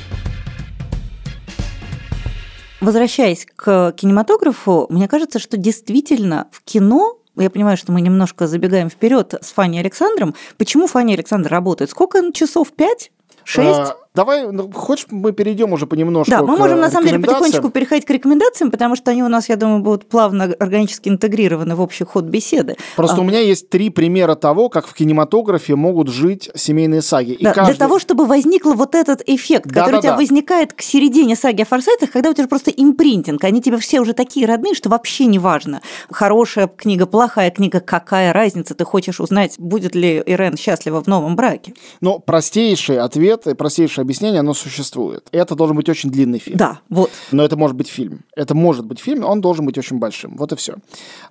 Возвращаясь 2.80 3.46
к 3.56 3.94
кинематографу, 3.98 4.88
мне 4.89 5.08
кажется, 5.08 5.39
что 5.39 5.58
действительно 5.58 6.48
в 6.52 6.62
кино 6.63 7.18
я 7.38 7.50
понимаю, 7.50 7.76
что 7.76 7.92
мы 7.92 8.00
немножко 8.00 8.48
забегаем 8.48 8.89
вперед 8.89 9.34
с 9.42 9.52
Фанни 9.52 9.78
Александром. 9.78 10.36
Почему 10.58 10.88
Фанни 10.88 11.13
Александр 11.13 11.52
работает? 11.52 11.89
Сколько 11.89 12.32
часов? 12.32 12.72
Пять? 12.72 13.12
Шесть? 13.44 13.94
Давай, 14.15 14.49
ну, 14.49 14.71
хочешь, 14.71 15.08
мы 15.10 15.34
перейдем 15.34 15.73
уже 15.73 15.88
понемножку 15.88 16.32
Да, 16.32 16.43
мы 16.43 16.58
можем, 16.58 16.80
на 16.80 16.89
самом 16.89 17.08
деле, 17.08 17.19
потихонечку 17.19 17.69
переходить 17.69 18.06
к 18.06 18.10
рекомендациям, 18.10 18.71
потому 18.71 18.95
что 18.95 19.12
они 19.12 19.23
у 19.23 19.28
нас, 19.28 19.49
я 19.49 19.58
думаю, 19.58 19.82
будут 19.82 20.08
плавно 20.08 20.56
органически 20.60 21.10
интегрированы 21.10 21.75
в 21.75 21.82
общий 21.82 22.06
ход 22.06 22.25
беседы. 22.25 22.78
Просто 22.95 23.17
а. 23.17 23.19
у 23.19 23.23
меня 23.23 23.39
есть 23.39 23.69
три 23.69 23.89
примера 23.89 24.36
того, 24.36 24.69
как 24.69 24.88
в 24.88 24.93
кинематографе 24.93 25.75
могут 25.75 26.08
жить 26.08 26.49
семейные 26.56 27.01
саги. 27.01 27.38
Да, 27.41 27.51
каждый... 27.51 27.73
Для 27.73 27.80
того, 27.80 27.99
чтобы 27.99 28.25
возникл 28.25 28.71
вот 28.73 28.95
этот 28.95 29.21
эффект, 29.25 29.67
да, 29.67 29.82
который 29.82 29.91
да, 29.93 29.97
у 29.97 30.01
тебя 30.01 30.12
да. 30.12 30.17
возникает 30.17 30.73
к 30.73 30.82
середине 30.82 31.36
саги 31.36 31.63
о 31.63 31.65
форсайтах, 31.65 32.12
когда 32.12 32.30
у 32.30 32.34
тебя 32.34 32.47
просто 32.47 32.71
импринтинг, 32.71 33.43
они 33.43 33.62
тебе 33.62 33.78
все 33.78 33.99
уже 33.99 34.13
такие 34.13 34.45
родные, 34.45 34.73
что 34.75 34.89
вообще 34.89 35.25
не 35.25 35.39
важно, 35.39 35.82
хорошая 36.10 36.67
книга, 36.67 37.06
плохая 37.06 37.51
книга, 37.51 37.82
какая 37.82 38.32
разница, 38.32 38.75
ты 38.75 38.86
хочешь 38.86 39.19
узнать, 39.19 39.56
будет 39.58 39.93
ли 39.93 40.23
Ирен 40.25 40.56
счастлива 40.56 41.04
в 41.04 41.08
новом 41.08 41.36
браке. 41.36 41.73
Ну, 41.99 42.19
простейший 42.19 42.99
ответ 42.99 43.45
простейшее 43.58 44.05
объяснение, 44.06 44.39
оно 44.39 44.54
существует. 44.54 45.28
Это 45.32 45.56
должен 45.56 45.76
быть 45.76 45.89
очень 45.89 46.10
длинный 46.10 46.39
фильм. 46.39 46.58
Да, 46.58 46.80
вот. 46.89 47.12
Но 47.32 47.44
это 47.44 47.58
может 47.58 47.76
быть 47.76 47.88
фильм. 47.89 48.22
Это 48.36 48.56
может 48.56 48.86
быть 48.86 49.00
фильм, 49.00 49.26
он 49.26 49.41
должен 49.41 49.65
быть 49.65 49.78
очень 49.78 49.98
большим. 49.98 50.38
Вот 50.38 50.52
и 50.54 50.56
все. 50.56 50.76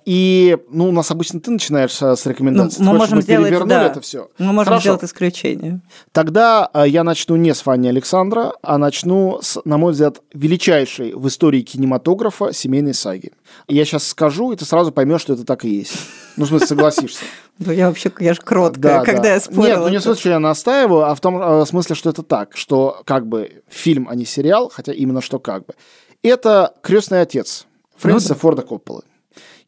И, 0.05 0.57
ну, 0.69 0.89
у 0.89 0.91
нас 0.91 1.11
обычно 1.11 1.39
ты 1.39 1.51
начинаешь 1.51 1.93
с 1.93 2.25
рекомендаций. 2.25 2.83
Ну, 2.83 2.91
мы 2.93 2.99
Хочешь, 2.99 3.11
можем 3.11 3.21
сделать, 3.23 3.67
да. 3.67 3.85
это 3.85 4.01
все. 4.01 4.29
Мы 4.37 4.47
можем 4.53 4.65
Хорошо. 4.65 4.81
сделать 4.81 5.03
исключение. 5.03 5.81
Тогда 6.11 6.69
э, 6.73 6.85
я 6.87 7.03
начну 7.03 7.35
не 7.35 7.53
с 7.53 7.61
Фанни 7.61 7.87
Александра, 7.87 8.53
а 8.61 8.77
начну 8.77 9.39
с, 9.41 9.59
на 9.65 9.77
мой 9.77 9.93
взгляд, 9.93 10.21
величайшей 10.33 11.13
в 11.13 11.27
истории 11.27 11.61
кинематографа 11.61 12.53
семейной 12.53 12.93
саги. 12.93 13.31
Я 13.67 13.85
сейчас 13.85 14.07
скажу, 14.07 14.51
и 14.51 14.55
ты 14.55 14.65
сразу 14.65 14.91
поймешь, 14.91 15.21
что 15.21 15.33
это 15.33 15.45
так 15.45 15.65
и 15.65 15.69
есть. 15.69 15.93
Ну, 16.37 16.45
в 16.45 16.47
смысле, 16.47 16.67
согласишься. 16.67 17.25
Ну, 17.57 17.71
я 17.71 17.87
вообще, 17.87 18.11
я 18.19 18.33
же 18.33 18.41
кроткая, 18.41 18.99
да, 18.99 19.05
когда 19.05 19.21
да. 19.21 19.33
я 19.35 19.39
спорила. 19.39 19.65
Нет, 19.65 19.77
ну 19.77 19.87
не 19.87 19.99
в 19.99 20.01
смысле, 20.01 20.19
что 20.19 20.29
я 20.31 20.39
настаиваю, 20.39 21.05
а 21.05 21.15
в 21.15 21.21
том 21.21 21.41
э, 21.41 21.65
смысле, 21.65 21.95
что 21.95 22.09
это 22.09 22.21
так, 22.21 22.57
что 22.57 23.01
как 23.05 23.27
бы 23.27 23.63
фильм, 23.69 24.09
а 24.09 24.15
не 24.15 24.25
сериал, 24.25 24.69
хотя 24.69 24.91
именно 24.91 25.21
что 25.21 25.39
как 25.39 25.65
бы. 25.65 25.73
Это 26.21 26.73
«Крестный 26.81 27.21
отец» 27.21 27.65
Фрэнсиса 27.95 28.33
ну, 28.33 28.35
да. 28.35 28.39
Форда 28.41 28.61
Копполы. 28.63 29.03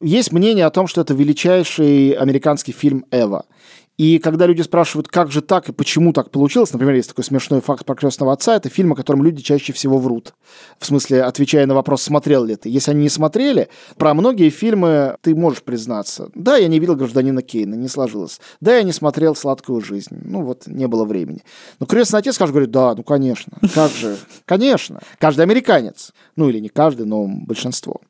Есть 0.01 0.33
мнение 0.33 0.65
о 0.65 0.69
том, 0.69 0.87
что 0.87 0.99
это 0.99 1.13
величайший 1.13 2.11
американский 2.11 2.73
фильм 2.73 3.05
«Эва». 3.09 3.45
И 3.97 4.19
когда 4.19 4.45
люди 4.45 4.61
спрашивают, 4.61 5.07
как 5.07 5.31
же 5.31 5.41
так 5.41 5.69
и 5.69 5.73
почему 5.73 6.13
так 6.13 6.29
получилось, 6.29 6.71
например, 6.71 6.93
есть 6.95 7.09
такой 7.09 7.23
смешной 7.23 7.61
факт 7.61 7.83
про 7.83 7.95
крестного 7.95 8.31
отца, 8.31 8.55
это 8.55 8.69
фильм, 8.69 8.91
о 8.93 8.95
котором 8.95 9.23
люди 9.23 9.41
чаще 9.41 9.73
всего 9.73 9.97
врут. 9.97 10.35
В 10.77 10.85
смысле, 10.85 11.23
отвечая 11.23 11.65
на 11.65 11.73
вопрос, 11.73 12.03
смотрел 12.03 12.43
ли 12.43 12.55
ты. 12.55 12.69
Если 12.69 12.91
они 12.91 13.01
не 13.01 13.09
смотрели, 13.09 13.69
про 13.97 14.13
многие 14.13 14.49
фильмы 14.49 15.17
ты 15.21 15.33
можешь 15.33 15.63
признаться. 15.63 16.29
Да, 16.35 16.57
я 16.57 16.67
не 16.67 16.79
видел 16.79 16.95
гражданина 16.95 17.41
Кейна, 17.41 17.73
не 17.73 17.87
сложилось. 17.87 18.39
Да, 18.61 18.75
я 18.75 18.83
не 18.83 18.91
смотрел 18.93 19.35
сладкую 19.35 19.81
жизнь. 19.81 20.15
Ну 20.23 20.43
вот, 20.43 20.67
не 20.67 20.87
было 20.87 21.03
времени. 21.03 21.41
Но 21.79 21.87
крестный 21.87 22.19
отец, 22.19 22.35
скажет, 22.35 22.53
говорит, 22.53 22.71
да, 22.71 22.93
ну 22.93 23.01
конечно. 23.01 23.57
Как 23.73 23.91
же? 23.91 24.17
Конечно. 24.45 25.01
Каждый 25.17 25.41
американец. 25.41 26.13
Ну 26.35 26.49
или 26.49 26.59
не 26.59 26.69
каждый, 26.69 27.07
но 27.07 27.25
большинство. 27.27 28.01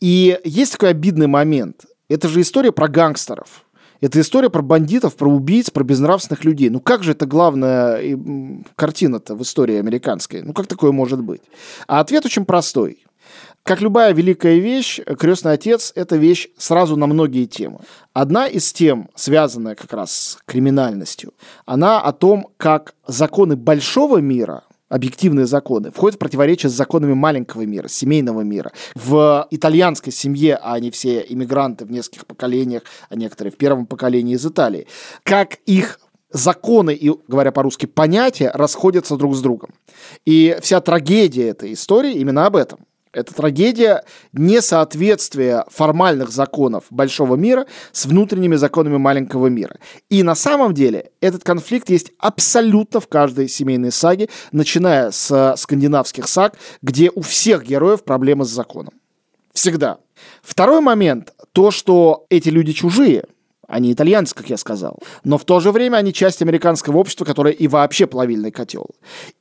И 0.00 0.38
есть 0.42 0.72
такой 0.72 0.90
обидный 0.90 1.28
момент. 1.28 1.84
Это 2.08 2.26
же 2.26 2.40
история 2.40 2.72
про 2.72 2.88
гангстеров 2.88 3.64
это 4.00 4.20
история 4.20 4.50
про 4.50 4.62
бандитов, 4.62 5.16
про 5.16 5.28
убийц, 5.28 5.70
про 5.70 5.84
безнравственных 5.84 6.44
людей. 6.44 6.70
Ну 6.70 6.80
как 6.80 7.02
же 7.02 7.12
это 7.12 7.26
главная 7.26 8.18
картина-то 8.76 9.34
в 9.34 9.42
истории 9.42 9.76
американской? 9.76 10.42
Ну 10.42 10.52
как 10.52 10.66
такое 10.66 10.92
может 10.92 11.22
быть? 11.22 11.42
А 11.86 12.00
ответ 12.00 12.24
очень 12.24 12.44
простой. 12.44 13.04
Как 13.64 13.82
любая 13.82 14.14
великая 14.14 14.58
вещь, 14.58 14.98
крестный 15.18 15.52
отец– 15.52 15.92
это 15.94 16.16
вещь 16.16 16.48
сразу 16.56 16.96
на 16.96 17.06
многие 17.06 17.44
темы. 17.44 17.80
Одна 18.14 18.46
из 18.46 18.72
тем, 18.72 19.10
связанная 19.14 19.74
как 19.74 19.92
раз 19.92 20.10
с 20.10 20.38
криминальностью, 20.46 21.34
она 21.66 22.00
о 22.00 22.12
том, 22.12 22.48
как 22.56 22.94
законы 23.06 23.56
большого 23.56 24.18
мира 24.18 24.62
объективные 24.88 25.46
законы, 25.46 25.90
входят 25.90 26.16
в 26.16 26.18
противоречие 26.18 26.70
с 26.70 26.72
законами 26.72 27.12
маленького 27.12 27.62
мира, 27.62 27.88
семейного 27.88 28.42
мира. 28.42 28.72
В 28.94 29.46
итальянской 29.50 30.12
семье, 30.12 30.56
а 30.56 30.74
они 30.74 30.90
все 30.90 31.24
иммигранты 31.28 31.84
в 31.84 31.90
нескольких 31.90 32.26
поколениях, 32.26 32.82
а 33.08 33.16
некоторые 33.16 33.52
в 33.52 33.56
первом 33.56 33.86
поколении 33.86 34.34
из 34.34 34.46
Италии, 34.46 34.86
как 35.22 35.58
их 35.66 36.00
законы 36.30 36.94
и, 36.94 37.10
говоря 37.26 37.52
по-русски, 37.52 37.86
понятия 37.86 38.50
расходятся 38.52 39.16
друг 39.16 39.34
с 39.34 39.40
другом. 39.40 39.70
И 40.26 40.56
вся 40.60 40.80
трагедия 40.80 41.48
этой 41.48 41.72
истории 41.72 42.14
именно 42.14 42.46
об 42.46 42.56
этом. 42.56 42.80
Это 43.12 43.34
трагедия 43.34 44.04
несоответствия 44.32 45.64
формальных 45.68 46.30
законов 46.30 46.84
большого 46.90 47.36
мира 47.36 47.66
с 47.92 48.06
внутренними 48.06 48.56
законами 48.56 48.96
маленького 48.96 49.46
мира. 49.46 49.76
И 50.10 50.22
на 50.22 50.34
самом 50.34 50.74
деле 50.74 51.10
этот 51.20 51.44
конфликт 51.44 51.90
есть 51.90 52.12
абсолютно 52.18 53.00
в 53.00 53.08
каждой 53.08 53.48
семейной 53.48 53.92
саге, 53.92 54.28
начиная 54.52 55.10
с 55.10 55.54
скандинавских 55.56 56.28
саг, 56.28 56.54
где 56.82 57.10
у 57.14 57.22
всех 57.22 57.64
героев 57.64 58.04
проблемы 58.04 58.44
с 58.44 58.48
законом. 58.48 58.92
Всегда. 59.52 59.98
Второй 60.42 60.80
момент, 60.80 61.32
то, 61.52 61.70
что 61.70 62.26
эти 62.28 62.48
люди 62.48 62.72
чужие– 62.72 63.24
они 63.68 63.92
итальянцы, 63.92 64.34
как 64.34 64.50
я 64.50 64.56
сказал. 64.56 64.98
Но 65.22 65.38
в 65.38 65.44
то 65.44 65.60
же 65.60 65.70
время 65.70 65.98
они 65.98 66.12
часть 66.12 66.42
американского 66.42 66.96
общества, 66.96 67.24
которое 67.24 67.52
и 67.52 67.68
вообще 67.68 68.06
плавильный 68.06 68.50
котел. 68.50 68.86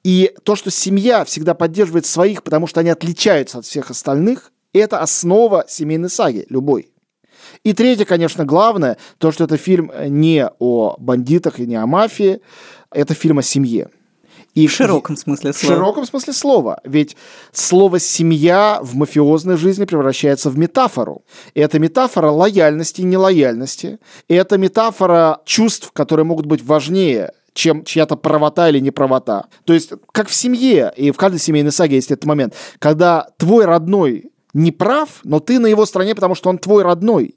И 0.03 0.33
то, 0.43 0.55
что 0.55 0.69
семья 0.69 1.23
всегда 1.25 1.53
поддерживает 1.53 2.05
своих, 2.05 2.43
потому 2.43 2.67
что 2.67 2.81
они 2.81 2.89
отличаются 2.89 3.59
от 3.59 3.65
всех 3.65 3.89
остальных, 3.89 4.51
это 4.73 4.99
основа 4.99 5.65
семейной 5.67 6.09
саги, 6.09 6.45
любой. 6.49 6.91
И 7.63 7.73
третье, 7.73 8.03
конечно, 8.03 8.43
главное, 8.43 8.97
то, 9.17 9.31
что 9.31 9.45
это 9.45 9.55
фильм 9.55 9.91
не 10.07 10.45
о 10.59 10.95
бандитах 10.99 11.59
и 11.59 11.65
не 11.65 11.77
о 11.77 11.87
мафии, 11.87 12.41
это 12.91 13.13
фильм 13.13 13.39
о 13.39 13.43
семье. 13.43 13.89
И 14.57 14.65
в 14.65 14.71
широком 14.71 15.15
смысле 15.15 15.53
слова. 15.53 15.71
В 15.71 15.75
широком 15.75 16.05
смысле 16.07 16.33
слова. 16.33 16.79
Ведь 16.83 17.15
слово 17.51 17.99
«семья» 17.99 18.79
в 18.81 18.95
мафиозной 18.95 19.55
жизни 19.55 19.85
превращается 19.85 20.49
в 20.49 20.57
метафору. 20.57 21.21
И 21.53 21.59
это 21.59 21.77
метафора 21.77 22.31
лояльности 22.31 23.01
и 23.01 23.03
нелояльности. 23.03 23.99
И 24.27 24.33
это 24.33 24.57
метафора 24.57 25.41
чувств, 25.45 25.91
которые 25.93 26.25
могут 26.25 26.47
быть 26.47 26.63
важнее 26.63 27.33
чем 27.53 27.83
чья-то 27.85 28.15
правота 28.17 28.69
или 28.69 28.79
неправота. 28.79 29.47
То 29.65 29.73
есть, 29.73 29.91
как 30.11 30.27
в 30.27 30.33
семье, 30.33 30.93
и 30.95 31.09
в 31.09 31.17
каждой 31.17 31.39
семейной 31.39 31.71
саге 31.71 31.95
есть 31.95 32.11
этот 32.11 32.25
момент, 32.25 32.53
когда 32.77 33.29
твой 33.37 33.65
родной 33.65 34.31
не 34.53 34.71
прав, 34.71 35.21
но 35.23 35.39
ты 35.39 35.57
на 35.57 35.65
его 35.65 35.87
стороне, 35.87 36.13
потому 36.13 36.35
что 36.35 36.49
он 36.49 36.59
твой 36.59 36.83
родной. 36.83 37.35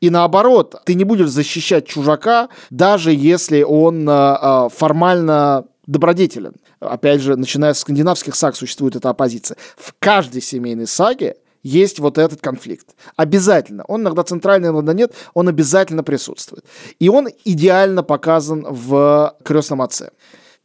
И 0.00 0.08
наоборот, 0.08 0.76
ты 0.86 0.94
не 0.94 1.04
будешь 1.04 1.28
защищать 1.28 1.86
чужака, 1.86 2.48
даже 2.70 3.12
если 3.12 3.62
он 3.62 4.08
э, 4.08 4.68
формально 4.74 5.66
добродетелен. 5.88 6.54
Опять 6.78 7.20
же, 7.20 7.34
начиная 7.34 7.74
с 7.74 7.80
скандинавских 7.80 8.36
саг 8.36 8.54
существует 8.54 8.94
эта 8.94 9.10
оппозиция. 9.10 9.56
В 9.76 9.94
каждой 9.98 10.42
семейной 10.42 10.86
саге 10.86 11.36
есть 11.62 11.98
вот 11.98 12.18
этот 12.18 12.40
конфликт. 12.40 12.94
Обязательно. 13.16 13.84
Он 13.88 14.02
иногда 14.02 14.22
центральный, 14.22 14.68
иногда 14.68 14.92
нет. 14.92 15.12
Он 15.34 15.48
обязательно 15.48 16.04
присутствует. 16.04 16.64
И 17.00 17.08
он 17.08 17.28
идеально 17.44 18.04
показан 18.04 18.64
в 18.68 19.34
«Крестном 19.42 19.82
отце» 19.82 20.10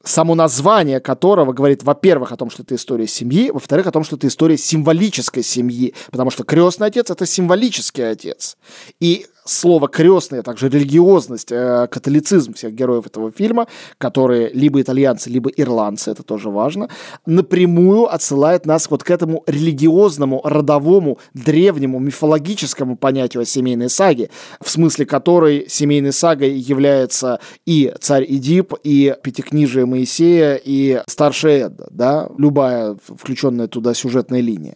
само 0.06 0.36
название 0.36 1.00
которого 1.00 1.54
говорит, 1.54 1.84
во-первых, 1.84 2.34
о 2.34 2.36
том, 2.36 2.50
что 2.50 2.64
это 2.64 2.76
история 2.76 3.08
семьи, 3.08 3.52
во-вторых, 3.52 3.88
о 3.88 3.92
том, 3.92 4.04
что 4.04 4.18
это 4.18 4.28
история 4.28 4.58
символической 4.58 5.44
семьи, 5.44 5.96
потому 6.12 6.30
что 6.30 6.44
крестный 6.44 6.88
отец– 6.88 7.10
это 7.10 7.26
символический 7.26 8.12
отец. 8.12 8.58
И 9.00 9.28
слово 9.46 9.88
крестный, 9.88 10.40
а 10.40 10.44
также 10.44 10.70
религиозность, 10.70 11.52
э, 11.52 11.88
католицизм 11.90 12.54
всех 12.54 12.74
героев 12.74 13.08
этого 13.08 13.32
фильма, 13.32 13.68
которые 13.98 14.50
либо 14.50 14.82
итальянцы, 14.82 15.30
либо 15.30 15.50
ирландцы, 15.50 16.12
это 16.12 16.24
тоже 16.24 16.50
важно, 16.50 16.90
напрямую 17.26 18.14
отсылает 18.14 18.66
нас 18.66 18.90
вот 18.90 19.04
к 19.04 19.12
этому 19.12 19.44
религиозному, 19.48 20.42
родовому, 20.44 21.20
древнему, 21.34 22.00
мифологическому 22.00 22.98
понятию 22.98 23.42
о 23.44 23.46
семейной 23.46 23.90
саге, 23.90 24.30
в 24.62 24.70
смысле 24.70 25.06
которой 25.06 25.66
семейной 25.68 26.14
сагой 26.14 26.58
является 26.58 27.40
и 27.66 27.94
царь 28.00 28.26
Идип, 28.28 28.74
и 28.84 29.16
пятикнижие 29.22 29.86
Моисея, 29.86 30.56
и 30.56 31.02
старшая 31.08 31.68
Эдда, 31.68 31.88
да, 31.92 32.30
любая 32.38 32.98
включенная 33.16 33.68
туда 33.68 33.94
сюжетная 33.94 34.42
линия. 34.42 34.76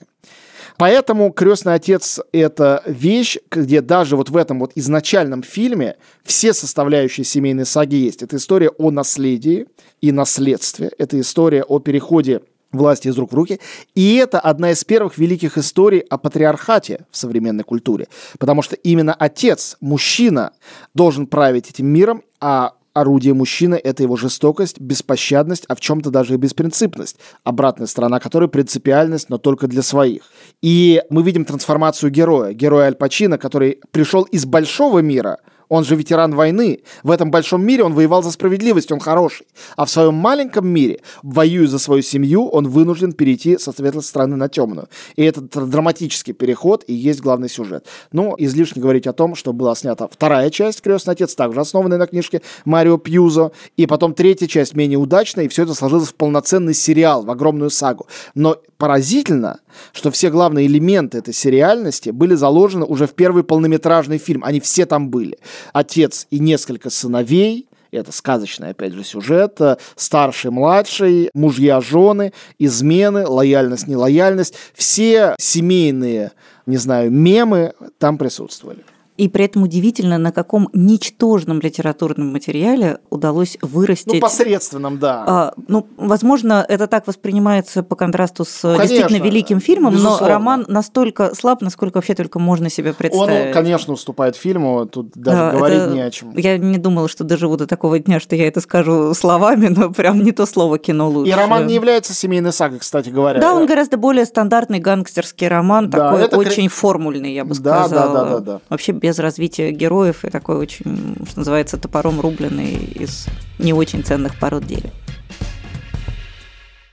Поэтому 0.78 1.32
«Крестный 1.32 1.74
отец»— 1.74 2.20
это 2.32 2.84
вещь, 2.86 3.38
где 3.50 3.82
даже 3.82 4.16
вот 4.16 4.30
в 4.30 4.38
этом 4.38 4.60
вот 4.60 4.72
изначальном 4.76 5.42
фильме 5.42 5.98
все 6.24 6.54
составляющие 6.54 7.24
семейной 7.24 7.66
саги 7.66 7.96
есть. 7.96 8.22
Это 8.22 8.38
история 8.38 8.70
о 8.70 8.92
наследии 8.92 9.68
и 10.02 10.12
наследстве. 10.12 10.92
Это 10.98 11.20
история 11.20 11.64
о 11.64 11.80
переходе 11.80 12.42
власти 12.72 13.08
из 13.08 13.18
рук 13.18 13.32
в 13.32 13.36
руки. 13.36 13.60
И 13.96 14.16
это 14.16 14.40
одна 14.40 14.72
из 14.72 14.84
первых 14.84 15.18
великих 15.18 15.58
историй 15.58 16.00
о 16.00 16.18
патриархате 16.18 17.06
в 17.10 17.18
современной 17.18 17.64
культуре. 17.64 18.08
Потому 18.38 18.62
что 18.62 18.76
именно 18.76 19.14
отец, 19.14 19.78
мужчина, 19.82 20.52
должен 20.94 21.28
править 21.28 21.70
этим 21.70 21.88
миром, 21.88 22.24
а 22.40 22.74
орудие 23.00 23.34
мужчины– 23.34 23.76
это 23.84 24.04
его 24.04 24.16
жестокость, 24.16 24.80
беспощадность, 24.80 25.66
а 25.68 25.76
в 25.76 25.80
чем-то 25.80 26.10
даже 26.10 26.34
и 26.34 26.38
беспринципность. 26.38 27.18
Обратная 27.44 27.88
сторона 27.88 28.20
которой– 28.20 28.50
принципиальность, 28.50 29.30
но 29.30 29.38
только 29.38 29.68
для 29.68 29.82
своих. 29.82 30.24
И 30.62 31.02
мы 31.10 31.24
видим 31.24 31.46
трансформацию 31.46 32.12
героя. 32.12 32.54
Героя 32.54 32.88
Аль 32.88 32.96
Пачино, 32.96 33.38
который 33.38 33.80
пришел 33.92 34.24
из 34.24 34.46
большого 34.46 35.00
мира– 35.00 35.38
он 35.70 35.84
же 35.84 35.96
ветеран 35.96 36.34
войны. 36.34 36.80
В 37.04 37.12
этом 37.12 37.32
большом 37.32 37.66
мире 37.66 37.84
он 37.84 37.94
воевал 37.94 38.24
за 38.24 38.32
справедливость, 38.32 38.92
он 38.92 39.00
хороший. 39.00 39.48
А 39.76 39.86
в 39.86 39.90
своем 39.90 40.16
маленьком 40.16 40.68
мире, 40.68 41.00
воюя 41.24 41.68
за 41.68 41.80
свою 41.80 42.02
семью, 42.02 42.48
он 42.48 42.68
вынужден 42.68 43.14
перейти 43.14 43.58
со 43.58 43.72
светлой 43.72 44.04
стороны 44.04 44.36
на 44.36 44.50
темную. 44.50 44.88
И 45.16 45.24
этот 45.24 45.50
драматический 45.70 46.34
переход 46.34 46.84
и 46.88 46.94
есть 46.94 47.22
главный 47.22 47.50
сюжет. 47.50 47.86
Ну, 48.12 48.36
излишне 48.38 48.82
говорить 48.82 49.08
о 49.08 49.14
том, 49.14 49.36
что 49.36 49.54
была 49.54 49.76
снята 49.76 50.08
вторая 50.08 50.50
часть 50.50 50.82
«Крестный 50.82 51.14
отец», 51.14 51.36
также 51.36 51.60
основанная 51.60 51.98
на 51.98 52.08
книжке 52.08 52.42
Марио 52.66 52.98
Пьюзо, 52.98 53.52
и 53.76 53.86
потом 53.86 54.14
третья 54.14 54.48
часть 54.48 54.76
менее 54.76 54.98
удачная, 54.98 55.46
и 55.46 55.48
все 55.48 55.64
это 55.64 55.74
сложилось 55.74 56.10
в 56.10 56.16
полноценный 56.16 56.74
сериал, 56.74 57.24
в 57.24 57.32
огромную 57.32 57.70
сагу. 57.70 58.08
Но 58.36 58.58
поразительно, 58.78 59.60
что 59.94 60.12
все 60.12 60.30
главные 60.30 60.68
элементы 60.68 61.18
этой 61.18 61.34
сериальности 61.34 62.10
были 62.10 62.36
заложены 62.36 62.86
уже 62.86 63.08
в 63.08 63.14
первый 63.14 63.44
полнометражный 63.44 64.18
фильм. 64.18 64.44
Они 64.44 64.60
все 64.60 64.86
там 64.86 65.10
были. 65.10 65.38
Отец 65.74 66.28
и 66.30 66.40
несколько 66.40 66.90
сыновей, 66.90 67.68
это 67.92 68.12
сказочный, 68.12 68.70
опять 68.72 68.94
же, 68.94 69.04
сюжет. 69.04 69.60
Старший, 69.96 70.52
младший, 70.52 71.30
мужья, 71.34 71.82
жены, 71.82 72.34
измены, 72.60 73.26
лояльность, 73.26 73.88
нелояльность. 73.88 74.56
Все 74.74 75.36
семейные, 75.40 76.32
не 76.66 76.78
знаю, 76.78 77.12
мемы 77.12 77.74
там 77.98 78.18
присутствовали. 78.18 78.84
И 79.18 79.28
при 79.30 79.46
этом 79.46 79.64
удивительно, 79.64 80.20
на 80.20 80.32
каком 80.32 80.70
ничтожном 80.74 81.60
литературном 81.60 82.32
материале 82.32 83.00
удалось 83.10 83.58
вырастить... 83.62 84.14
Ну, 84.14 84.20
посредственном, 84.20 85.00
да. 85.00 85.24
А, 85.28 85.54
ну, 85.68 85.88
возможно, 85.98 86.64
это 86.68 86.86
так 86.86 87.08
воспринимается 87.08 87.82
по 87.82 87.96
контрасту 87.96 88.46
с 88.46 88.62
ну, 88.64 88.76
конечно, 88.76 88.88
действительно 88.88 89.24
великим 89.26 89.60
фильмом, 89.60 89.94
безусловно. 89.94 90.22
но 90.22 90.28
роман 90.28 90.66
настолько 90.68 91.34
слаб, 91.34 91.62
насколько 91.62 91.98
вообще 91.98 92.14
только 92.14 92.38
можно 92.38 92.70
себе 92.70 92.94
представить. 92.94 93.48
Он, 93.48 93.54
конечно, 93.54 93.94
уступает 93.94 94.36
фильму, 94.36 94.86
тут 94.86 95.12
даже 95.16 95.38
а, 95.40 95.52
говорить 95.52 95.80
это... 95.80 95.94
не 95.94 96.02
о 96.02 96.12
чем. 96.12 96.38
Я 96.38 96.58
не 96.58 96.78
думала, 96.78 97.08
что 97.08 97.24
доживу 97.24 97.58
до 97.58 97.66
такого 97.66 97.98
дня, 97.98 98.20
что 98.20 98.36
я 98.36 98.48
это 98.48 98.62
скажу 98.62 99.16
словами, 99.16 99.68
но 99.68 99.92
прям 99.92 100.24
не 100.24 100.32
то 100.32 100.46
слово 100.46 100.78
кино 100.78 101.10
лучше. 101.10 101.32
И 101.32 101.34
роман 101.34 101.66
не 101.66 101.74
является 101.74 102.14
семейной 102.14 102.54
сагой, 102.54 102.80
кстати 102.80 103.10
говоря. 103.10 103.40
Да, 103.40 103.56
он 103.56 103.66
гораздо 103.66 103.98
более 103.98 104.26
стандартный 104.26 104.80
гангстерский 104.80 105.48
роман, 105.48 105.90
да, 105.90 106.18
такой 106.18 106.46
очень 106.46 106.68
формульный, 106.68 107.34
я 107.34 107.46
бы 107.46 107.56
да, 107.56 107.86
сказала. 107.86 108.14
Да, 108.14 108.24
да, 108.24 108.30
да, 108.30 108.40
да. 108.40 108.62
Вообще 108.70 108.94
без 109.08 109.20
развития 109.20 109.72
героев 109.72 110.26
и 110.26 110.30
такой 110.30 110.58
очень, 110.58 111.16
что 111.30 111.40
называется, 111.40 111.78
топором 111.78 112.20
рубленый 112.20 112.74
из 112.76 113.28
не 113.58 113.72
очень 113.72 114.04
ценных 114.04 114.38
пород 114.38 114.68
дерева. 114.68 114.92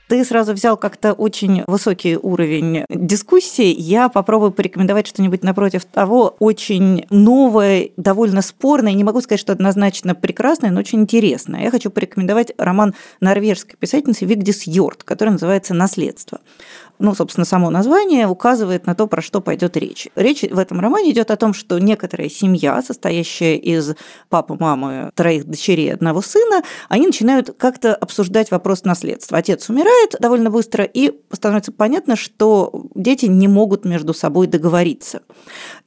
Ты 0.07 0.24
сразу 0.24 0.53
взял 0.53 0.77
как-то 0.77 1.12
очень 1.12 1.64
высокий 1.66 2.16
уровень 2.16 2.85
дискуссии. 2.88 3.74
Я 3.77 4.09
попробую 4.09 4.53
порекомендовать 4.53 5.09
что-нибудь 5.09 5.42
напротив 5.42 5.87
того, 5.87 6.37
очень 6.38 7.05
новое, 7.11 7.88
довольно 7.96 8.40
спорное. 8.40 8.92
Не 8.92 9.03
могу 9.03 9.20
сказать, 9.22 9.40
что 9.40 9.53
однозначно 9.53 10.14
прекрасное, 10.14 10.70
но 10.70 10.79
очень 10.79 11.00
интересное. 11.00 11.62
Я 11.62 11.70
хочу 11.72 11.90
порекомендовать 11.90 12.53
роман 12.59 12.94
норвежской 13.20 13.77
писательницы 13.77 14.24
Вигдис 14.24 14.68
Йорт, 14.68 15.03
который 15.03 15.31
называется 15.31 15.74
«Наследство» 15.74 16.38
ну, 16.98 17.14
собственно, 17.14 17.44
само 17.44 17.70
название 17.70 18.26
указывает 18.28 18.87
на 18.87 18.94
то, 18.94 19.07
про 19.07 19.20
что 19.20 19.40
пойдет 19.40 19.76
речь. 19.76 20.09
Речь 20.14 20.42
в 20.42 20.59
этом 20.59 20.80
романе 20.80 21.11
идет 21.11 21.30
о 21.30 21.37
том, 21.37 21.52
что 21.54 21.78
некоторая 21.78 22.28
семья, 22.28 22.80
состоящая 22.83 23.57
из 23.57 23.94
папы, 24.28 24.57
мамы, 24.59 25.11
троих 25.14 25.44
дочерей, 25.44 25.92
одного 25.92 26.22
сына, 26.22 26.62
они 26.88 27.07
начинают 27.07 27.54
как-то 27.59 27.94
обсуждать 27.94 28.50
вопрос 28.50 28.85
наследства. 28.85 29.38
Отец 29.38 29.68
умирает, 29.68 30.16
довольно 30.20 30.50
быстро, 30.50 30.85
и 30.85 31.20
становится 31.33 31.72
понятно, 31.72 32.16
что 32.16 32.87
дети 32.94 33.26
не 33.26 33.48
могут 33.48 33.85
между 33.85 34.14
собой 34.14 34.46
договориться. 34.46 35.22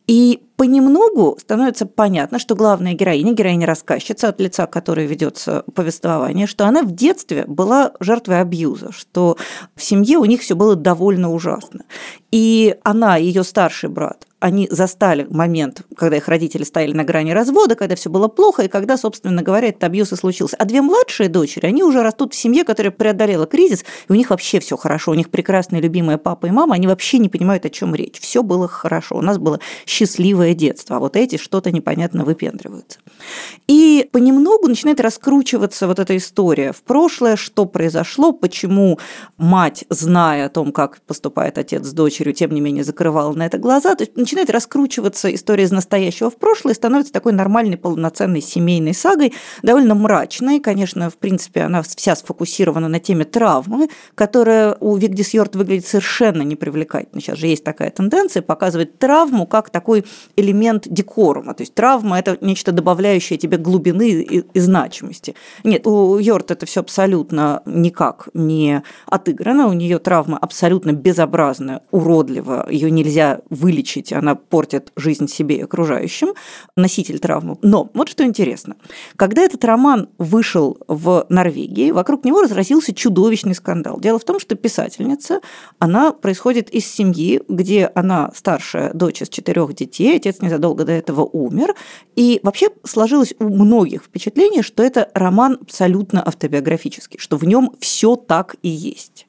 И 0.07 0.46
понемногу 0.57 1.37
становится 1.39 1.85
понятно, 1.85 2.39
что 2.39 2.55
главная 2.55 2.93
героиня, 2.93 3.31
героиня-рассказчица, 3.33 4.27
от 4.27 4.41
лица 4.41 4.67
которой 4.67 5.05
ведется 5.05 5.63
повествование, 5.73 6.47
что 6.47 6.65
она 6.65 6.81
в 6.81 6.91
детстве 6.91 7.45
была 7.47 7.93
жертвой 7.99 8.41
абьюза, 8.41 8.91
что 8.91 9.37
в 9.75 9.83
семье 9.83 10.17
у 10.17 10.25
них 10.25 10.41
все 10.41 10.55
было 10.55 10.75
довольно 10.75 11.31
ужасно. 11.31 11.85
И 12.31 12.75
она, 12.83 13.15
ее 13.15 13.43
старший 13.43 13.89
брат, 13.89 14.26
они 14.39 14.67
застали 14.69 15.25
момент, 15.29 15.81
когда 15.95 16.17
их 16.17 16.27
родители 16.27 16.63
стояли 16.63 16.93
на 16.93 17.03
грани 17.03 17.31
развода, 17.31 17.75
когда 17.75 17.95
все 17.95 18.09
было 18.09 18.27
плохо, 18.27 18.63
и 18.63 18.67
когда, 18.67 18.95
собственно 18.97 19.41
говоря, 19.41 19.69
этот 19.69 19.83
абьюз 19.83 20.11
и 20.13 20.15
случился. 20.15 20.55
А 20.57 20.65
две 20.65 20.81
младшие 20.81 21.27
дочери, 21.27 21.65
они 21.65 21.83
уже 21.83 22.03
растут 22.03 22.33
в 22.33 22.37
семье, 22.37 22.63
которая 22.63 22.91
преодолела 22.91 23.47
кризис, 23.47 23.83
и 24.07 24.11
у 24.11 24.15
них 24.15 24.29
вообще 24.29 24.59
все 24.59 24.77
хорошо, 24.77 25.11
у 25.11 25.15
них 25.15 25.29
прекрасные 25.29 25.81
любимые 25.81 26.19
папа 26.19 26.45
и 26.45 26.51
мама, 26.51 26.75
они 26.75 26.85
вообще 26.85 27.17
не 27.17 27.29
понимают, 27.29 27.65
о 27.65 27.69
чем 27.69 27.95
речь. 27.95 28.19
Все 28.19 28.43
было 28.43 28.67
хорошо, 28.67 29.17
у 29.17 29.21
нас 29.21 29.39
было 29.39 29.59
счастливое 29.87 30.53
детство, 30.53 30.97
а 30.97 30.99
вот 30.99 31.15
эти 31.15 31.37
что-то 31.37 31.71
непонятно 31.71 32.23
выпендриваются. 32.23 32.99
И 33.67 34.07
понемногу 34.11 34.67
начинает 34.67 34.99
раскручиваться 34.99 35.87
вот 35.87 35.97
эта 35.97 36.15
история 36.15 36.73
в 36.73 36.83
прошлое, 36.83 37.37
что 37.37 37.65
произошло, 37.65 38.33
почему 38.33 38.99
мать, 39.37 39.85
зная 39.89 40.45
о 40.45 40.49
том, 40.49 40.71
как 40.71 41.01
поступает 41.01 41.57
отец 41.57 41.85
с 41.85 41.93
дочерью, 41.93 42.33
тем 42.33 42.51
не 42.51 42.61
менее 42.61 42.83
закрывала 42.83 43.33
на 43.33 43.45
это 43.47 43.57
глаза. 43.57 43.95
То 43.95 44.03
есть 44.03 44.26
начинает 44.27 44.49
раскручиваться 44.49 45.33
история 45.33 45.63
из 45.63 45.71
настоящего 45.71 46.29
в 46.29 46.35
прошлое 46.35 46.73
становится 46.73 47.13
такой 47.13 47.31
нормальной 47.31 47.77
полноценной 47.77 48.41
семейной 48.41 48.93
сагой, 48.93 49.33
довольно 49.63 49.95
мрачной. 49.95 50.59
Конечно, 50.59 51.09
в 51.09 51.15
принципе, 51.15 51.61
она 51.61 51.81
вся 51.81 52.13
сфокусирована 52.13 52.89
на 52.89 52.99
теме 52.99 53.23
травмы, 53.23 53.87
которая 54.15 54.75
у 54.81 54.97
Вигдис 54.97 55.33
Йорт 55.33 55.55
выглядит 55.55 55.87
совершенно 55.87 56.41
непривлекательно. 56.41 57.21
Сейчас 57.21 57.37
же 57.37 57.47
есть 57.47 57.63
такая 57.63 57.89
тенденция 57.89 58.41
показывать 58.41 58.99
травму 58.99 59.47
как 59.47 59.69
такой 59.69 60.03
элемент 60.35 60.89
декорума. 60.89 61.53
То 61.53 61.61
есть 61.61 61.73
травма– 61.73 62.19
это 62.19 62.37
нечто 62.41 62.73
добавляющее 62.73 63.39
тебе 63.39 63.57
глубины 63.57 64.09
и, 64.09 64.43
и 64.53 64.59
значимости. 64.59 65.35
Нет, 65.63 65.87
у 65.87 66.17
Йорт 66.17 66.51
это 66.51 66.65
все 66.65 66.81
абсолютно 66.81 67.61
никак 67.65 68.27
не 68.33 68.83
отыграно. 69.05 69.67
У 69.67 69.73
нее 69.73 69.99
травма 69.99 70.37
абсолютно 70.37 70.91
безобразная, 70.91 71.81
уродлива. 71.91 72.67
Ее 72.69 72.91
нельзя 72.91 73.39
вылечить 73.49 74.11
она 74.17 74.35
портит 74.35 74.91
жизнь 74.95 75.27
себе 75.27 75.57
и 75.57 75.61
окружающим, 75.61 76.33
носитель 76.75 77.19
травмы. 77.19 77.57
Но 77.61 77.89
вот 77.93 78.09
что 78.09 78.23
интересно. 78.23 78.75
Когда 79.15 79.41
этот 79.41 79.63
роман 79.65 80.09
вышел 80.17 80.77
в 80.87 81.25
Норвегии, 81.29 81.91
вокруг 81.91 82.25
него 82.25 82.41
разразился 82.41 82.93
чудовищный 82.93 83.55
скандал. 83.55 83.99
Дело 83.99 84.19
в 84.19 84.23
том, 84.23 84.39
что 84.39 84.55
писательница, 84.55 85.41
она 85.79 86.11
происходит 86.11 86.69
из 86.69 86.85
семьи, 86.85 87.41
где 87.47 87.91
она 87.95 88.31
старшая 88.35 88.93
дочь 88.93 89.21
из 89.21 89.29
четырех 89.29 89.73
детей, 89.73 90.17
отец 90.17 90.41
незадолго 90.41 90.85
до 90.85 90.91
этого 90.91 91.21
умер, 91.21 91.75
и 92.15 92.39
вообще 92.43 92.69
сложилось 92.83 93.33
у 93.39 93.49
многих 93.49 94.03
впечатление, 94.03 94.63
что 94.63 94.83
это 94.83 95.09
роман 95.13 95.57
абсолютно 95.61 96.25
автобиографический, 96.25 97.19
что 97.19 97.37
в 97.37 97.43
нем 97.43 97.71
все 97.79 98.15
так 98.15 98.55
и 98.61 98.69
есть. 98.69 99.27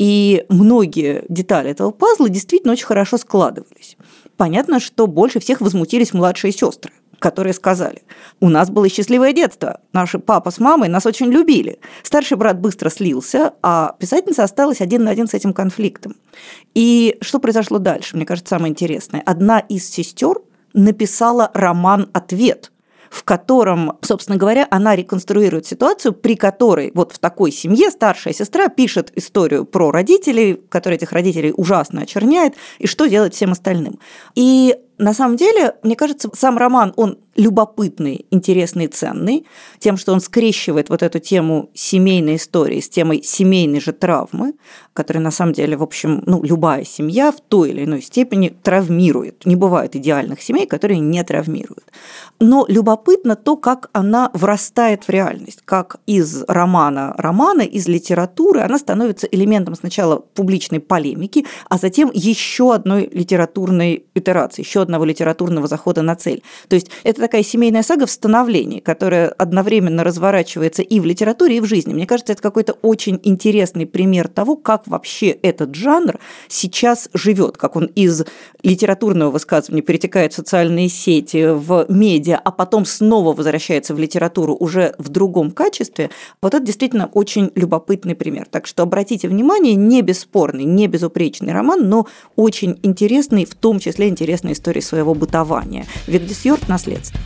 И 0.00 0.46
многие 0.48 1.24
детали 1.28 1.70
этого 1.70 1.90
пазла 1.90 2.30
действительно 2.30 2.72
очень 2.72 2.86
хорошо 2.86 3.18
складывались. 3.18 3.98
Понятно, 4.40 4.80
что 4.80 5.06
больше 5.06 5.38
всех 5.38 5.60
возмутились 5.60 6.14
младшие 6.14 6.50
сестры 6.50 6.92
которые 7.18 7.52
сказали, 7.52 8.00
у 8.40 8.48
нас 8.48 8.70
было 8.70 8.88
счастливое 8.88 9.34
детство, 9.34 9.80
наши 9.92 10.18
папа 10.18 10.50
с 10.50 10.58
мамой 10.58 10.88
нас 10.88 11.04
очень 11.04 11.26
любили. 11.26 11.78
Старший 12.02 12.38
брат 12.38 12.58
быстро 12.58 12.88
слился, 12.88 13.52
а 13.62 13.94
писательница 13.98 14.42
осталась 14.42 14.80
один 14.80 15.04
на 15.04 15.10
один 15.10 15.28
с 15.28 15.34
этим 15.34 15.52
конфликтом. 15.52 16.16
И 16.74 17.18
что 17.20 17.38
произошло 17.38 17.78
дальше, 17.78 18.16
мне 18.16 18.24
кажется, 18.24 18.56
самое 18.56 18.70
интересное. 18.70 19.22
Одна 19.26 19.58
из 19.58 19.86
сестер 19.86 20.38
написала 20.72 21.50
роман 21.52 22.08
«Ответ», 22.14 22.72
в 23.10 23.24
котором, 23.24 23.98
собственно 24.02 24.38
говоря, 24.38 24.66
она 24.70 24.94
реконструирует 24.94 25.66
ситуацию, 25.66 26.12
при 26.14 26.36
которой 26.36 26.92
вот 26.94 27.12
в 27.12 27.18
такой 27.18 27.50
семье 27.50 27.90
старшая 27.90 28.32
сестра 28.32 28.68
пишет 28.68 29.12
историю 29.16 29.64
про 29.64 29.90
родителей, 29.90 30.54
которые 30.68 30.96
этих 30.96 31.12
родителей 31.12 31.52
ужасно 31.54 32.02
очерняет, 32.02 32.54
и 32.78 32.86
что 32.86 33.06
делать 33.06 33.34
всем 33.34 33.50
остальным. 33.50 33.98
И 34.36 34.76
на 35.00 35.14
самом 35.14 35.36
деле, 35.36 35.74
мне 35.82 35.96
кажется, 35.96 36.30
сам 36.34 36.58
роман, 36.58 36.92
он 36.96 37.18
любопытный, 37.36 38.26
интересный, 38.30 38.86
ценный, 38.86 39.46
тем, 39.78 39.96
что 39.96 40.12
он 40.12 40.20
скрещивает 40.20 40.90
вот 40.90 41.02
эту 41.02 41.20
тему 41.20 41.70
семейной 41.72 42.36
истории 42.36 42.80
с 42.80 42.88
темой 42.88 43.22
семейной 43.22 43.80
же 43.80 43.92
травмы, 43.92 44.54
которая 44.92 45.22
на 45.22 45.30
самом 45.30 45.54
деле, 45.54 45.76
в 45.76 45.82
общем, 45.82 46.22
ну, 46.26 46.42
любая 46.42 46.84
семья 46.84 47.32
в 47.32 47.40
той 47.40 47.70
или 47.70 47.84
иной 47.84 48.02
степени 48.02 48.50
травмирует. 48.62 49.46
Не 49.46 49.56
бывает 49.56 49.96
идеальных 49.96 50.42
семей, 50.42 50.66
которые 50.66 51.00
не 51.00 51.22
травмируют. 51.24 51.84
Но 52.40 52.66
любопытно 52.68 53.36
то, 53.36 53.56
как 53.56 53.88
она 53.92 54.30
врастает 54.34 55.04
в 55.04 55.08
реальность, 55.08 55.60
как 55.64 55.96
из 56.06 56.44
романа 56.46 57.14
романа, 57.16 57.62
из 57.62 57.88
литературы 57.88 58.60
она 58.60 58.78
становится 58.78 59.26
элементом 59.26 59.74
сначала 59.76 60.16
публичной 60.16 60.80
полемики, 60.80 61.46
а 61.68 61.78
затем 61.78 62.10
еще 62.12 62.74
одной 62.74 63.08
литературной 63.12 64.04
итерации, 64.14 64.62
еще 64.62 64.82
одного 64.90 65.04
литературного 65.04 65.68
захода 65.68 66.02
на 66.02 66.16
цель. 66.16 66.42
То 66.68 66.74
есть 66.74 66.90
это 67.04 67.20
такая 67.20 67.42
семейная 67.42 67.82
сага 67.82 68.06
в 68.06 68.10
становлении, 68.10 68.80
которая 68.80 69.28
одновременно 69.28 70.02
разворачивается 70.02 70.82
и 70.82 70.98
в 70.98 71.04
литературе, 71.04 71.58
и 71.58 71.60
в 71.60 71.64
жизни. 71.64 71.94
Мне 71.94 72.06
кажется, 72.06 72.32
это 72.32 72.42
какой-то 72.42 72.72
очень 72.82 73.20
интересный 73.22 73.86
пример 73.86 74.28
того, 74.28 74.56
как 74.56 74.86
вообще 74.86 75.28
этот 75.28 75.74
жанр 75.74 76.18
сейчас 76.48 77.08
живет, 77.14 77.56
как 77.56 77.76
он 77.76 77.86
из 77.86 78.24
литературного 78.62 79.30
высказывания 79.30 79.82
перетекает 79.82 80.32
в 80.32 80.36
социальные 80.36 80.88
сети, 80.88 81.52
в 81.52 81.86
медиа, 81.88 82.36
а 82.36 82.50
потом 82.50 82.84
снова 82.84 83.32
возвращается 83.32 83.94
в 83.94 83.98
литературу 83.98 84.56
уже 84.58 84.94
в 84.98 85.08
другом 85.08 85.52
качестве. 85.52 86.10
Вот 86.42 86.54
это 86.54 86.64
действительно 86.64 87.06
очень 87.14 87.52
любопытный 87.54 88.14
пример. 88.14 88.46
Так 88.50 88.66
что 88.66 88.82
обратите 88.82 89.28
внимание, 89.28 89.74
не 89.74 90.02
бесспорный, 90.02 90.64
не 90.64 90.88
безупречный 90.88 91.52
роман, 91.52 91.88
но 91.88 92.06
очень 92.36 92.78
интересный, 92.82 93.44
в 93.44 93.54
том 93.54 93.78
числе 93.78 94.08
интересная 94.08 94.52
история 94.52 94.79
истории 94.80 95.00
своего 95.00 95.14
бытования. 95.14 95.86
Вигдисьорт– 96.06 96.68
наследство. 96.68 97.18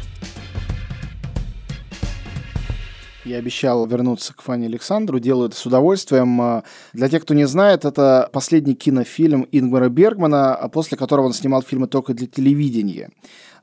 Я 3.25 3.39
обещал 3.39 3.87
вернуться 3.87 4.35
к 4.35 4.43
Фане 4.43 4.67
Александру, 4.67 5.19
делаю 5.19 5.49
это 5.49 5.57
с 5.57 5.65
удовольствием. 5.65 6.63
Для 6.93 7.09
тех, 7.09 7.23
кто 7.23 7.33
не 7.33 7.47
знает, 7.47 7.87
это 7.87 8.29
последний 8.35 8.75
кинофильм 8.75 9.49
Ингмара 9.51 9.89
Бергмана, 9.89 10.69
после 10.71 10.99
которого 10.99 11.27
он 11.27 11.33
снимал 11.33 11.63
фильмы 11.63 11.87
только 11.87 12.13
для 12.13 12.27
телевидения 12.27 13.09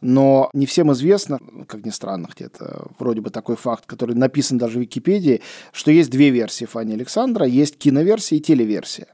но 0.01 0.49
не 0.53 0.65
всем 0.65 0.91
известно, 0.91 1.39
как 1.67 1.85
ни 1.85 1.91
странно, 1.91 2.27
где-то 2.35 2.87
вроде 2.99 3.21
бы 3.21 3.29
такой 3.29 3.55
факт, 3.55 3.85
который 3.85 4.15
написан 4.15 4.57
даже 4.57 4.79
в 4.79 4.81
Википедии, 4.81 5.41
что 5.71 5.91
есть 5.91 6.09
две 6.09 6.31
версии 6.31 6.65
Фани 6.65 6.93
Александра, 6.93 7.45
есть 7.45 7.77
киноверсия 7.77 8.39
и 8.39 8.41
телеверсия. 8.41 9.07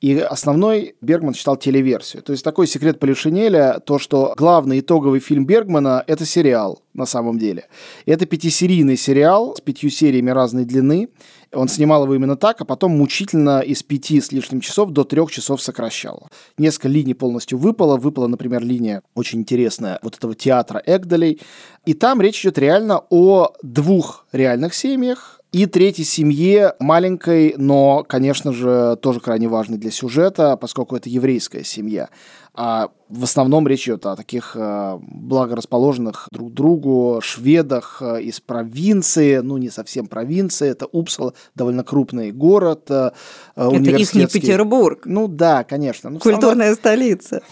И 0.00 0.18
основной 0.18 0.94
Бергман 1.02 1.34
читал 1.34 1.56
телеверсию. 1.56 2.22
То 2.22 2.32
есть 2.32 2.42
такой 2.42 2.66
секрет 2.66 2.98
Полишинеля, 2.98 3.80
то, 3.84 3.98
что 3.98 4.34
главный 4.36 4.80
итоговый 4.80 5.20
фильм 5.20 5.44
Бергмана– 5.44 6.02
это 6.06 6.24
сериал 6.24 6.82
на 6.94 7.04
самом 7.04 7.38
деле. 7.38 7.66
Это 8.06 8.24
пятисерийный 8.24 8.96
сериал 8.96 9.54
с 9.56 9.60
пятью 9.60 9.90
сериями 9.90 10.30
разной 10.30 10.64
длины. 10.64 11.10
Он 11.52 11.68
снимал 11.68 12.04
его 12.04 12.14
именно 12.14 12.36
так, 12.36 12.60
а 12.60 12.64
потом 12.64 12.92
мучительно 12.92 13.60
из 13.60 13.82
пяти 13.82 14.20
с 14.20 14.30
лишним 14.30 14.60
часов 14.60 14.90
до 14.90 15.04
трех 15.04 15.30
часов 15.32 15.60
сокращал. 15.60 16.28
Несколько 16.58 16.88
линий 16.88 17.14
полностью 17.14 17.58
выпало. 17.58 17.96
Выпала, 17.96 18.28
например, 18.28 18.62
линия 18.62 19.02
очень 19.14 19.40
интересная 19.40 19.98
вот 20.02 20.16
этого 20.16 20.34
театра 20.34 20.82
Эгдалей. 20.86 21.40
И 21.86 21.94
там 21.94 22.20
речь 22.20 22.40
идет 22.42 22.58
реально 22.58 23.02
о 23.10 23.52
двух 23.62 24.26
реальных 24.32 24.74
семьях, 24.74 25.40
и 25.52 25.66
третьей 25.66 26.04
семье 26.04 26.74
маленькой, 26.78 27.54
но, 27.56 28.04
конечно 28.08 28.52
же, 28.52 28.96
тоже 29.02 29.18
крайне 29.18 29.48
важной 29.48 29.78
для 29.78 29.90
сюжета, 29.90 30.56
поскольку 30.56 30.94
это 30.94 31.08
еврейская 31.08 31.64
семья. 31.64 32.08
А 32.54 32.90
в 33.08 33.24
основном 33.24 33.68
речь 33.68 33.86
идет 33.86 34.06
о 34.06 34.16
таких 34.16 34.56
э, 34.56 34.98
благорасположенных 35.00 36.28
друг 36.32 36.52
другу 36.52 37.20
шведах 37.22 38.02
э, 38.02 38.22
из 38.22 38.40
провинции, 38.40 39.38
ну 39.38 39.56
не 39.56 39.70
совсем 39.70 40.06
провинции, 40.06 40.68
это 40.68 40.86
Упсала, 40.86 41.34
довольно 41.54 41.84
крупный 41.84 42.32
город. 42.32 42.90
Э, 42.90 43.12
это 43.54 43.90
их 43.90 44.14
не 44.14 44.26
Петербург. 44.26 45.02
Ну 45.04 45.28
да, 45.28 45.64
конечно. 45.64 46.10
Ну, 46.10 46.18
Культурная 46.18 46.72
основном... 46.72 46.74
столица. 46.74 47.42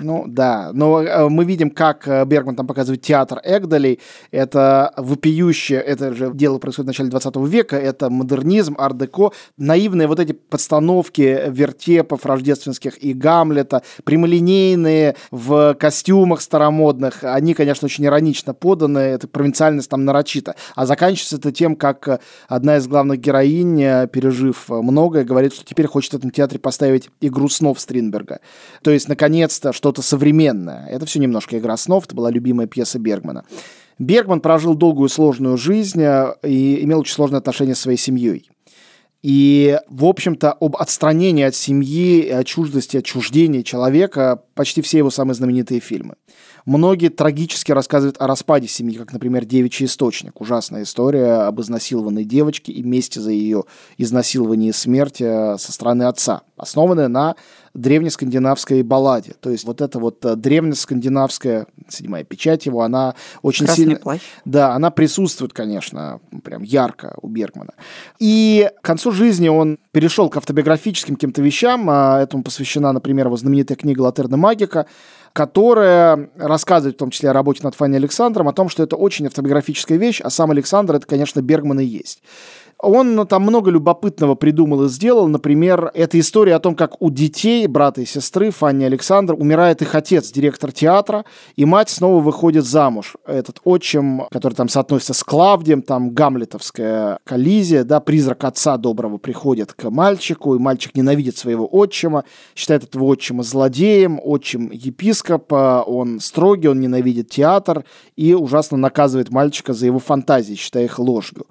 Ну 0.00 0.24
да, 0.26 0.70
но 0.72 1.02
э, 1.02 1.28
мы 1.28 1.44
видим, 1.44 1.70
как 1.70 2.06
э, 2.06 2.24
Бергман 2.24 2.56
там 2.56 2.66
показывает 2.66 3.02
театр 3.02 3.40
Эгдалей. 3.44 4.00
Это 4.30 4.92
вопиющее, 4.96 5.80
это 5.80 6.14
же 6.14 6.30
дело 6.32 6.58
происходит 6.58 6.86
в 6.86 6.88
начале 6.88 7.10
20 7.10 7.36
века, 7.48 7.76
это 7.76 8.10
модернизм, 8.10 8.76
ар-деко, 8.78 9.32
наивные 9.56 10.06
вот 10.06 10.20
эти 10.20 10.32
подстановки 10.32 11.42
вертепов 11.48 12.26
рождественских 12.26 13.02
и 13.02 13.12
Гамлета, 13.12 13.82
прямолинейные 14.04 15.16
в 15.30 15.74
костюмах 15.74 16.40
старомодных, 16.40 17.24
они, 17.24 17.54
конечно, 17.54 17.86
очень 17.86 18.06
иронично 18.06 18.54
поданы, 18.54 18.98
эта 18.98 19.26
провинциальность 19.26 19.90
там 19.90 20.04
нарочита. 20.04 20.54
А 20.74 20.86
заканчивается 20.86 21.36
это 21.36 21.52
тем, 21.52 21.76
как 21.76 22.20
одна 22.48 22.76
из 22.76 22.86
главных 22.86 23.20
героинь, 23.20 24.08
пережив 24.08 24.68
многое, 24.68 25.24
говорит, 25.24 25.54
что 25.54 25.64
теперь 25.64 25.86
хочет 25.86 26.12
в 26.12 26.16
этом 26.16 26.30
театре 26.30 26.60
поставить 26.60 27.10
игру 27.20 27.48
снов 27.48 27.80
Стринберга. 27.80 28.40
То 28.82 28.90
есть, 28.90 29.08
наконец-то, 29.58 29.72
что-то 29.72 30.02
современное. 30.02 30.86
Это 30.88 31.06
все 31.06 31.18
немножко 31.18 31.58
игра 31.58 31.76
снов, 31.76 32.06
это 32.06 32.14
была 32.14 32.30
любимая 32.30 32.66
пьеса 32.66 32.98
Бергмана. 32.98 33.44
Бергман 33.98 34.40
прожил 34.40 34.74
долгую 34.74 35.08
сложную 35.08 35.56
жизнь 35.56 36.02
э, 36.02 36.34
и 36.44 36.84
имел 36.84 37.00
очень 37.00 37.14
сложные 37.14 37.38
отношения 37.38 37.74
с 37.74 37.80
своей 37.80 37.98
семьей. 37.98 38.50
И, 39.22 39.76
в 39.88 40.04
общем-то, 40.04 40.52
об 40.52 40.76
отстранении 40.76 41.42
от 41.42 41.56
семьи, 41.56 42.28
о 42.28 42.44
чуждости, 42.44 42.98
отчуждении 42.98 43.62
человека 43.62 44.42
почти 44.54 44.80
все 44.80 44.98
его 44.98 45.10
самые 45.10 45.34
знаменитые 45.34 45.80
фильмы. 45.80 46.14
Многие 46.68 47.08
трагически 47.08 47.72
рассказывают 47.72 48.20
о 48.20 48.26
распаде 48.26 48.68
семьи, 48.68 48.98
как, 48.98 49.14
например, 49.14 49.46
«Девичий 49.46 49.86
источник». 49.86 50.38
Ужасная 50.38 50.82
история 50.82 51.46
об 51.46 51.62
изнасилованной 51.62 52.24
девочке 52.24 52.72
и 52.72 52.82
мести 52.82 53.20
за 53.20 53.30
ее 53.30 53.64
изнасилование 53.96 54.68
и 54.68 54.72
смерть 54.74 55.22
э, 55.22 55.56
со 55.58 55.72
стороны 55.72 56.02
отца, 56.02 56.42
основанная 56.58 57.08
на 57.08 57.36
древнескандинавской 57.72 58.82
балладе. 58.82 59.32
То 59.40 59.48
есть 59.48 59.64
вот 59.64 59.80
эта 59.80 59.98
вот 59.98 60.22
э, 60.26 60.36
древнескандинавская, 60.36 61.68
седьмая 61.88 62.24
печать 62.24 62.66
его, 62.66 62.82
она 62.82 63.14
очень 63.40 63.64
Красный 63.64 63.84
сильно... 63.84 63.98
плащ. 63.98 64.20
Да, 64.44 64.74
она 64.74 64.90
присутствует, 64.90 65.54
конечно, 65.54 66.20
прям 66.44 66.62
ярко 66.62 67.14
у 67.22 67.28
Бергмана. 67.28 67.72
И 68.18 68.70
к 68.82 68.84
концу 68.84 69.12
жизни 69.12 69.48
он 69.48 69.78
перешел 69.92 70.28
к 70.28 70.36
автобиографическим 70.36 71.14
каким-то 71.14 71.40
вещам. 71.40 71.88
а 71.88 72.20
Этому 72.20 72.42
посвящена, 72.42 72.92
например, 72.92 73.28
его 73.28 73.38
знаменитая 73.38 73.78
книга 73.78 74.02
«Латерна 74.02 74.36
Магика», 74.36 74.84
которая 75.38 76.30
рассказывает 76.34 76.96
в 76.96 76.98
том 76.98 77.10
числе 77.10 77.30
о 77.30 77.32
работе 77.32 77.60
над 77.62 77.76
Фанни 77.76 77.94
Александром, 77.94 78.48
о 78.48 78.52
том, 78.52 78.68
что 78.68 78.82
это 78.82 78.96
очень 78.96 79.28
автобиографическая 79.28 79.96
вещь, 79.96 80.20
а 80.20 80.30
сам 80.30 80.50
Александр 80.50 80.96
это, 80.96 81.06
конечно, 81.06 81.40
Бергман 81.40 81.78
и 81.78 81.84
есть. 81.84 82.24
Он 82.80 83.16
ну, 83.16 83.24
там 83.24 83.42
много 83.42 83.72
любопытного 83.72 84.36
придумал 84.36 84.84
и 84.84 84.88
сделал. 84.88 85.26
Например, 85.26 85.90
это 85.94 86.18
история 86.20 86.54
о 86.54 86.60
том, 86.60 86.76
как 86.76 87.02
у 87.02 87.10
детей, 87.10 87.66
брата 87.66 88.02
и 88.02 88.04
сестры, 88.04 88.52
Фанни 88.52 88.84
и 88.84 88.86
Александр, 88.86 89.34
умирает 89.34 89.82
их 89.82 89.96
отец, 89.96 90.30
директор 90.30 90.70
театра, 90.70 91.24
и 91.56 91.64
мать 91.64 91.90
снова 91.90 92.22
выходит 92.22 92.64
замуж. 92.64 93.16
Этот 93.26 93.60
отчим, 93.64 94.22
который 94.30 94.54
там 94.54 94.68
соотносится 94.68 95.12
с 95.12 95.24
Клавдием, 95.24 95.82
там 95.82 96.10
гамлетовская 96.10 97.18
коллизия, 97.24 97.82
да, 97.82 97.98
призрак 97.98 98.44
отца 98.44 98.76
доброго 98.76 99.18
приходит 99.18 99.72
к 99.72 99.90
мальчику, 99.90 100.54
и 100.54 100.60
мальчик 100.60 100.94
ненавидит 100.94 101.36
своего 101.36 101.66
отчима, 101.66 102.22
считает 102.54 102.84
этого 102.84 103.04
отчима 103.04 103.42
злодеем, 103.42 104.20
отчим 104.22 104.70
епископ, 104.70 105.52
он 105.52 106.20
строгий, 106.20 106.68
он 106.68 106.78
ненавидит 106.78 107.28
театр 107.28 107.84
и 108.14 108.34
ужасно 108.34 108.76
наказывает 108.76 109.30
мальчика 109.30 109.72
за 109.72 109.86
его 109.86 109.98
фантазии, 109.98 110.54
считая 110.54 110.84
их 110.84 111.00
ложью. 111.00 111.44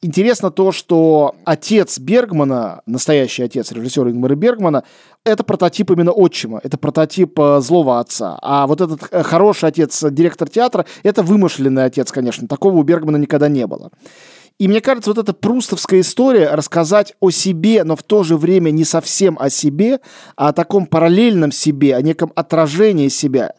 Интересно 0.00 0.52
то, 0.52 0.70
что 0.70 1.34
отец 1.44 1.98
Бергмана, 1.98 2.82
настоящий 2.86 3.42
отец 3.42 3.72
режиссера 3.72 4.10
Ингмара 4.10 4.36
Бергмана, 4.36 4.84
это 5.24 5.42
прототип 5.42 5.90
именно 5.90 6.12
отчима, 6.12 6.60
это 6.62 6.78
прототип 6.78 7.36
э, 7.40 7.60
злого 7.60 7.98
отца. 7.98 8.38
А 8.40 8.68
вот 8.68 8.80
этот 8.80 9.08
э, 9.10 9.24
хороший 9.24 9.70
отец, 9.70 10.04
директор 10.08 10.48
театра, 10.48 10.86
это 11.02 11.24
вымышленный 11.24 11.84
отец, 11.84 12.12
конечно. 12.12 12.46
Такого 12.46 12.76
у 12.76 12.82
Бергмана 12.84 13.16
никогда 13.16 13.48
не 13.48 13.66
было. 13.66 13.90
И 14.58 14.66
мне 14.66 14.80
кажется, 14.80 15.10
вот 15.10 15.18
эта 15.18 15.32
прустовская 15.32 16.00
история 16.00 16.50
рассказать 16.50 17.14
о 17.20 17.30
себе, 17.30 17.84
но 17.84 17.94
в 17.94 18.02
то 18.02 18.24
же 18.24 18.36
время 18.36 18.70
не 18.70 18.84
совсем 18.84 19.38
о 19.38 19.50
себе, 19.50 20.00
а 20.36 20.48
о 20.48 20.52
таком 20.52 20.86
параллельном 20.86 21.52
себе, 21.52 21.94
о 21.94 22.02
неком 22.02 22.32
отражении 22.34 23.08
себя. 23.08 23.54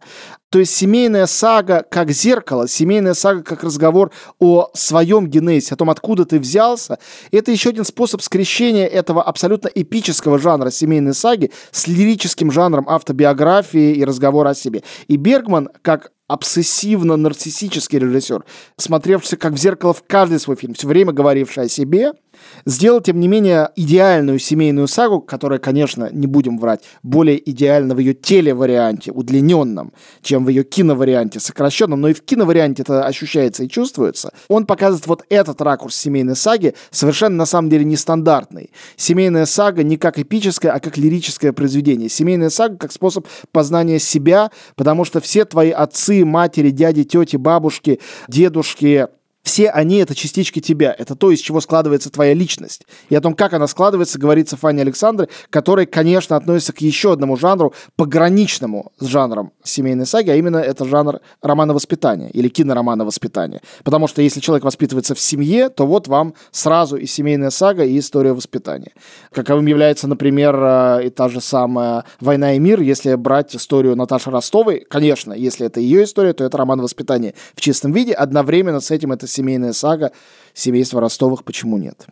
То 0.50 0.60
есть 0.60 0.76
семейная 0.76 1.28
сага 1.28 1.86
как 1.90 2.12
зеркало, 2.12 2.68
семейная 2.68 3.14
сага 3.14 3.44
как 3.44 3.64
разговор 3.64 4.12
о 4.40 4.70
своем 4.74 5.28
генезе, 5.28 5.76
о 5.76 5.78
том, 5.78 5.90
откуда 5.90 6.26
ты 6.26 6.40
взялся. 6.40 6.98
Это 7.32 7.52
еще 7.52 7.70
один 7.70 7.86
способ 7.86 8.22
скрещения 8.22 8.88
этого 8.88 9.24
абсолютно 9.24 9.68
эпического 9.68 10.40
жанра 10.40 10.72
семейной 10.72 11.14
саги 11.14 11.52
с 11.72 11.88
лирическим 11.88 12.52
жанром 12.52 12.90
автобиографии 12.90 13.94
и 13.94 14.04
разговора 14.04 14.50
о 14.50 14.56
себе. 14.56 14.84
И 15.08 15.18
Бергман, 15.18 15.70
как 15.84 16.12
обсессивно-нарциссический 16.30 18.00
режиссер, 18.00 18.46
смотревшийся 18.78 19.36
как 19.38 19.54
в 19.54 19.58
зеркало 19.58 19.94
в 19.94 20.04
каждый 20.08 20.40
свой 20.40 20.56
фильм, 20.56 20.74
все 20.74 20.88
время 20.88 21.12
говоривший 21.12 21.66
о 21.66 21.70
себе– 21.70 22.14
сделал, 22.66 23.02
тем 23.02 23.20
не 23.20 23.28
менее, 23.28 23.70
идеальную 23.76 24.40
семейную 24.40 24.88
сагу, 24.88 25.22
которая, 25.22 25.60
конечно, 25.60 26.10
не 26.12 26.28
будем 26.28 26.58
врать, 26.58 26.82
более 27.04 27.38
идеальна 27.50 27.96
в 27.96 28.00
ее 28.00 28.14
телеварианте, 28.14 29.12
удлиненном, 29.12 29.94
чем 30.22 30.46
в 30.46 30.50
ее 30.50 30.64
киноварианте, 30.64 31.40
сокращенном, 31.40 32.02
но 32.02 32.10
и 32.10 32.14
в 32.14 32.22
киноварианте 32.22 32.84
это 32.84 33.06
ощущается 33.06 33.64
и 33.64 33.70
чувствуется. 33.70 34.32
Он 34.48 34.66
показывает 34.66 35.08
вот 35.08 35.26
этот 35.30 35.62
ракурс 35.62 35.96
семейной 35.96 36.36
саги, 36.36 36.76
совершенно 36.92 37.36
на 37.36 37.46
самом 37.46 37.70
деле 37.70 37.86
нестандартный. 37.86 38.72
Семейная 38.96 39.46
сага 39.46 39.84
не 39.84 39.98
как 39.98 40.20
эпическое, 40.20 40.72
а 40.72 40.80
как 40.80 40.98
лирическое 40.98 41.54
произведение. 41.54 42.10
Семейная 42.10 42.50
сага 42.50 42.78
как 42.78 42.92
способ 42.92 43.28
познания 43.52 44.00
себя, 44.00 44.52
потому 44.76 45.06
что 45.06 45.20
все 45.22 45.46
твои 45.46 45.72
отцы, 45.72 46.26
матери, 46.26 46.70
дяди, 46.70 47.04
тети, 47.04 47.36
бабушки, 47.36 48.00
дедушки, 48.28 49.08
все 49.44 49.70
они— 49.70 49.98
это 50.00 50.16
частички 50.16 50.60
тебя, 50.60 50.94
это 50.98 51.16
то, 51.16 51.32
из 51.32 51.40
чего 51.40 51.62
складывается 51.62 52.10
твоя 52.10 52.34
личность. 52.34 52.86
И 53.10 53.16
о 53.16 53.22
том, 53.22 53.34
как 53.34 53.54
она 53.54 53.68
складывается, 53.68 54.20
говорится 54.20 54.58
Фанни 54.58 54.82
Александры, 54.82 55.30
который, 55.50 55.86
конечно, 55.86 56.36
относится 56.36 56.74
к 56.74 56.82
еще 56.82 57.14
одному 57.14 57.38
жанру, 57.38 57.74
пограничному 57.96 58.92
с 59.00 59.06
жанром 59.06 59.52
семейной 59.64 60.06
саги, 60.06 60.30
а 60.30 60.36
именно 60.36 60.58
это 60.58 60.86
жанр 60.86 61.20
романа 61.42 61.74
воспитания 61.74 62.30
или 62.30 62.50
киноромана 62.50 63.06
воспитания. 63.06 63.62
Потому 63.84 64.08
что 64.08 64.22
если 64.22 64.40
человек 64.40 64.66
воспитывается 64.66 65.16
в 65.16 65.20
семье, 65.20 65.70
то 65.70 65.88
вот 65.88 66.08
вам 66.08 66.34
сразу 66.52 66.98
и 66.98 67.06
семейная 67.06 67.50
сага, 67.50 67.84
и 67.84 67.98
история 67.98 68.34
воспитания. 68.34 68.92
Каковым 69.32 69.66
является, 69.66 70.08
например, 70.08 70.56
э, 70.56 71.08
и 71.08 71.10
та 71.10 71.30
же 71.30 71.42
самая 71.42 72.04
«Война 72.20 72.54
и 72.54 72.60
мир», 72.60 72.82
если 72.82 73.16
брать 73.16 73.56
историю 73.56 73.96
Наташи 73.96 74.32
Ростовой, 74.32 74.86
конечно, 74.90 75.34
если 75.34 75.66
это 75.66 75.80
ее 75.80 76.04
история, 76.04 76.34
то 76.34 76.44
это 76.44 76.58
роман 76.58 76.82
воспитания 76.82 77.34
в 77.56 77.62
чистом 77.62 77.94
виде, 77.94 78.14
одновременно 78.14 78.80
с 78.80 78.92
этим 78.92 79.12
это 79.12 79.28
семейная 79.40 79.74
сага 79.74 80.12
семейства 80.54 81.00
Ростовых 81.00 81.44
«Почему 81.46 81.78
нет?». 81.78 82.08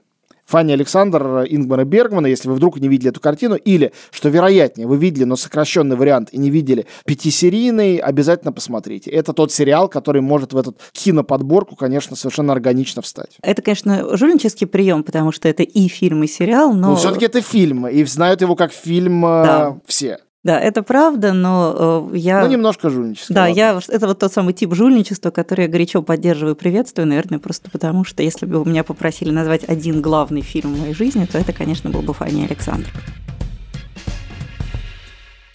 Фанни 0.46 0.72
Александр 0.72 1.46
Ингмара 1.50 1.84
Бергмана, 1.84 2.28
если 2.28 2.48
вы 2.48 2.56
вдруг 2.56 2.80
не 2.80 2.88
видели 2.88 3.10
эту 3.10 3.20
картину, 3.20 3.56
или, 3.56 3.92
что 4.12 4.30
вероятнее, 4.30 4.88
вы 4.88 4.96
видели, 4.96 5.26
но 5.26 5.36
сокращенный 5.36 5.98
вариант 5.98 6.30
и 6.32 6.38
не 6.38 6.50
видели 6.50 6.86
пятисерийный, 7.06 7.98
обязательно 7.98 8.54
посмотрите. 8.54 9.12
Это 9.12 9.34
тот 9.34 9.52
сериал, 9.52 9.90
который 9.90 10.22
может 10.22 10.54
в 10.54 10.58
эту 10.58 10.74
киноподборку, 10.94 11.76
конечно, 11.76 12.16
совершенно 12.16 12.54
органично 12.54 13.02
встать. 13.02 13.38
Это, 13.42 13.62
конечно, 13.62 14.16
жульнический 14.16 14.68
прием, 14.68 15.04
потому 15.04 15.34
что 15.34 15.50
это 15.50 15.64
и 15.64 15.90
фильм, 15.90 16.24
и 16.24 16.28
сериал, 16.28 16.72
но... 16.72 16.92
Но 16.92 16.96
все-таки 16.96 17.26
это 17.26 17.42
фильм, 17.42 17.86
и 17.86 18.06
знают 18.06 18.40
его 18.40 18.56
как 18.56 18.72
фильм 18.72 19.26
э, 19.26 19.44
Да. 19.44 19.78
все. 19.86 20.20
Да, 20.48 20.58
это 20.62 20.82
правда, 20.82 21.34
но 21.34 22.10
э, 22.14 22.18
я... 22.18 22.42
Ну, 22.42 22.48
немножко 22.50 22.90
жульничество. 22.90 23.36
Да, 23.36 23.42
ладно. 23.42 23.54
я, 23.54 23.82
это 23.90 24.08
вот 24.08 24.20
тот 24.20 24.32
самый 24.32 24.54
тип 24.54 24.74
жульничества, 24.74 25.30
который 25.30 25.66
я 25.66 25.68
горячо 25.68 26.02
поддерживаю 26.02 26.56
и 26.56 26.58
приветствую, 26.58 27.06
наверное, 27.06 27.40
просто 27.40 27.70
потому, 27.70 28.06
что 28.06 28.24
если 28.24 28.46
бы 28.46 28.64
меня 28.64 28.86
попросили 28.86 29.30
назвать 29.30 29.68
один 29.68 30.02
главный 30.02 30.40
фильм 30.40 30.74
в 30.74 30.80
моей 30.80 30.94
жизни, 30.94 31.26
то 31.26 31.38
это, 31.38 31.52
конечно, 31.52 31.90
был 31.90 32.02
бы 32.02 32.14
Фанни 32.14 32.46
Александр. 32.46 32.90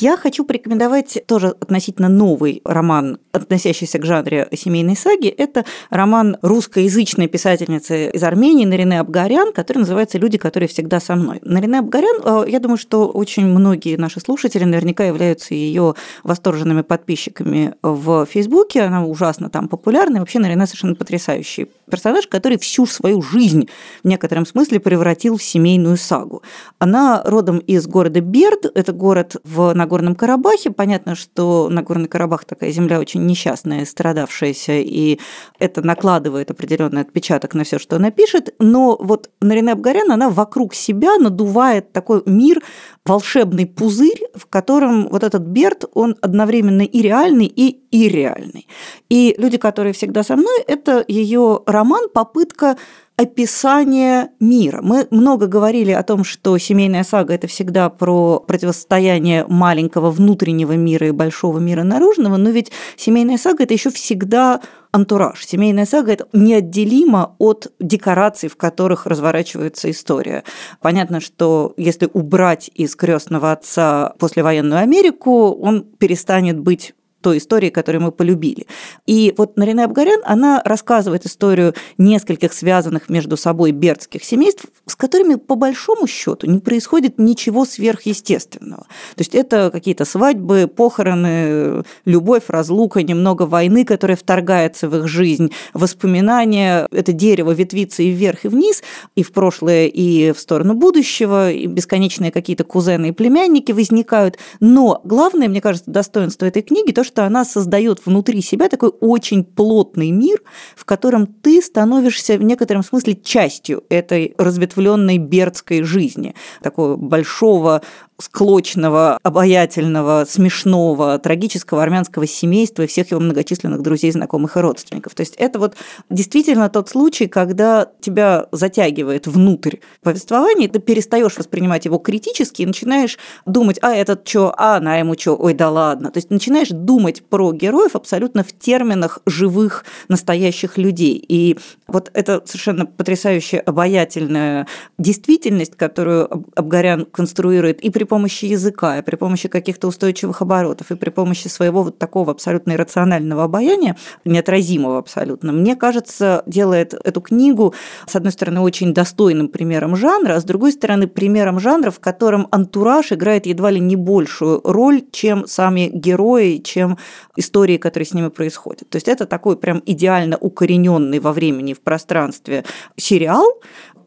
Я 0.02 0.16
хочу 0.16 0.44
порекомендовать 0.44 1.22
тоже 1.28 1.54
относительно 1.60 2.08
новый 2.08 2.60
роман, 2.64 3.18
относящийся 3.30 4.00
к 4.00 4.04
жанре 4.04 4.48
семейной 4.52 4.96
саги. 4.96 5.28
Это 5.28 5.64
роман 5.90 6.38
русскоязычной 6.42 7.28
писательницы 7.28 8.10
из 8.10 8.20
Армении 8.24 8.64
Нарине 8.64 8.98
Абгарян, 8.98 9.52
который 9.52 9.78
называется 9.78 10.18
«Люди, 10.18 10.38
которые 10.38 10.68
всегда 10.68 10.98
со 10.98 11.14
мной». 11.14 11.38
Нарине 11.44 11.78
Абгарян, 11.78 12.20
э, 12.24 12.50
я 12.50 12.58
думаю, 12.58 12.78
что 12.78 13.06
очень 13.06 13.46
многие 13.46 13.94
наши 13.94 14.18
слушатели 14.18 14.64
наверняка 14.64 15.04
являются 15.04 15.54
ее 15.54 15.94
восторженными 16.24 16.82
подписчиками 16.82 17.76
в 17.84 18.26
Фейсбуке. 18.26 18.82
Она 18.82 19.06
ужасно 19.06 19.50
там 19.50 19.68
популярна. 19.68 20.16
И 20.16 20.18
вообще 20.18 20.40
Нарине 20.40 20.66
совершенно 20.66 20.96
потрясающий 20.96 21.68
персонаж, 21.88 22.26
который 22.26 22.58
всю 22.58 22.86
свою 22.86 23.22
жизнь 23.22 23.68
в 24.02 24.08
некотором 24.08 24.46
смысле 24.46 24.80
превратил 24.80 25.36
в 25.36 25.44
семейную 25.44 25.96
сагу. 25.96 26.42
Она 26.80 27.22
родом 27.24 27.58
из 27.58 27.86
города 27.86 28.20
Берд, 28.20 28.66
это 28.74 28.90
город 28.90 29.36
в 29.44 29.72
Нагорном 29.74 29.91
Нагорном 29.92 30.14
Карабахе. 30.14 30.70
Понятно, 30.70 31.14
что 31.14 31.68
Нагорный 31.68 32.08
Карабах 32.08 32.46
такая 32.46 32.70
земля 32.70 32.98
очень 32.98 33.26
несчастная, 33.26 33.84
страдавшаяся, 33.84 34.72
и 34.78 35.18
это 35.58 35.82
накладывает 35.82 36.50
определенный 36.50 37.02
отпечаток 37.02 37.52
на 37.52 37.64
все, 37.64 37.78
что 37.78 37.96
она 37.96 38.10
пишет. 38.10 38.54
Но 38.58 38.96
вот 38.98 39.28
Нарине 39.42 39.72
Абгарян, 39.72 40.10
она 40.10 40.30
вокруг 40.30 40.72
себя 40.72 41.18
надувает 41.18 41.92
такой 41.92 42.22
мир, 42.24 42.62
волшебный 43.04 43.66
пузырь, 43.66 44.22
в 44.34 44.46
котором 44.46 45.08
вот 45.08 45.24
этот 45.24 45.42
Берт, 45.42 45.84
он 45.92 46.16
одновременно 46.22 46.82
и 46.82 47.02
реальный, 47.02 47.46
и 47.46 47.82
ирреальный. 47.90 48.66
И 49.10 49.34
люди, 49.36 49.58
которые 49.58 49.92
всегда 49.92 50.22
со 50.22 50.36
мной, 50.36 50.62
это 50.66 51.04
ее 51.06 51.60
роман, 51.66 52.08
попытка 52.08 52.78
описание 53.22 54.30
мира. 54.40 54.80
Мы 54.82 55.06
много 55.10 55.46
говорили 55.46 55.92
о 55.92 56.02
том, 56.02 56.24
что 56.24 56.58
семейная 56.58 57.04
сага– 57.04 57.34
это 57.34 57.46
всегда 57.46 57.88
про 57.88 58.40
противостояние 58.40 59.46
маленького 59.48 60.10
внутреннего 60.10 60.72
мира 60.72 61.08
и 61.08 61.12
большого 61.12 61.58
мира 61.58 61.82
наружного, 61.82 62.36
но 62.36 62.50
ведь 62.50 62.72
семейная 62.96 63.38
сага– 63.38 63.62
это 63.64 63.74
еще 63.74 63.90
всегда 63.90 64.60
антураж. 64.90 65.44
Семейная 65.46 65.86
сага– 65.86 66.12
это 66.14 66.28
неотделимо 66.32 67.34
от 67.38 67.72
декораций, 67.80 68.48
в 68.48 68.56
которых 68.56 69.06
разворачивается 69.06 69.90
история. 69.90 70.44
Понятно, 70.80 71.20
что 71.20 71.74
если 71.76 72.08
убрать 72.12 72.70
из 72.74 72.94
крестного 72.96 73.52
отца 73.52 74.14
послевоенную 74.18 74.80
Америку, 74.80 75.52
он 75.52 75.82
перестанет 75.82 76.58
быть 76.58 76.94
той 77.22 77.38
истории, 77.38 77.70
которую 77.70 78.02
мы 78.02 78.12
полюбили. 78.12 78.66
И 79.06 79.34
вот 79.36 79.56
Нарине 79.56 79.84
Абгарян, 79.84 80.20
она 80.24 80.60
рассказывает 80.64 81.24
историю 81.24 81.74
нескольких 81.98 82.52
связанных 82.52 83.08
между 83.08 83.36
собой 83.36 83.72
бердских 83.72 84.24
семейств, 84.24 84.66
с 84.86 84.96
которыми 84.96 85.36
по 85.36 85.54
большому 85.54 86.06
счету 86.06 86.46
не 86.46 86.58
происходит 86.58 87.18
ничего 87.18 87.64
сверхъестественного. 87.64 88.82
То 88.82 89.20
есть 89.20 89.34
это 89.34 89.70
какие-то 89.70 90.04
свадьбы, 90.04 90.66
похороны, 90.66 91.84
любовь, 92.04 92.44
разлука, 92.48 93.02
немного 93.02 93.42
войны, 93.42 93.84
которая 93.84 94.16
вторгается 94.16 94.88
в 94.88 94.96
их 94.96 95.08
жизнь, 95.08 95.52
воспоминания, 95.72 96.88
это 96.90 97.12
дерево 97.12 97.52
ветвится 97.52 98.02
и 98.02 98.10
вверх, 98.10 98.44
и 98.44 98.48
вниз, 98.48 98.82
и 99.14 99.22
в 99.22 99.32
прошлое, 99.32 99.86
и 99.86 100.32
в 100.32 100.38
сторону 100.38 100.74
будущего, 100.74 101.50
и 101.50 101.66
бесконечные 101.66 102.32
какие-то 102.32 102.64
кузены 102.64 103.08
и 103.08 103.12
племянники 103.12 103.72
возникают. 103.72 104.38
Но 104.60 105.00
главное, 105.04 105.48
мне 105.48 105.60
кажется, 105.60 105.90
достоинство 105.90 106.46
этой 106.46 106.62
книги, 106.62 106.92
то, 106.92 107.04
что 107.04 107.11
что 107.12 107.26
она 107.26 107.44
создает 107.44 108.06
внутри 108.06 108.40
себя 108.40 108.70
такой 108.70 108.88
очень 109.00 109.44
плотный 109.44 110.10
мир, 110.10 110.40
в 110.74 110.86
котором 110.86 111.26
ты 111.26 111.60
становишься 111.60 112.38
в 112.38 112.42
некотором 112.42 112.82
смысле 112.82 113.16
частью 113.16 113.84
этой 113.90 114.34
разветвленной 114.38 115.18
бердской 115.18 115.82
жизни, 115.82 116.34
такого 116.62 116.96
большого 116.96 117.82
склочного, 118.18 119.18
обаятельного, 119.22 120.24
смешного, 120.28 121.18
трагического 121.18 121.82
армянского 121.82 122.26
семейства 122.26 122.82
и 122.82 122.86
всех 122.86 123.10
его 123.10 123.20
многочисленных 123.20 123.82
друзей, 123.82 124.12
знакомых 124.12 124.56
и 124.56 124.60
родственников. 124.60 125.14
То 125.14 125.22
есть 125.22 125.34
это 125.36 125.58
вот 125.58 125.74
действительно 126.08 126.68
тот 126.68 126.88
случай, 126.88 127.26
когда 127.26 127.88
тебя 128.00 128.46
затягивает 128.52 129.26
внутрь 129.26 129.76
повествования, 130.02 130.68
ты 130.68 130.78
перестаешь 130.78 131.36
воспринимать 131.36 131.84
его 131.84 131.98
критически 131.98 132.62
и 132.62 132.66
начинаешь 132.66 133.18
думать, 133.46 133.78
а 133.82 133.94
этот 133.94 134.26
что, 134.28 134.54
а 134.56 134.76
она 134.76 134.96
ему 134.96 135.18
что, 135.18 135.36
ой, 135.36 135.54
да 135.54 135.70
ладно. 135.70 136.10
То 136.10 136.18
есть 136.18 136.30
начинаешь 136.30 136.68
думать 136.70 137.24
про 137.24 137.52
героев 137.52 137.96
абсолютно 137.96 138.44
в 138.44 138.52
терминах 138.52 139.18
живых, 139.26 139.84
настоящих 140.08 140.78
людей. 140.78 141.24
И 141.26 141.58
вот 141.88 142.10
это 142.14 142.42
совершенно 142.44 142.86
потрясающая, 142.86 143.60
обаятельная 143.60 144.66
действительность, 144.98 145.76
которую 145.76 146.46
Абгарян 146.54 147.06
конструирует 147.06 147.80
и 147.80 147.90
при 147.90 148.04
помощи 148.12 148.44
языка, 148.44 148.98
и 148.98 149.02
при 149.02 149.16
помощи 149.16 149.48
каких-то 149.48 149.88
устойчивых 149.88 150.42
оборотов, 150.42 150.90
и 150.90 150.96
при 150.96 151.08
помощи 151.08 151.48
своего 151.48 151.82
вот 151.82 151.98
такого 151.98 152.32
абсолютно 152.32 152.72
иррационального 152.72 153.44
обаяния, 153.44 153.96
неотразимого 154.26 154.98
абсолютно, 154.98 155.50
мне 155.50 155.76
кажется, 155.76 156.42
делает 156.44 156.92
эту 156.92 157.22
книгу, 157.22 157.72
с 158.06 158.14
одной 158.14 158.32
стороны, 158.32 158.60
очень 158.60 158.92
достойным 158.92 159.48
примером 159.48 159.96
жанра, 159.96 160.34
а 160.34 160.40
с 160.40 160.44
другой 160.44 160.72
стороны, 160.72 161.06
примером 161.06 161.58
жанра, 161.58 161.90
в 161.90 162.00
котором 162.00 162.48
антураж 162.50 163.12
играет 163.12 163.46
едва 163.46 163.70
ли 163.70 163.80
не 163.80 163.96
большую 163.96 164.60
роль, 164.62 165.04
чем 165.10 165.46
сами 165.46 165.90
герои, 165.90 166.58
чем 166.58 166.98
истории, 167.36 167.78
которые 167.78 168.06
с 168.06 168.12
ними 168.12 168.28
происходят. 168.28 168.90
То 168.90 168.96
есть 168.96 169.08
это 169.08 169.24
такой 169.24 169.56
прям 169.56 169.82
идеально 169.86 170.36
укорененный 170.36 171.18
во 171.18 171.32
времени 171.32 171.72
в 171.72 171.80
пространстве 171.80 172.64
сериал, 172.94 173.46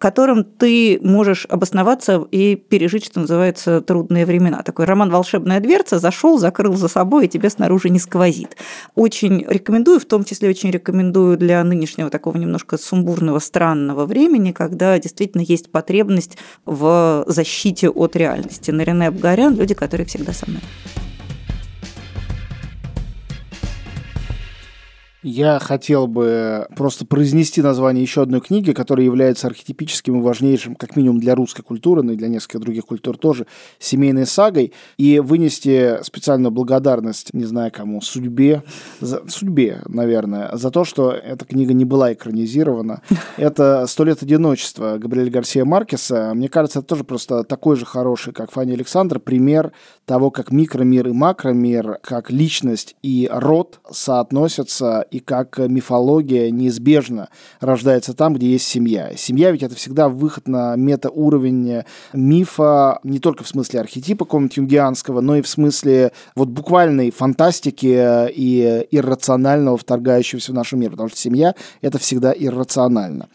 которым 0.06 0.43
ты 0.43 0.99
можешь 1.01 1.47
обосноваться 1.49 2.28
и 2.30 2.56
пережить, 2.56 3.06
что 3.06 3.22
называется, 3.22 3.82
трудные 3.82 4.28
времена. 4.28 4.62
Такой 4.62 4.86
роман 4.86 5.10
«Волшебная 5.10 5.60
дверца» 5.60 5.97
зашел, 5.97 6.38
закрыл 6.38 6.76
за 6.76 6.89
собой, 6.89 7.26
и 7.26 7.28
тебе 7.28 7.49
снаружи 7.49 7.89
не 7.89 7.97
сквозит. 7.97 8.56
Очень 8.93 9.43
рекомендую, 9.49 9.99
в 9.99 10.06
том 10.06 10.24
числе 10.24 10.49
очень 10.49 10.70
рекомендую 10.70 11.39
для 11.39 11.64
нынешнего 11.64 12.12
такого 12.12 12.38
немножко 12.38 12.78
сумбурного, 12.78 13.39
странного 13.39 14.06
времени, 14.06 14.51
когда 14.51 14.99
действительно 14.99 15.41
есть 15.41 15.72
потребность 15.72 16.38
в 16.68 17.24
защите 17.26 17.89
от 17.89 18.16
реальности. 18.16 18.70
Нарине 18.70 19.08
Абгарян– 19.08 19.56
люди, 19.58 19.74
которые 19.74 20.06
всегда 20.06 20.34
со 20.34 20.47
мной. 20.47 20.62
Я 25.28 25.57
хотел 25.57 26.05
бы 26.05 26.67
просто 26.78 27.03
произнести 27.03 27.59
название 27.63 28.03
еще 28.03 28.21
одной 28.21 28.41
книги, 28.41 28.73
которая 28.73 29.07
является 29.07 29.47
архетипическим 29.47 30.19
и 30.19 30.21
важнейшим, 30.21 30.76
как 30.76 30.95
минимум 30.95 31.19
для 31.19 31.34
русской 31.34 31.63
культуры, 31.63 32.03
но 32.03 32.11
и 32.11 32.15
для 32.15 32.28
нескольких 32.28 32.59
других 32.59 32.86
культур 32.86 33.17
тоже, 33.17 33.47
семейной 33.80 34.28
сагой, 34.28 34.71
и 34.97 35.17
вынести 35.17 35.97
специальную 36.03 36.51
благодарность, 36.51 37.34
не 37.34 37.45
знаю 37.45 37.71
кому, 37.73 38.01
судьбе, 38.01 38.61
за, 38.99 39.28
судьбе, 39.28 39.82
наверное, 39.88 40.55
за 40.55 40.69
то, 40.69 40.86
что 40.86 41.09
эта 41.09 41.43
книга 41.43 41.73
не 41.73 41.86
была 41.86 42.13
экранизирована. 42.13 43.01
Это 43.38 43.88
«Сто 43.88 44.03
лет 44.03 44.21
одиночества» 44.21 44.99
Габриэля 44.99 45.32
Гарсия 45.32 45.65
Маркеса. 45.65 46.34
Мне 46.36 46.49
кажется, 46.49 46.80
это 46.80 46.89
тоже 46.89 47.03
просто 47.03 47.43
такой 47.43 47.78
же 47.78 47.88
хороший, 47.88 48.32
как 48.32 48.51
Фанни 48.51 48.73
Александр, 48.73 49.19
пример 49.19 49.71
того, 50.05 50.30
как 50.30 50.51
микромир 50.51 51.07
и 51.07 51.13
макромир, 51.13 51.97
как 52.03 52.30
личность 52.30 52.95
и 53.01 53.28
род 53.32 53.80
соотносятся 53.89 55.03
и 55.16 55.20
как 55.20 55.57
мифология 55.57 56.51
неизбежно 56.51 57.30
рождается 57.61 58.13
там, 58.13 58.34
где 58.34 58.51
есть 58.51 58.68
семья. 58.68 59.11
Семья 59.16 59.51
ведь 59.51 59.63
это 59.63 59.76
всегда 59.76 60.09
выход 60.09 60.47
на 60.47 60.76
метауровень 60.76 61.84
мифа, 62.13 62.99
не 63.03 63.20
только 63.20 63.43
в 63.43 63.47
смысле 63.47 63.80
архетипа 63.80 64.26
какого-нибудь 64.26 64.57
юнгианского, 64.57 65.22
но 65.22 65.38
и 65.38 65.41
в 65.41 65.47
смысле 65.47 66.11
вот 66.36 66.49
буквальной 66.49 67.11
фантастики 67.11 68.30
и 68.30 68.88
иррационального 68.91 69.78
вторгающегося 69.78 70.51
в 70.51 70.55
наш 70.55 70.74
мир, 70.74 70.91
потому 70.91 71.09
что 71.09 71.18
семья— 71.18 71.55
это 71.82 71.97
всегда 71.97 72.34
иррационально. 72.38 73.30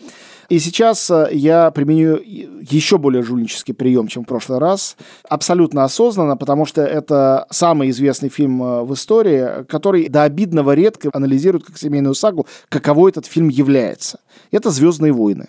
И 0.51 0.59
сейчас 0.59 1.09
э, 1.11 1.29
я 1.31 1.71
применю 1.71 2.17
еще 2.17 2.99
более 2.99 3.23
жульнический 3.23 3.73
прием, 3.73 4.09
чем 4.09 4.25
в 4.25 4.27
прошлый 4.27 4.59
раз. 4.59 4.97
Абсолютно 5.29 5.85
осознанно, 5.85 6.37
потому 6.37 6.67
что 6.67 6.83
это 6.83 7.47
самый 7.51 7.91
известный 7.91 8.31
фильм 8.31 8.61
э, 8.61 8.83
в 8.83 8.93
истории, 8.95 9.65
который 9.69 10.09
до 10.09 10.25
обидного 10.25 10.75
редко 10.75 11.09
анализирует 11.13 11.65
как 11.65 11.79
семейную 11.79 12.15
сагу, 12.15 12.49
каково 12.69 13.11
этот 13.11 13.27
фильм 13.27 13.49
является. 13.49 14.19
Это 14.51 14.71
«Звездные 14.71 15.13
войны». 15.13 15.47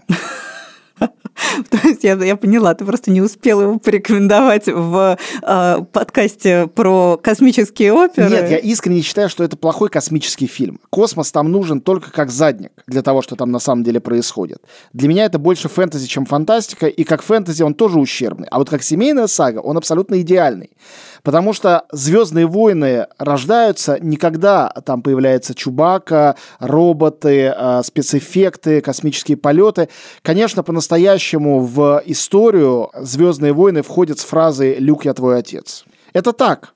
То 1.70 1.88
есть 1.88 2.04
я, 2.04 2.14
я 2.16 2.36
поняла, 2.36 2.74
ты 2.74 2.86
просто 2.86 3.12
не 3.12 3.22
успела 3.22 3.64
его 3.64 3.80
порекомендовать 3.80 4.68
в 4.68 5.18
э, 5.42 5.78
подкасте 5.92 6.68
про 6.68 7.20
космические 7.22 7.94
оперы. 7.94 8.30
Нет, 8.30 8.50
я 8.50 8.58
искренне 8.58 9.02
считаю, 9.02 9.30
что 9.30 9.44
это 9.44 9.58
плохой 9.58 9.90
космический 9.90 10.48
фильм. 10.48 10.80
Космос 10.90 11.32
там 11.32 11.52
нужен 11.52 11.82
только 11.82 12.12
как 12.12 12.32
задник 12.32 12.72
для 12.88 13.02
того, 13.02 13.22
что 13.22 13.36
там 13.36 13.52
на 13.52 13.60
самом 13.60 13.84
деле 13.84 14.00
происходит. 14.00 14.62
Для 14.94 15.08
меня 15.08 15.26
это 15.26 15.40
больше 15.40 15.70
фэнтези, 15.70 16.08
чем 16.08 16.26
фантастика, 16.26 16.88
и 16.88 17.04
как 17.04 17.22
фэнтези 17.22 17.64
он 17.64 17.74
тоже 17.74 18.00
ущербный. 18.00 18.48
А 18.52 18.60
вот 18.60 18.70
как 18.70 18.84
семейная 18.84 19.28
сага 19.28 19.60
он 19.60 19.78
абсолютно 19.78 20.22
идеальный. 20.22 20.72
Потому 21.24 21.54
что 21.54 21.86
Звездные 21.92 22.48
войны 22.48 23.08
рождаются 23.18 23.98
не 24.00 24.18
когда 24.18 24.70
там 24.86 25.02
появляется 25.02 25.54
Чубака, 25.54 26.36
роботы, 26.60 27.54
э, 27.56 27.82
спецэффекты, 27.84 28.82
космические 28.82 29.38
полеты. 29.38 29.90
Конечно, 30.22 30.64
по-настоящему 30.64 31.60
в 31.60 32.02
историю 32.06 32.90
Звездные 32.96 33.54
войны 33.54 33.82
входят 33.82 34.20
с 34.20 34.24
фразой 34.24 34.76
«Люк, 34.76 35.06
я 35.06 35.14
твой 35.14 35.40
отец». 35.40 35.86
Это 36.14 36.34
так, 36.34 36.74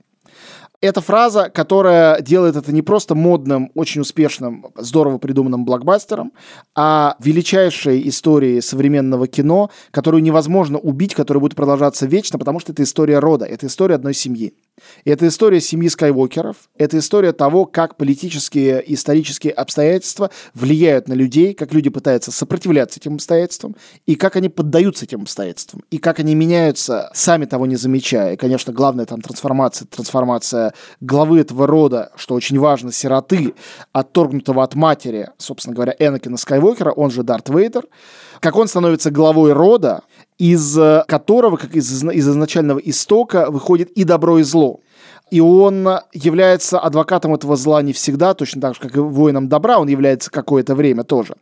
это 0.86 1.02
фраза, 1.02 1.50
которая 1.50 2.22
делает 2.22 2.56
это 2.56 2.72
не 2.72 2.82
просто 2.82 3.16
модным, 3.16 3.72
очень 3.76 4.02
успешным, 4.02 4.68
здорово 4.78 5.18
придуманным 5.18 5.66
блокбастером, 5.66 6.32
а 6.76 7.16
величайшей 7.20 8.08
историей 8.08 8.62
современного 8.62 9.28
кино, 9.28 9.70
которую 9.92 10.24
невозможно 10.24 10.78
убить, 10.78 11.16
которая 11.16 11.42
будет 11.42 11.56
продолжаться 11.56 12.06
вечно, 12.06 12.40
потому 12.40 12.60
что 12.60 12.72
это 12.72 12.84
история 12.84 13.20
рода, 13.20 13.46
это 13.46 13.68
история 13.68 13.96
одной 13.96 14.14
семьи. 14.14 14.54
Это 15.06 15.28
история 15.28 15.62
семьи 15.62 15.88
Скайуокеров, 15.88 16.58
это 16.78 16.98
история 16.98 17.32
того, 17.32 17.66
как 17.66 17.96
политические 17.96 18.84
и 18.84 18.96
исторические 18.96 19.54
обстоятельства 19.54 20.32
влияют 20.54 21.08
на 21.08 21.14
людей, 21.14 21.54
как 21.54 21.74
люди 21.74 21.90
пытаются 21.90 22.32
сопротивляться 22.32 23.00
этим 23.00 23.16
обстоятельствам, 23.16 23.76
и 24.06 24.16
как 24.16 24.36
они 24.36 24.50
поддаются 24.50 25.06
этим 25.06 25.22
обстоятельствам, 25.22 25.84
и 25.92 25.98
как 25.98 26.20
они 26.20 26.36
меняются, 26.36 27.10
сами 27.14 27.46
того 27.46 27.66
не 27.66 27.78
замечая. 27.78 28.34
И, 28.34 28.38
конечно, 28.38 28.74
главная 28.74 29.06
там 29.06 29.22
трансформация, 29.22 29.88
трансформация 29.88 30.74
главы 31.00 31.40
этого 31.40 31.68
рода, 31.68 32.12
что 32.16 32.36
очень 32.36 32.60
важно, 32.60 32.92
сироты, 32.92 33.54
отторгнутого 33.94 34.64
от 34.64 34.76
матери, 34.76 35.30
собственно 35.38 35.76
говоря, 35.76 35.96
Энакина 36.00 36.38
Скайуокера, 36.38 36.92
он 36.92 37.12
же 37.12 37.24
Дарт 37.24 37.50
Вейдер, 37.50 37.86
как 38.40 38.56
он 38.58 38.68
становится 38.68 39.12
главой 39.12 39.54
рода, 39.54 40.02
из 40.38 40.78
которого, 41.08 41.58
как 41.58 41.76
из, 41.76 42.04
из 42.04 42.30
изначального 42.30 42.80
истока, 42.80 43.50
выходит 43.50 43.92
и 43.92 44.04
добро, 44.04 44.40
и 44.40 44.44
зло. 44.44 44.80
И 45.32 45.40
он 45.40 45.90
является 46.14 46.80
адвокатом 46.80 47.34
этого 47.34 47.56
зла 47.56 47.82
не 47.82 47.94
всегда, 47.94 48.36
точно 48.36 48.62
так 48.62 48.76
же, 48.76 48.80
как 48.80 48.96
и 48.96 49.00
воином 49.00 49.50
добра, 49.50 49.80
он 49.80 49.88
является 49.88 50.30
какое-то 50.30 50.76
время 50.76 51.04
тоже. 51.04 51.36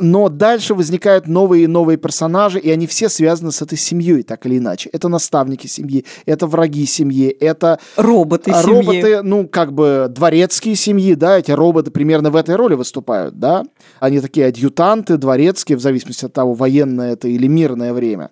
Но 0.00 0.28
дальше 0.28 0.74
возникают 0.74 1.26
новые 1.26 1.64
и 1.64 1.66
новые 1.66 1.96
персонажи, 1.96 2.58
и 2.58 2.70
они 2.70 2.86
все 2.86 3.08
связаны 3.08 3.50
с 3.50 3.62
этой 3.62 3.78
семьей, 3.78 4.22
так 4.22 4.46
или 4.46 4.58
иначе. 4.58 4.90
Это 4.92 5.08
наставники 5.08 5.66
семьи, 5.66 6.04
это 6.26 6.46
враги 6.46 6.84
семьи, 6.86 7.28
это... 7.28 7.78
Роботы 7.96 8.52
семьи. 8.52 8.76
Роботы, 8.76 9.22
ну, 9.22 9.48
как 9.48 9.72
бы 9.72 10.06
дворецкие 10.08 10.76
семьи, 10.76 11.14
да, 11.14 11.38
эти 11.38 11.50
роботы 11.50 11.90
примерно 11.90 12.30
в 12.30 12.36
этой 12.36 12.56
роли 12.56 12.74
выступают, 12.74 13.38
да. 13.38 13.64
Они 13.98 14.20
такие 14.20 14.46
адъютанты, 14.46 15.16
дворецкие, 15.16 15.78
в 15.78 15.80
зависимости 15.80 16.24
от 16.24 16.32
того, 16.32 16.54
военное 16.54 17.12
это 17.12 17.28
или 17.28 17.46
мирное 17.46 17.92
время. 17.92 18.30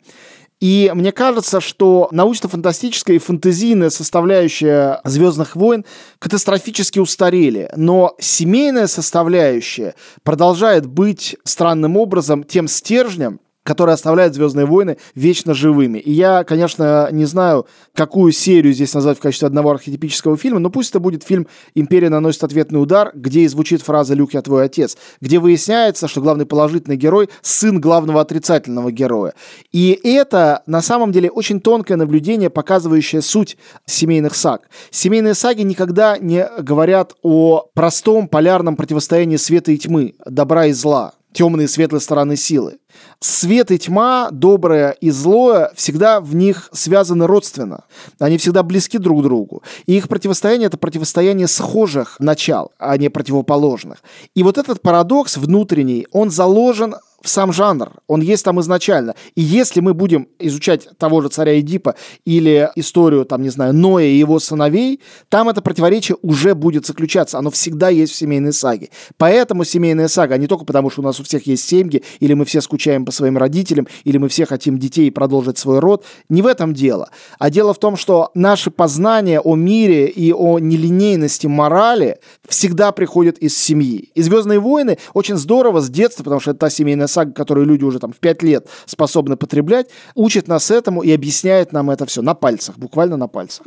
И 0.60 0.90
мне 0.94 1.12
кажется, 1.12 1.60
что 1.60 2.08
научно-фантастическая 2.12 3.16
и 3.16 3.18
фэнтезийная 3.18 3.90
составляющая 3.90 5.00
«Звездных 5.04 5.54
войн» 5.54 5.84
катастрофически 6.18 6.98
устарели, 6.98 7.70
но 7.76 8.16
семейная 8.18 8.86
составляющая 8.86 9.94
продолжает 10.22 10.86
быть 10.86 11.36
странным 11.44 11.98
образом 11.98 12.42
тем 12.42 12.68
стержнем, 12.68 13.40
который 13.66 13.94
оставляет 13.94 14.34
«Звездные 14.34 14.64
войны» 14.64 14.96
вечно 15.14 15.52
живыми. 15.52 15.98
И 15.98 16.12
я, 16.12 16.44
конечно, 16.44 17.08
не 17.10 17.24
знаю, 17.24 17.66
какую 17.94 18.32
серию 18.32 18.72
здесь 18.72 18.94
назвать 18.94 19.18
в 19.18 19.20
качестве 19.20 19.46
одного 19.46 19.72
архетипического 19.72 20.36
фильма, 20.36 20.60
но 20.60 20.70
пусть 20.70 20.90
это 20.90 21.00
будет 21.00 21.24
фильм 21.24 21.48
«Империя 21.74 22.08
наносит 22.08 22.44
ответный 22.44 22.80
удар», 22.80 23.10
где 23.14 23.40
и 23.40 23.48
звучит 23.48 23.82
фраза 23.82 24.14
«Люк, 24.14 24.34
я 24.34 24.42
твой 24.42 24.64
отец», 24.64 24.96
где 25.20 25.40
выясняется, 25.40 26.06
что 26.06 26.20
главный 26.20 26.46
положительный 26.46 26.96
герой– 26.96 27.28
сын 27.42 27.80
главного 27.80 28.20
отрицательного 28.20 28.92
героя. 28.92 29.34
И 29.72 29.98
это, 30.04 30.62
на 30.66 30.80
самом 30.80 31.10
деле, 31.10 31.28
очень 31.28 31.60
тонкое 31.60 31.96
наблюдение, 31.96 32.50
показывающее 32.50 33.20
суть 33.20 33.56
семейных 33.84 34.36
саг. 34.36 34.68
Семейные 34.90 35.34
саги 35.34 35.62
никогда 35.62 36.18
не 36.18 36.48
говорят 36.60 37.14
о 37.22 37.68
простом 37.74 38.28
полярном 38.28 38.76
противостоянии 38.76 39.36
света 39.36 39.72
и 39.72 39.76
тьмы, 39.76 40.14
добра 40.24 40.66
и 40.66 40.72
зла 40.72 41.14
темные 41.36 41.66
и 41.66 41.68
светлые 41.68 42.00
стороны 42.00 42.36
силы. 42.36 42.78
Свет 43.20 43.70
и 43.70 43.78
тьма, 43.78 44.28
доброе 44.30 44.90
и 44.90 45.10
злое, 45.10 45.72
всегда 45.74 46.20
в 46.20 46.34
них 46.34 46.68
связаны 46.72 47.26
родственно. 47.26 47.84
Они 48.18 48.36
всегда 48.36 48.62
близки 48.62 48.98
друг 48.98 49.20
к 49.20 49.22
другу. 49.22 49.62
И 49.86 49.96
их 49.96 50.08
противостояние– 50.08 50.66
это 50.68 50.76
противостояние 50.76 51.48
схожих 51.48 52.16
начал, 52.18 52.72
а 52.78 52.96
не 52.98 53.08
противоположных. 53.08 54.02
И 54.34 54.42
вот 54.42 54.58
этот 54.58 54.82
парадокс 54.82 55.38
внутренний, 55.38 56.06
он 56.12 56.30
заложен 56.30 56.96
сам 57.22 57.52
жанр, 57.52 57.92
он 58.06 58.20
есть 58.20 58.44
там 58.44 58.60
изначально. 58.60 59.14
И 59.34 59.42
если 59.42 59.80
мы 59.80 59.94
будем 59.94 60.28
изучать 60.38 60.88
того 60.98 61.20
же 61.22 61.28
царя 61.28 61.58
Эдипа 61.58 61.94
или 62.24 62.70
историю, 62.76 63.24
там, 63.24 63.42
не 63.42 63.48
знаю, 63.48 63.74
Ноя 63.74 64.06
и 64.06 64.16
его 64.16 64.38
сыновей, 64.38 65.00
там 65.28 65.48
это 65.48 65.62
противоречие 65.62 66.16
уже 66.22 66.54
будет 66.54 66.86
заключаться. 66.86 67.38
Оно 67.38 67.50
всегда 67.50 67.88
есть 67.88 68.12
в 68.12 68.16
семейной 68.16 68.52
саге. 68.52 68.90
Поэтому 69.16 69.64
семейная 69.64 70.08
сага, 70.08 70.34
а 70.34 70.38
не 70.38 70.46
только 70.46 70.64
потому, 70.64 70.90
что 70.90 71.00
у 71.00 71.04
нас 71.04 71.18
у 71.20 71.24
всех 71.24 71.46
есть 71.46 71.64
семьи, 71.64 72.02
или 72.20 72.34
мы 72.34 72.44
все 72.44 72.60
скучаем 72.60 73.04
по 73.04 73.12
своим 73.12 73.38
родителям, 73.38 73.86
или 74.04 74.18
мы 74.18 74.28
все 74.28 74.46
хотим 74.46 74.78
детей 74.78 75.10
продолжить 75.10 75.58
свой 75.58 75.78
род. 75.78 76.04
Не 76.28 76.42
в 76.42 76.46
этом 76.46 76.74
дело. 76.74 77.10
А 77.38 77.50
дело 77.50 77.74
в 77.74 77.78
том, 77.78 77.96
что 77.96 78.30
наши 78.34 78.70
познания 78.70 79.40
о 79.40 79.56
мире 79.56 80.06
и 80.06 80.32
о 80.32 80.58
нелинейности 80.58 81.46
морали 81.46 82.18
всегда 82.48 82.92
приходят 82.92 83.38
из 83.38 83.56
семьи. 83.56 84.10
И 84.14 84.22
«Звездные 84.22 84.60
войны» 84.60 84.98
очень 85.14 85.36
здорово 85.36 85.80
с 85.80 85.88
детства, 85.88 86.22
потому 86.24 86.40
что 86.40 86.52
это 86.52 86.60
та 86.60 86.70
семейная 86.70 87.05
сага, 87.06 87.32
которую 87.32 87.66
люди 87.66 87.84
уже 87.84 87.98
там 87.98 88.12
в 88.12 88.18
пять 88.18 88.42
лет 88.42 88.68
способны 88.86 89.36
потреблять, 89.36 89.88
учит 90.14 90.48
нас 90.48 90.70
этому 90.70 91.02
и 91.02 91.12
объясняет 91.12 91.72
нам 91.72 91.90
это 91.90 92.06
все 92.06 92.22
на 92.22 92.34
пальцах, 92.34 92.76
буквально 92.78 93.16
на 93.16 93.28
пальцах. 93.28 93.66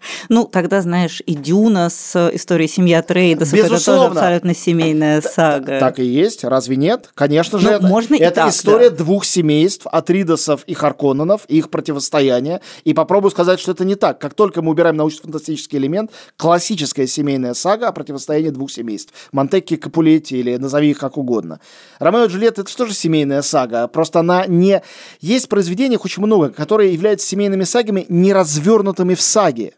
Ну, 0.28 0.44
тогда, 0.44 0.80
знаешь, 0.82 1.22
и 1.26 1.34
Дюна 1.34 1.90
с 1.90 2.30
историей 2.34 2.68
семьи 2.68 2.94
Атрейдесов, 2.94 3.54
это 3.54 3.84
тоже 3.84 4.04
абсолютно 4.04 4.54
семейная 4.54 5.20
сага. 5.20 5.78
Так 5.80 5.98
и 5.98 6.04
есть, 6.04 6.44
разве 6.44 6.76
нет? 6.76 7.10
Конечно 7.14 7.58
же, 7.58 7.68
ну, 7.68 7.74
это, 7.76 7.86
можно 7.86 8.14
это 8.16 8.34
так, 8.34 8.50
история 8.50 8.90
да. 8.90 8.96
двух 8.96 9.24
семейств, 9.24 9.86
Атридосов 9.90 10.64
и 10.64 10.74
Харконненов, 10.74 11.44
их 11.46 11.70
противостояние. 11.70 12.60
И 12.84 12.94
попробую 12.94 13.30
сказать, 13.30 13.60
что 13.60 13.72
это 13.72 13.84
не 13.84 13.94
так. 13.94 14.18
Как 14.20 14.34
только 14.34 14.62
мы 14.62 14.72
убираем 14.72 14.96
научно-фантастический 14.96 15.78
элемент, 15.78 16.10
классическая 16.36 17.06
семейная 17.06 17.54
сага 17.54 17.88
о 17.88 17.92
противостоянии 17.92 18.50
двух 18.50 18.70
семейств. 18.70 19.12
Монтекки, 19.32 19.76
Капулетти 19.76 20.38
или 20.38 20.56
назови 20.56 20.90
их 20.90 20.98
как 20.98 21.16
угодно. 21.16 21.60
Ромео 21.98 22.24
и 22.24 22.28
Джульетта– 22.28 22.60
это 22.62 22.76
тоже 22.76 22.94
семейная 22.94 23.42
сага, 23.42 23.86
просто 23.88 24.20
она 24.20 24.46
не... 24.46 24.82
Есть 25.20 25.48
произведений 25.48 25.96
очень 25.96 26.22
много, 26.22 26.50
которые 26.50 26.92
являются 26.92 27.26
семейными 27.26 27.64
сагами, 27.64 28.06
не 28.08 28.32
развернутыми 28.32 29.14
в 29.14 29.22
саге 29.22 29.74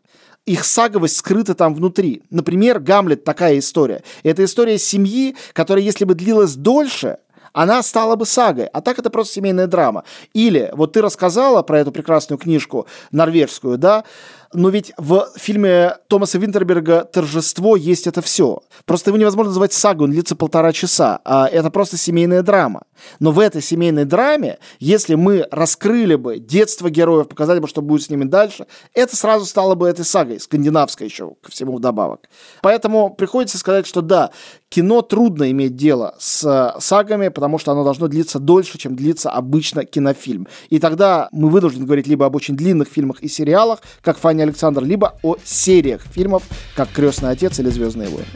их 0.47 0.65
саговость 0.65 1.17
скрыта 1.17 1.55
там 1.55 1.75
внутри. 1.75 2.23
Например, 2.31 2.81
Гамлет 2.81 3.25
такая 3.25 3.59
история. 3.59 4.03
Это 4.23 4.45
история 4.45 4.79
семьи, 4.79 5.37
которая, 5.53 5.85
если 5.85 6.05
бы 6.05 6.15
длилась 6.15 6.55
дольше, 6.55 7.19
она 7.53 7.83
стала 7.83 8.17
бы 8.17 8.27
сагой, 8.27 8.67
а 8.67 8.81
так 8.81 8.99
это 8.99 9.11
просто 9.11 9.35
семейная 9.35 9.67
драма. 9.67 10.05
Или, 10.35 10.71
вот 10.73 10.93
ты 10.93 11.03
рассказала 11.03 11.63
про 11.63 11.81
эту 11.81 11.91
прекрасную 11.93 12.39
книжку 12.39 12.87
норвежскую, 13.11 13.77
да, 13.77 14.05
но 14.53 14.69
ведь 14.69 14.93
в 14.97 15.29
фильме 15.37 15.95
Томаса 16.09 16.39
Винтерберга 16.39 17.05
«Торжество» 17.05 17.77
есть 17.77 18.09
это 18.09 18.21
все. 18.21 18.63
Просто 18.85 19.11
его 19.11 19.19
невозможно 19.19 19.51
называть 19.51 19.73
сагой, 19.73 20.05
он 20.05 20.11
длится 20.11 20.35
полтора 20.35 20.73
часа. 20.73 21.21
А 21.25 21.47
это 21.47 21.71
просто 21.71 21.97
семейная 21.97 22.43
драма. 22.43 22.83
Но 23.21 23.31
в 23.31 23.39
этой 23.39 23.63
семейной 23.63 24.05
драме, 24.05 24.59
если 24.81 25.15
мы 25.15 25.47
раскрыли 25.53 26.17
бы 26.17 26.39
детство 26.39 26.91
героев, 26.91 27.29
показали 27.29 27.61
бы, 27.61 27.69
что 27.69 27.81
будет 27.81 28.03
с 28.03 28.11
ними 28.11 28.25
дальше, 28.25 28.67
это 28.93 29.17
сразу 29.17 29.47
стало 29.47 29.77
бы 29.77 29.89
этой 29.89 30.05
сагой, 30.05 30.41
скандинавской 30.41 31.07
еще, 31.07 31.35
ко 31.43 31.53
всему 31.53 31.77
вдобавок. 31.77 32.29
Поэтому 32.61 33.11
приходится 33.11 33.57
сказать, 33.57 33.87
что 33.87 34.03
да, 34.03 34.31
кино 34.69 35.03
трудно 35.03 35.51
иметь 35.53 35.77
дело 35.77 36.17
с 36.19 36.45
э, 36.45 36.81
сагами, 36.81 37.29
потому 37.29 37.59
что 37.59 37.71
оно 37.73 37.85
должно 37.85 38.09
длиться 38.09 38.41
дольше, 38.41 38.79
чем 38.79 38.97
длится 38.97 39.31
обычно 39.31 39.85
кинофильм. 39.85 40.49
И 40.71 40.81
тогда 40.81 41.29
мы 41.31 41.51
вынуждены 41.51 41.87
говорить 41.87 42.09
либо 42.09 42.27
об 42.27 42.35
очень 42.35 42.57
длинных 42.57 42.89
фильмах 42.89 43.23
и 43.23 43.29
сериалах, 43.29 43.81
как 44.03 44.19
«Фанни 44.19 44.40
Александр», 44.43 44.83
либо 44.83 45.15
о 45.23 45.37
сериях 45.45 46.03
фильмов, 46.03 46.45
как 46.75 46.91
«Крестный 46.91 47.31
отец» 47.31 47.59
или 47.59 47.69
«Звездные 47.69 48.09
войны». 48.09 48.27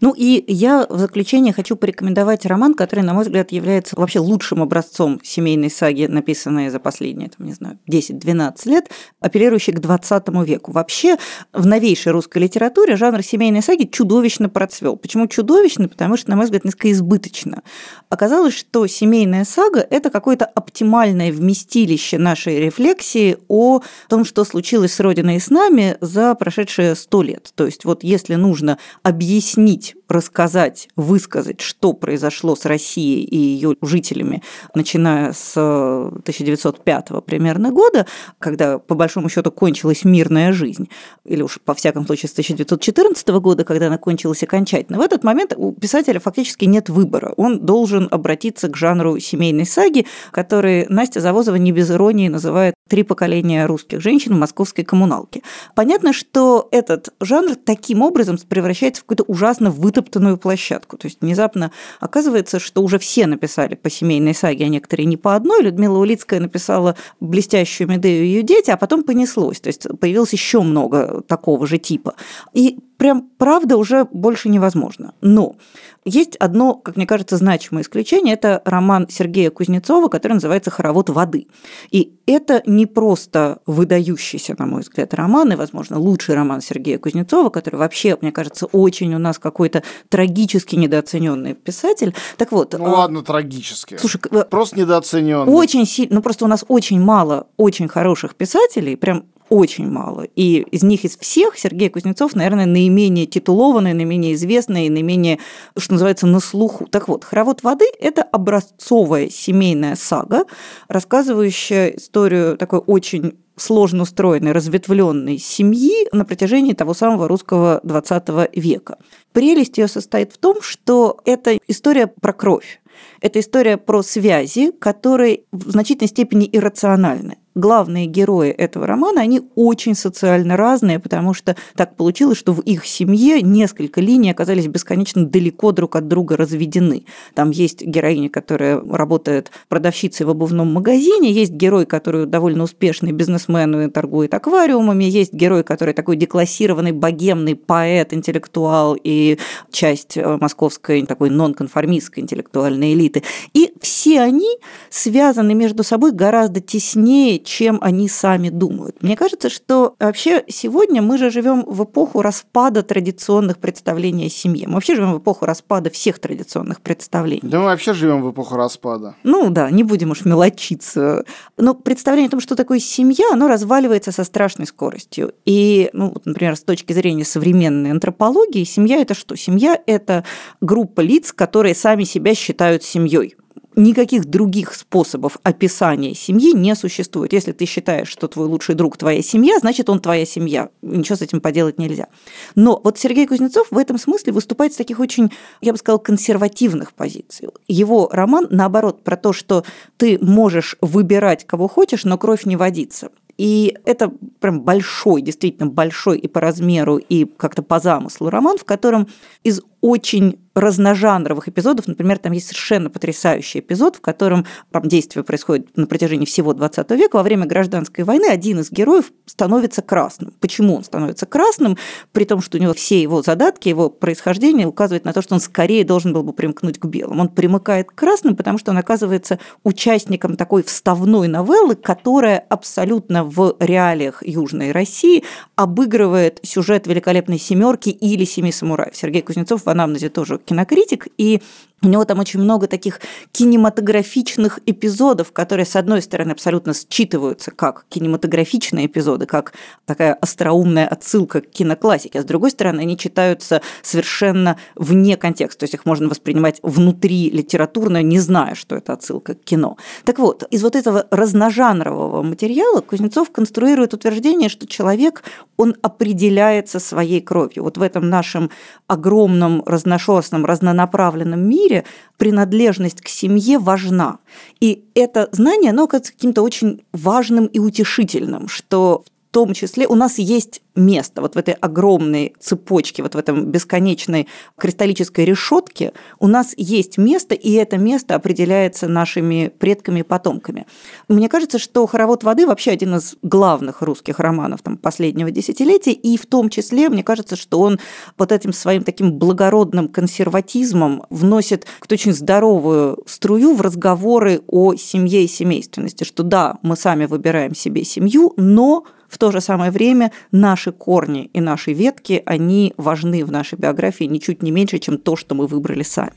Ну 0.00 0.14
и 0.16 0.44
я 0.46 0.86
в 0.88 0.98
заключение 0.98 1.52
хочу 1.52 1.76
порекомендовать 1.76 2.44
роман, 2.44 2.74
который, 2.74 3.00
на 3.00 3.14
мой 3.14 3.24
взгляд, 3.24 3.52
является 3.52 3.96
вообще 3.96 4.18
лучшим 4.18 4.62
образцом 4.62 5.20
семейной 5.22 5.70
саги, 5.70 6.06
написанной 6.06 6.68
за 6.68 6.80
последние, 6.80 7.30
там, 7.30 7.46
не 7.46 7.54
знаю, 7.54 7.78
10-12 7.90 8.68
лет, 8.68 8.90
апеллирующий 9.20 9.72
к 9.72 9.80
20 9.80 10.28
веку. 10.46 10.72
Вообще 10.72 11.16
в 11.52 11.66
новейшей 11.66 12.12
русской 12.12 12.38
литературе 12.38 12.96
жанр 12.96 13.22
семейной 13.22 13.62
саги 13.62 13.84
чудовищно 13.84 14.48
процвел. 14.48 14.96
Почему 14.96 15.26
чудовищно? 15.28 15.88
Потому 15.88 16.16
что, 16.16 16.30
на 16.30 16.36
мой 16.36 16.44
взгляд, 16.44 16.64
несколько 16.64 16.92
избыточно. 16.92 17.62
Оказалось, 18.10 18.54
что 18.54 18.86
семейная 18.86 19.44
сага– 19.44 19.86
это 19.90 20.10
какое-то 20.10 20.44
оптимальное 20.44 21.32
вместилище 21.32 22.18
нашей 22.18 22.60
рефлексии 22.60 23.38
о 23.48 23.80
том, 24.08 24.24
что 24.24 24.44
случилось 24.44 24.92
с 24.92 25.00
Родиной 25.00 25.36
и 25.36 25.40
с 25.40 25.48
нами 25.48 25.96
за 26.00 26.34
прошедшие 26.34 26.94
сто 26.96 27.22
лет. 27.22 27.52
То 27.54 27.64
есть 27.64 27.84
вот 27.84 28.04
если 28.04 28.34
нужно 28.34 28.78
объяснить 29.02 29.85
объяснить, 29.86 30.05
рассказать, 30.08 30.88
высказать, 30.96 31.60
что 31.60 31.92
произошло 31.92 32.54
с 32.54 32.64
Россией 32.64 33.24
и 33.24 33.36
ее 33.36 33.74
жителями, 33.82 34.42
начиная 34.74 35.32
с 35.32 35.56
1905 35.56 37.24
примерно 37.24 37.72
года, 37.72 38.06
когда 38.38 38.78
по 38.78 38.94
большому 38.94 39.28
счету 39.28 39.50
кончилась 39.50 40.04
мирная 40.04 40.52
жизнь, 40.52 40.88
или 41.24 41.42
уж 41.42 41.58
по 41.60 41.74
всяком 41.74 42.06
случае 42.06 42.28
с 42.28 42.32
1914 42.32 43.28
года, 43.28 43.64
когда 43.64 43.88
она 43.88 43.98
кончилась 43.98 44.42
окончательно. 44.42 44.98
В 44.98 45.02
этот 45.02 45.24
момент 45.24 45.54
у 45.56 45.72
писателя 45.72 46.20
фактически 46.20 46.64
нет 46.66 46.88
выбора. 46.88 47.34
Он 47.36 47.60
должен 47.60 48.08
обратиться 48.10 48.68
к 48.68 48.76
жанру 48.76 49.18
семейной 49.18 49.66
саги, 49.66 50.06
который 50.30 50.86
Настя 50.88 51.20
Завозова 51.20 51.56
не 51.56 51.72
без 51.72 51.90
иронии 51.90 52.28
называет 52.28 52.74
«Три 52.88 53.02
поколения 53.02 53.66
русских 53.66 54.00
женщин 54.00 54.34
в 54.34 54.38
московской 54.38 54.84
коммуналке». 54.84 55.42
Понятно, 55.74 56.12
что 56.12 56.68
этот 56.70 57.08
жанр 57.20 57.56
таким 57.56 58.02
образом 58.02 58.38
превращается 58.48 59.02
в 59.02 59.04
какой-то 59.06 59.24
ужасно 59.24 59.70
выточенный 59.70 59.95
вытоптанную 59.96 60.36
площадку. 60.36 60.96
То 60.96 61.06
есть 61.06 61.20
внезапно 61.20 61.72
оказывается, 62.00 62.58
что 62.58 62.82
уже 62.82 62.98
все 62.98 63.26
написали 63.26 63.74
по 63.74 63.90
семейной 63.90 64.34
саге, 64.34 64.66
а 64.66 64.68
некоторые 64.68 65.06
не 65.06 65.16
по 65.16 65.34
одной. 65.34 65.62
Людмила 65.62 65.98
Улицкая 65.98 66.40
написала 66.40 66.96
блестящую 67.20 67.88
Медею 67.88 68.24
ее 68.24 68.42
дети, 68.42 68.70
а 68.70 68.76
потом 68.76 69.02
понеслось. 69.02 69.60
То 69.60 69.68
есть 69.68 69.86
появилось 70.00 70.32
еще 70.32 70.60
много 70.60 71.22
такого 71.26 71.66
же 71.66 71.78
типа. 71.78 72.14
И 72.52 72.78
прям 72.96 73.28
правда 73.38 73.76
уже 73.76 74.06
больше 74.12 74.48
невозможно. 74.48 75.14
Но 75.20 75.56
есть 76.04 76.36
одно, 76.36 76.74
как 76.74 76.96
мне 76.96 77.06
кажется, 77.06 77.36
значимое 77.36 77.82
исключение. 77.82 78.34
Это 78.34 78.62
роман 78.64 79.08
Сергея 79.08 79.50
Кузнецова, 79.50 80.08
который 80.08 80.34
называется 80.34 80.70
«Хоровод 80.70 81.10
воды». 81.10 81.48
И 81.90 82.12
это 82.26 82.62
не 82.64 82.86
просто 82.86 83.58
выдающийся, 83.66 84.54
на 84.56 84.66
мой 84.66 84.82
взгляд, 84.82 85.14
роман, 85.14 85.52
и, 85.52 85.56
возможно, 85.56 85.98
лучший 85.98 86.36
роман 86.36 86.60
Сергея 86.60 86.98
Кузнецова, 86.98 87.50
который 87.50 87.76
вообще, 87.76 88.16
мне 88.20 88.30
кажется, 88.30 88.66
очень 88.66 89.14
у 89.14 89.18
нас 89.18 89.38
какой-то 89.38 89.82
трагически 90.08 90.76
недооцененный 90.76 91.54
писатель. 91.54 92.14
Так 92.36 92.52
вот. 92.52 92.74
Ну 92.78 92.86
а, 92.86 92.98
ладно, 93.00 93.22
трагически. 93.22 93.96
Слушай, 93.96 94.20
э, 94.30 94.44
просто 94.44 94.78
недооцененный. 94.78 95.52
Очень 95.52 95.86
сильно, 95.86 96.16
ну 96.16 96.22
просто 96.22 96.44
у 96.44 96.48
нас 96.48 96.64
очень 96.68 97.00
мало 97.00 97.48
очень 97.56 97.88
хороших 97.88 98.36
писателей, 98.36 98.96
прям 98.96 99.24
очень 99.48 99.88
мало. 99.88 100.22
И 100.34 100.66
из 100.70 100.82
них, 100.82 101.04
из 101.04 101.16
всех, 101.16 101.58
Сергей 101.58 101.88
Кузнецов, 101.88 102.34
наверное, 102.34 102.66
наименее 102.66 103.26
титулованный, 103.26 103.94
наименее 103.94 104.34
известный, 104.34 104.88
наименее, 104.88 105.38
что 105.76 105.94
называется, 105.94 106.26
на 106.26 106.40
слуху. 106.40 106.86
Так 106.86 107.08
вот, 107.08 107.24
«Хоровод 107.24 107.62
воды»– 107.62 107.86
это 108.00 108.22
образцовая 108.22 109.28
семейная 109.30 109.96
сага, 109.96 110.44
рассказывающая 110.88 111.88
историю 111.88 112.56
такой 112.56 112.80
очень 112.80 113.38
сложно 113.56 114.02
устроенной, 114.02 114.52
разветвленной 114.52 115.38
семьи 115.38 116.08
на 116.12 116.24
протяжении 116.24 116.74
того 116.74 116.92
самого 116.92 117.26
русского 117.26 117.80
XX 117.84 118.50
века. 118.54 118.98
Прелесть 119.32 119.78
ее 119.78 119.88
состоит 119.88 120.32
в 120.32 120.38
том, 120.38 120.60
что 120.60 121.18
это 121.24 121.58
история 121.66 122.06
про 122.06 122.32
кровь. 122.32 122.82
Это 123.20 123.40
история 123.40 123.76
про 123.76 124.02
связи, 124.02 124.72
которые 124.72 125.42
в 125.52 125.70
значительной 125.70 126.08
степени 126.08 126.48
иррациональны 126.50 127.38
главные 127.56 128.06
герои 128.06 128.50
этого 128.50 128.86
романа, 128.86 129.22
они 129.22 129.40
очень 129.56 129.94
социально 129.94 130.56
разные, 130.56 131.00
потому 131.00 131.34
что 131.34 131.56
так 131.74 131.96
получилось, 131.96 132.38
что 132.38 132.52
в 132.52 132.60
их 132.60 132.86
семье 132.86 133.42
несколько 133.42 134.00
линий 134.00 134.30
оказались 134.30 134.68
бесконечно 134.68 135.26
далеко 135.26 135.72
друг 135.72 135.96
от 135.96 136.06
друга 136.06 136.36
разведены. 136.36 137.06
Там 137.34 137.50
есть 137.50 137.82
героиня, 137.82 138.28
которая 138.28 138.80
работает 138.80 139.50
продавщицей 139.68 140.26
в 140.26 140.30
обувном 140.30 140.72
магазине, 140.72 141.32
есть 141.32 141.52
герой, 141.52 141.86
который 141.86 142.26
довольно 142.26 142.64
успешный 142.64 143.12
бизнесмен 143.12 143.80
и 143.80 143.90
торгует 143.90 144.34
аквариумами, 144.34 145.04
есть 145.04 145.32
герой, 145.32 145.64
который 145.64 145.94
такой 145.94 146.16
деклассированный 146.16 146.92
богемный 146.92 147.56
поэт, 147.56 148.12
интеллектуал 148.12 148.96
и 149.02 149.38
часть 149.70 150.18
э, 150.18 150.38
московской 150.40 151.06
такой 151.06 151.30
нонконформистской 151.30 152.22
интеллектуальной 152.22 152.92
элиты. 152.92 153.22
И 153.54 153.72
все 153.80 154.20
они 154.20 154.58
связаны 154.90 155.54
между 155.54 155.82
собой 155.82 156.12
гораздо 156.12 156.60
теснее, 156.60 157.38
чем 157.46 157.78
они 157.80 158.08
сами 158.08 158.50
думают. 158.50 159.02
Мне 159.02 159.16
кажется, 159.16 159.48
что 159.48 159.94
вообще 159.98 160.44
сегодня 160.48 161.00
мы 161.00 161.16
же 161.16 161.30
живем 161.30 161.64
в 161.64 161.84
эпоху 161.84 162.20
распада 162.20 162.82
традиционных 162.82 163.58
представлений 163.58 164.26
о 164.26 164.30
семье. 164.30 164.66
Мы 164.66 164.74
вообще 164.74 164.96
живем 164.96 165.14
в 165.14 165.18
эпоху 165.18 165.46
распада 165.46 165.88
всех 165.88 166.18
традиционных 166.18 166.80
представлений. 166.80 167.40
Да 167.42 167.58
мы 167.58 167.66
вообще 167.66 167.94
живем 167.94 168.22
в 168.22 168.32
эпоху 168.32 168.56
распада. 168.56 169.14
Ну 169.22 169.48
да, 169.50 169.70
не 169.70 169.84
будем 169.84 170.10
уж 170.10 170.24
мелочиться. 170.24 171.24
Но 171.56 171.74
представление 171.74 172.28
о 172.28 172.32
том, 172.32 172.40
что 172.40 172.56
такое 172.56 172.80
семья, 172.80 173.32
оно 173.32 173.48
разваливается 173.48 174.12
со 174.12 174.24
страшной 174.24 174.66
скоростью. 174.66 175.32
И, 175.44 175.88
ну, 175.92 176.10
вот, 176.10 176.26
например, 176.26 176.56
с 176.56 176.62
точки 176.62 176.92
зрения 176.92 177.24
современной 177.24 177.92
антропологии, 177.92 178.64
семья 178.64 179.00
это 179.00 179.14
что? 179.14 179.36
Семья 179.36 179.80
это 179.86 180.24
группа 180.60 181.00
лиц, 181.00 181.32
которые 181.32 181.74
сами 181.74 182.04
себя 182.04 182.34
считают 182.34 182.82
семьей 182.82 183.36
никаких 183.76 184.24
других 184.24 184.74
способов 184.74 185.38
описания 185.42 186.14
семьи 186.14 186.52
не 186.54 186.74
существует. 186.74 187.32
Если 187.32 187.52
ты 187.52 187.66
считаешь, 187.66 188.08
что 188.08 188.26
твой 188.26 188.46
лучший 188.46 188.74
друг 188.74 188.96
твоя 188.96 189.22
семья, 189.22 189.58
значит, 189.58 189.88
он 189.90 190.00
твоя 190.00 190.24
семья. 190.24 190.70
Ничего 190.82 191.16
с 191.16 191.22
этим 191.22 191.40
поделать 191.40 191.78
нельзя. 191.78 192.08
Но 192.54 192.80
вот 192.82 192.98
Сергей 192.98 193.26
Кузнецов 193.26 193.68
в 193.70 193.78
этом 193.78 193.98
смысле 193.98 194.32
выступает 194.32 194.72
с 194.72 194.76
таких 194.76 194.98
очень, 194.98 195.30
я 195.60 195.72
бы 195.72 195.78
сказала, 195.78 195.98
консервативных 195.98 196.94
позиций. 196.94 197.48
Его 197.68 198.08
роман, 198.10 198.46
наоборот, 198.50 199.04
про 199.04 199.16
то, 199.16 199.32
что 199.32 199.64
ты 199.98 200.18
можешь 200.20 200.76
выбирать, 200.80 201.46
кого 201.46 201.68
хочешь, 201.68 202.04
но 202.04 202.16
кровь 202.18 202.46
не 202.46 202.56
водится. 202.56 203.10
И 203.38 203.76
это 203.84 204.10
прям 204.40 204.62
большой, 204.62 205.20
действительно 205.20 205.68
большой 205.68 206.18
и 206.18 206.28
по 206.28 206.40
размеру, 206.40 206.96
и 206.96 207.26
как-то 207.26 207.62
по 207.62 207.80
замыслу 207.80 208.30
роман, 208.30 208.56
в 208.56 208.64
котором 208.64 209.08
из 209.42 209.60
очень 209.86 210.36
разножанровых 210.56 211.48
эпизодов. 211.48 211.86
Например, 211.86 212.18
там 212.18 212.32
есть 212.32 212.48
совершенно 212.48 212.88
потрясающий 212.88 213.60
эпизод, 213.60 213.96
в 213.96 214.00
котором 214.00 214.46
там 214.72 214.88
действие 214.88 215.22
происходит 215.22 215.76
на 215.76 215.86
протяжении 215.86 216.24
всего 216.24 216.54
20 216.54 216.90
века. 216.92 217.16
Во 217.16 217.22
время 217.22 217.46
гражданской 217.46 218.04
войны 218.04 218.26
один 218.26 218.60
из 218.60 218.72
героев 218.72 219.12
становится 219.26 219.82
красным. 219.82 220.32
Почему 220.40 220.76
он 220.76 220.82
становится 220.82 221.26
красным? 221.26 221.76
При 222.12 222.24
том, 222.24 222.40
что 222.40 222.56
у 222.56 222.60
него 222.60 222.72
все 222.72 223.00
его 223.00 223.20
задатки, 223.20 223.68
его 223.68 223.90
происхождение 223.90 224.66
указывает 224.66 225.04
на 225.04 225.12
то, 225.12 225.20
что 225.20 225.34
он 225.34 225.40
скорее 225.40 225.84
должен 225.84 226.14
был 226.14 226.22
бы 226.22 226.32
примкнуть 226.32 226.78
к 226.78 226.86
белым. 226.86 227.20
Он 227.20 227.28
примыкает 227.28 227.90
к 227.90 227.94
красным, 227.94 228.34
потому 228.34 228.56
что 228.56 228.70
он 228.70 228.78
оказывается 228.78 229.38
участником 229.62 230.36
такой 230.36 230.62
вставной 230.62 231.28
новеллы, 231.28 231.76
которая 231.76 232.38
абсолютно 232.38 233.24
в 233.24 233.56
реалиях 233.60 234.26
Южной 234.26 234.72
России 234.72 235.22
обыгрывает 235.54 236.40
сюжет 236.42 236.86
«Великолепной 236.86 237.38
семерки» 237.38 237.90
или 237.90 238.24
«Семи 238.24 238.52
самураев». 238.52 238.96
Сергей 238.96 239.20
Кузнецов 239.20 239.66
в 239.66 239.68
анамнезе 239.76 240.08
тоже 240.08 240.38
кинокритик, 240.38 241.08
и 241.18 241.40
у 241.82 241.88
него 241.88 242.04
там 242.06 242.18
очень 242.18 242.40
много 242.40 242.68
таких 242.68 243.00
кинематографичных 243.32 244.60
эпизодов, 244.64 245.32
которые, 245.32 245.66
с 245.66 245.76
одной 245.76 246.00
стороны, 246.00 246.32
абсолютно 246.32 246.72
считываются 246.72 247.50
как 247.50 247.84
кинематографичные 247.90 248.86
эпизоды, 248.86 249.26
как 249.26 249.52
такая 249.84 250.14
остроумная 250.14 250.88
отсылка 250.88 251.42
к 251.42 251.50
киноклассике, 251.50 252.18
а 252.18 252.22
с 252.22 252.24
другой 252.24 252.50
стороны, 252.50 252.80
они 252.80 252.96
читаются 252.96 253.60
совершенно 253.82 254.56
вне 254.74 255.18
контекста, 255.18 255.60
то 255.60 255.64
есть 255.64 255.74
их 255.74 255.84
можно 255.84 256.08
воспринимать 256.08 256.60
внутри 256.62 257.28
литературно, 257.30 258.02
не 258.02 258.20
зная, 258.20 258.54
что 258.54 258.74
это 258.74 258.94
отсылка 258.94 259.34
к 259.34 259.44
кино. 259.44 259.76
Так 260.04 260.18
вот, 260.18 260.44
из 260.50 260.62
вот 260.62 260.76
этого 260.76 261.06
разножанрового 261.10 262.22
материала 262.22 262.80
Кузнецов 262.80 263.30
конструирует 263.30 263.92
утверждение, 263.92 264.48
что 264.48 264.66
человек, 264.66 265.24
он 265.58 265.76
определяется 265.82 266.80
своей 266.80 267.20
кровью. 267.20 267.64
Вот 267.64 267.76
в 267.76 267.82
этом 267.82 268.08
нашем 268.08 268.50
огромном, 268.86 269.62
разношерстном, 269.66 270.46
разнонаправленном 270.46 271.40
мире 271.40 271.65
мире 271.66 271.84
принадлежность 272.16 273.00
к 273.00 273.08
семье 273.08 273.58
важна. 273.58 274.18
И 274.60 274.84
это 274.94 275.28
знание, 275.32 275.70
оно 275.70 275.84
оказывается 275.84 276.12
каким-то 276.12 276.42
очень 276.42 276.82
важным 276.92 277.46
и 277.46 277.58
утешительным, 277.58 278.48
что 278.48 279.04
в 279.04 279.15
том 279.36 279.52
числе 279.52 279.86
у 279.86 279.94
нас 279.94 280.18
есть 280.18 280.62
место 280.74 281.20
вот 281.20 281.34
в 281.34 281.38
этой 281.38 281.52
огромной 281.52 282.34
цепочке, 282.40 283.02
вот 283.02 283.14
в 283.14 283.18
этом 283.18 283.44
бесконечной 283.44 284.28
кристаллической 284.56 285.26
решетке 285.26 285.92
у 286.18 286.26
нас 286.26 286.54
есть 286.56 286.96
место, 286.96 287.34
и 287.34 287.52
это 287.52 287.76
место 287.76 288.14
определяется 288.14 288.88
нашими 288.88 289.52
предками 289.58 290.00
и 290.00 290.04
потомками. 290.04 290.66
Мне 291.08 291.28
кажется, 291.28 291.58
что 291.58 291.86
«Хоровод 291.86 292.24
воды» 292.24 292.46
вообще 292.46 292.70
один 292.70 292.94
из 292.94 293.16
главных 293.20 293.82
русских 293.82 294.20
романов 294.20 294.62
там, 294.62 294.78
последнего 294.78 295.30
десятилетия, 295.30 295.92
и 295.92 296.16
в 296.16 296.24
том 296.24 296.48
числе, 296.48 296.88
мне 296.88 297.02
кажется, 297.02 297.36
что 297.36 297.60
он 297.60 297.78
вот 298.16 298.32
этим 298.32 298.54
своим 298.54 298.84
таким 298.84 299.18
благородным 299.18 299.90
консерватизмом 299.90 301.02
вносит 301.10 301.66
какую-то 301.78 301.94
очень 301.96 302.14
здоровую 302.14 303.04
струю 303.06 303.54
в 303.54 303.60
разговоры 303.60 304.40
о 304.46 304.76
семье 304.76 305.24
и 305.24 305.28
семейственности, 305.28 306.04
что 306.04 306.22
да, 306.22 306.58
мы 306.62 306.74
сами 306.74 307.04
выбираем 307.04 307.54
себе 307.54 307.84
семью, 307.84 308.32
но 308.38 308.86
в 309.08 309.18
то 309.18 309.32
же 309.32 309.40
самое 309.40 309.70
время 309.70 310.12
наши 310.32 310.72
корни 310.72 311.30
и 311.32 311.40
наши 311.40 311.72
ветки, 311.72 312.22
они 312.26 312.74
важны 312.76 313.24
в 313.24 313.30
нашей 313.30 313.58
биографии 313.58 314.04
ничуть 314.04 314.42
не 314.42 314.50
меньше, 314.50 314.78
чем 314.78 314.98
то, 314.98 315.16
что 315.16 315.34
мы 315.34 315.46
выбрали 315.46 315.82
сами. 315.82 316.12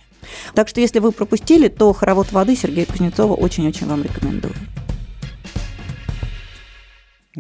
Так 0.54 0.68
что 0.68 0.82
если 0.82 1.00
вы 1.00 1.12
пропустили, 1.12 1.68
то 1.68 1.94
«Хоровод 1.94 2.32
воды» 2.32 2.56
Сергея 2.56 2.86
Кузнецова 2.86 3.34
очень-очень 3.34 3.88
вам 3.88 4.04
рекомендую. 4.04 4.54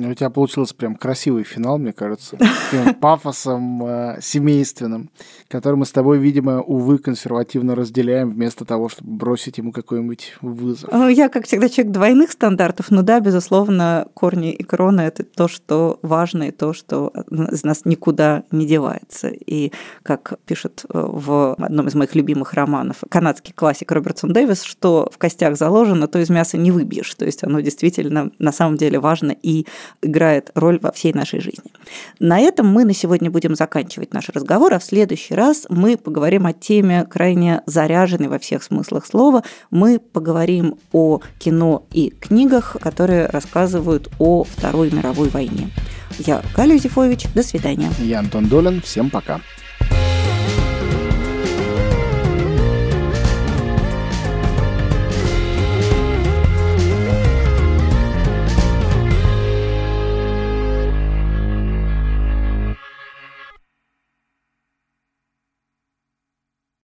У 0.07 0.13
тебя 0.13 0.29
получился 0.29 0.73
прям 0.75 0.95
красивый 0.95 1.43
финал, 1.43 1.77
мне 1.77 1.93
кажется, 1.93 2.37
таким 2.37 2.93
пафосом 2.95 3.83
э, 3.85 4.19
семейственным, 4.21 5.09
который 5.47 5.75
мы 5.75 5.85
с 5.85 5.91
тобой, 5.91 6.19
видимо, 6.19 6.61
увы, 6.61 6.97
консервативно 6.97 7.75
разделяем 7.75 8.29
вместо 8.29 8.65
того, 8.65 8.89
чтобы 8.89 9.11
бросить 9.11 9.57
ему 9.57 9.71
какой-нибудь 9.71 10.35
вызов. 10.41 10.89
Ну, 10.91 11.07
я, 11.07 11.29
как 11.29 11.45
всегда, 11.45 11.69
человек 11.69 11.93
двойных 11.93 12.31
стандартов, 12.31 12.91
но 12.91 13.01
да, 13.01 13.19
безусловно, 13.19 14.07
корни 14.13 14.51
и 14.53 14.63
крона– 14.63 15.01
это 15.01 15.23
то, 15.23 15.47
что 15.47 15.99
важно, 16.01 16.43
и 16.43 16.51
то, 16.51 16.73
что 16.73 17.11
из 17.29 17.63
нас 17.63 17.85
никуда 17.85 18.43
не 18.51 18.65
девается. 18.65 19.27
И, 19.27 19.71
как 20.03 20.39
пишет 20.45 20.85
э, 20.87 20.87
в 20.93 21.55
одном 21.55 21.87
из 21.87 21.95
моих 21.95 22.15
любимых 22.15 22.53
романов 22.53 23.03
канадский 23.09 23.53
классик 23.53 23.91
Робертсон 23.91 24.33
Дэвис, 24.33 24.63
что 24.63 25.09
в 25.11 25.17
костях 25.17 25.57
заложено, 25.57 26.07
то 26.07 26.19
из 26.19 26.29
мяса 26.29 26.57
не 26.57 26.71
выбьешь. 26.71 27.13
То 27.15 27.25
есть 27.25 27.43
оно 27.43 27.59
действительно 27.59 28.31
на 28.39 28.51
самом 28.51 28.77
деле 28.77 28.99
важно 28.99 29.31
и 29.31 29.65
играет 30.01 30.51
роль 30.55 30.79
во 30.81 30.91
всей 30.91 31.13
нашей 31.13 31.39
жизни. 31.39 31.71
На 32.19 32.39
этом 32.39 32.67
мы 32.67 32.85
на 32.85 32.93
сегодня 32.93 33.31
будем 33.31 33.55
заканчивать 33.55 34.13
наш 34.13 34.29
разговор, 34.29 34.73
а 34.73 34.79
в 34.79 34.83
следующий 34.83 35.33
раз 35.33 35.65
мы 35.69 35.97
поговорим 35.97 36.45
о 36.45 36.53
теме 36.53 37.05
крайне 37.05 37.61
заряженной 37.65 38.27
во 38.27 38.39
всех 38.39 38.63
смыслах 38.63 39.05
слова. 39.05 39.43
Мы 39.71 39.99
поговорим 39.99 40.75
о 40.91 41.19
кино 41.39 41.85
и 41.91 42.09
книгах, 42.09 42.77
которые 42.81 43.27
рассказывают 43.27 44.09
о 44.19 44.43
Второй 44.43 44.91
мировой 44.91 45.29
войне. 45.29 45.69
Я 46.17 46.41
Галя 46.55 46.75
Юзефович. 46.75 47.33
До 47.33 47.43
свидания. 47.43 47.91
Я 47.99 48.19
Антон 48.19 48.47
Долин. 48.47 48.81
Всем 48.81 49.09
пока. 49.09 49.41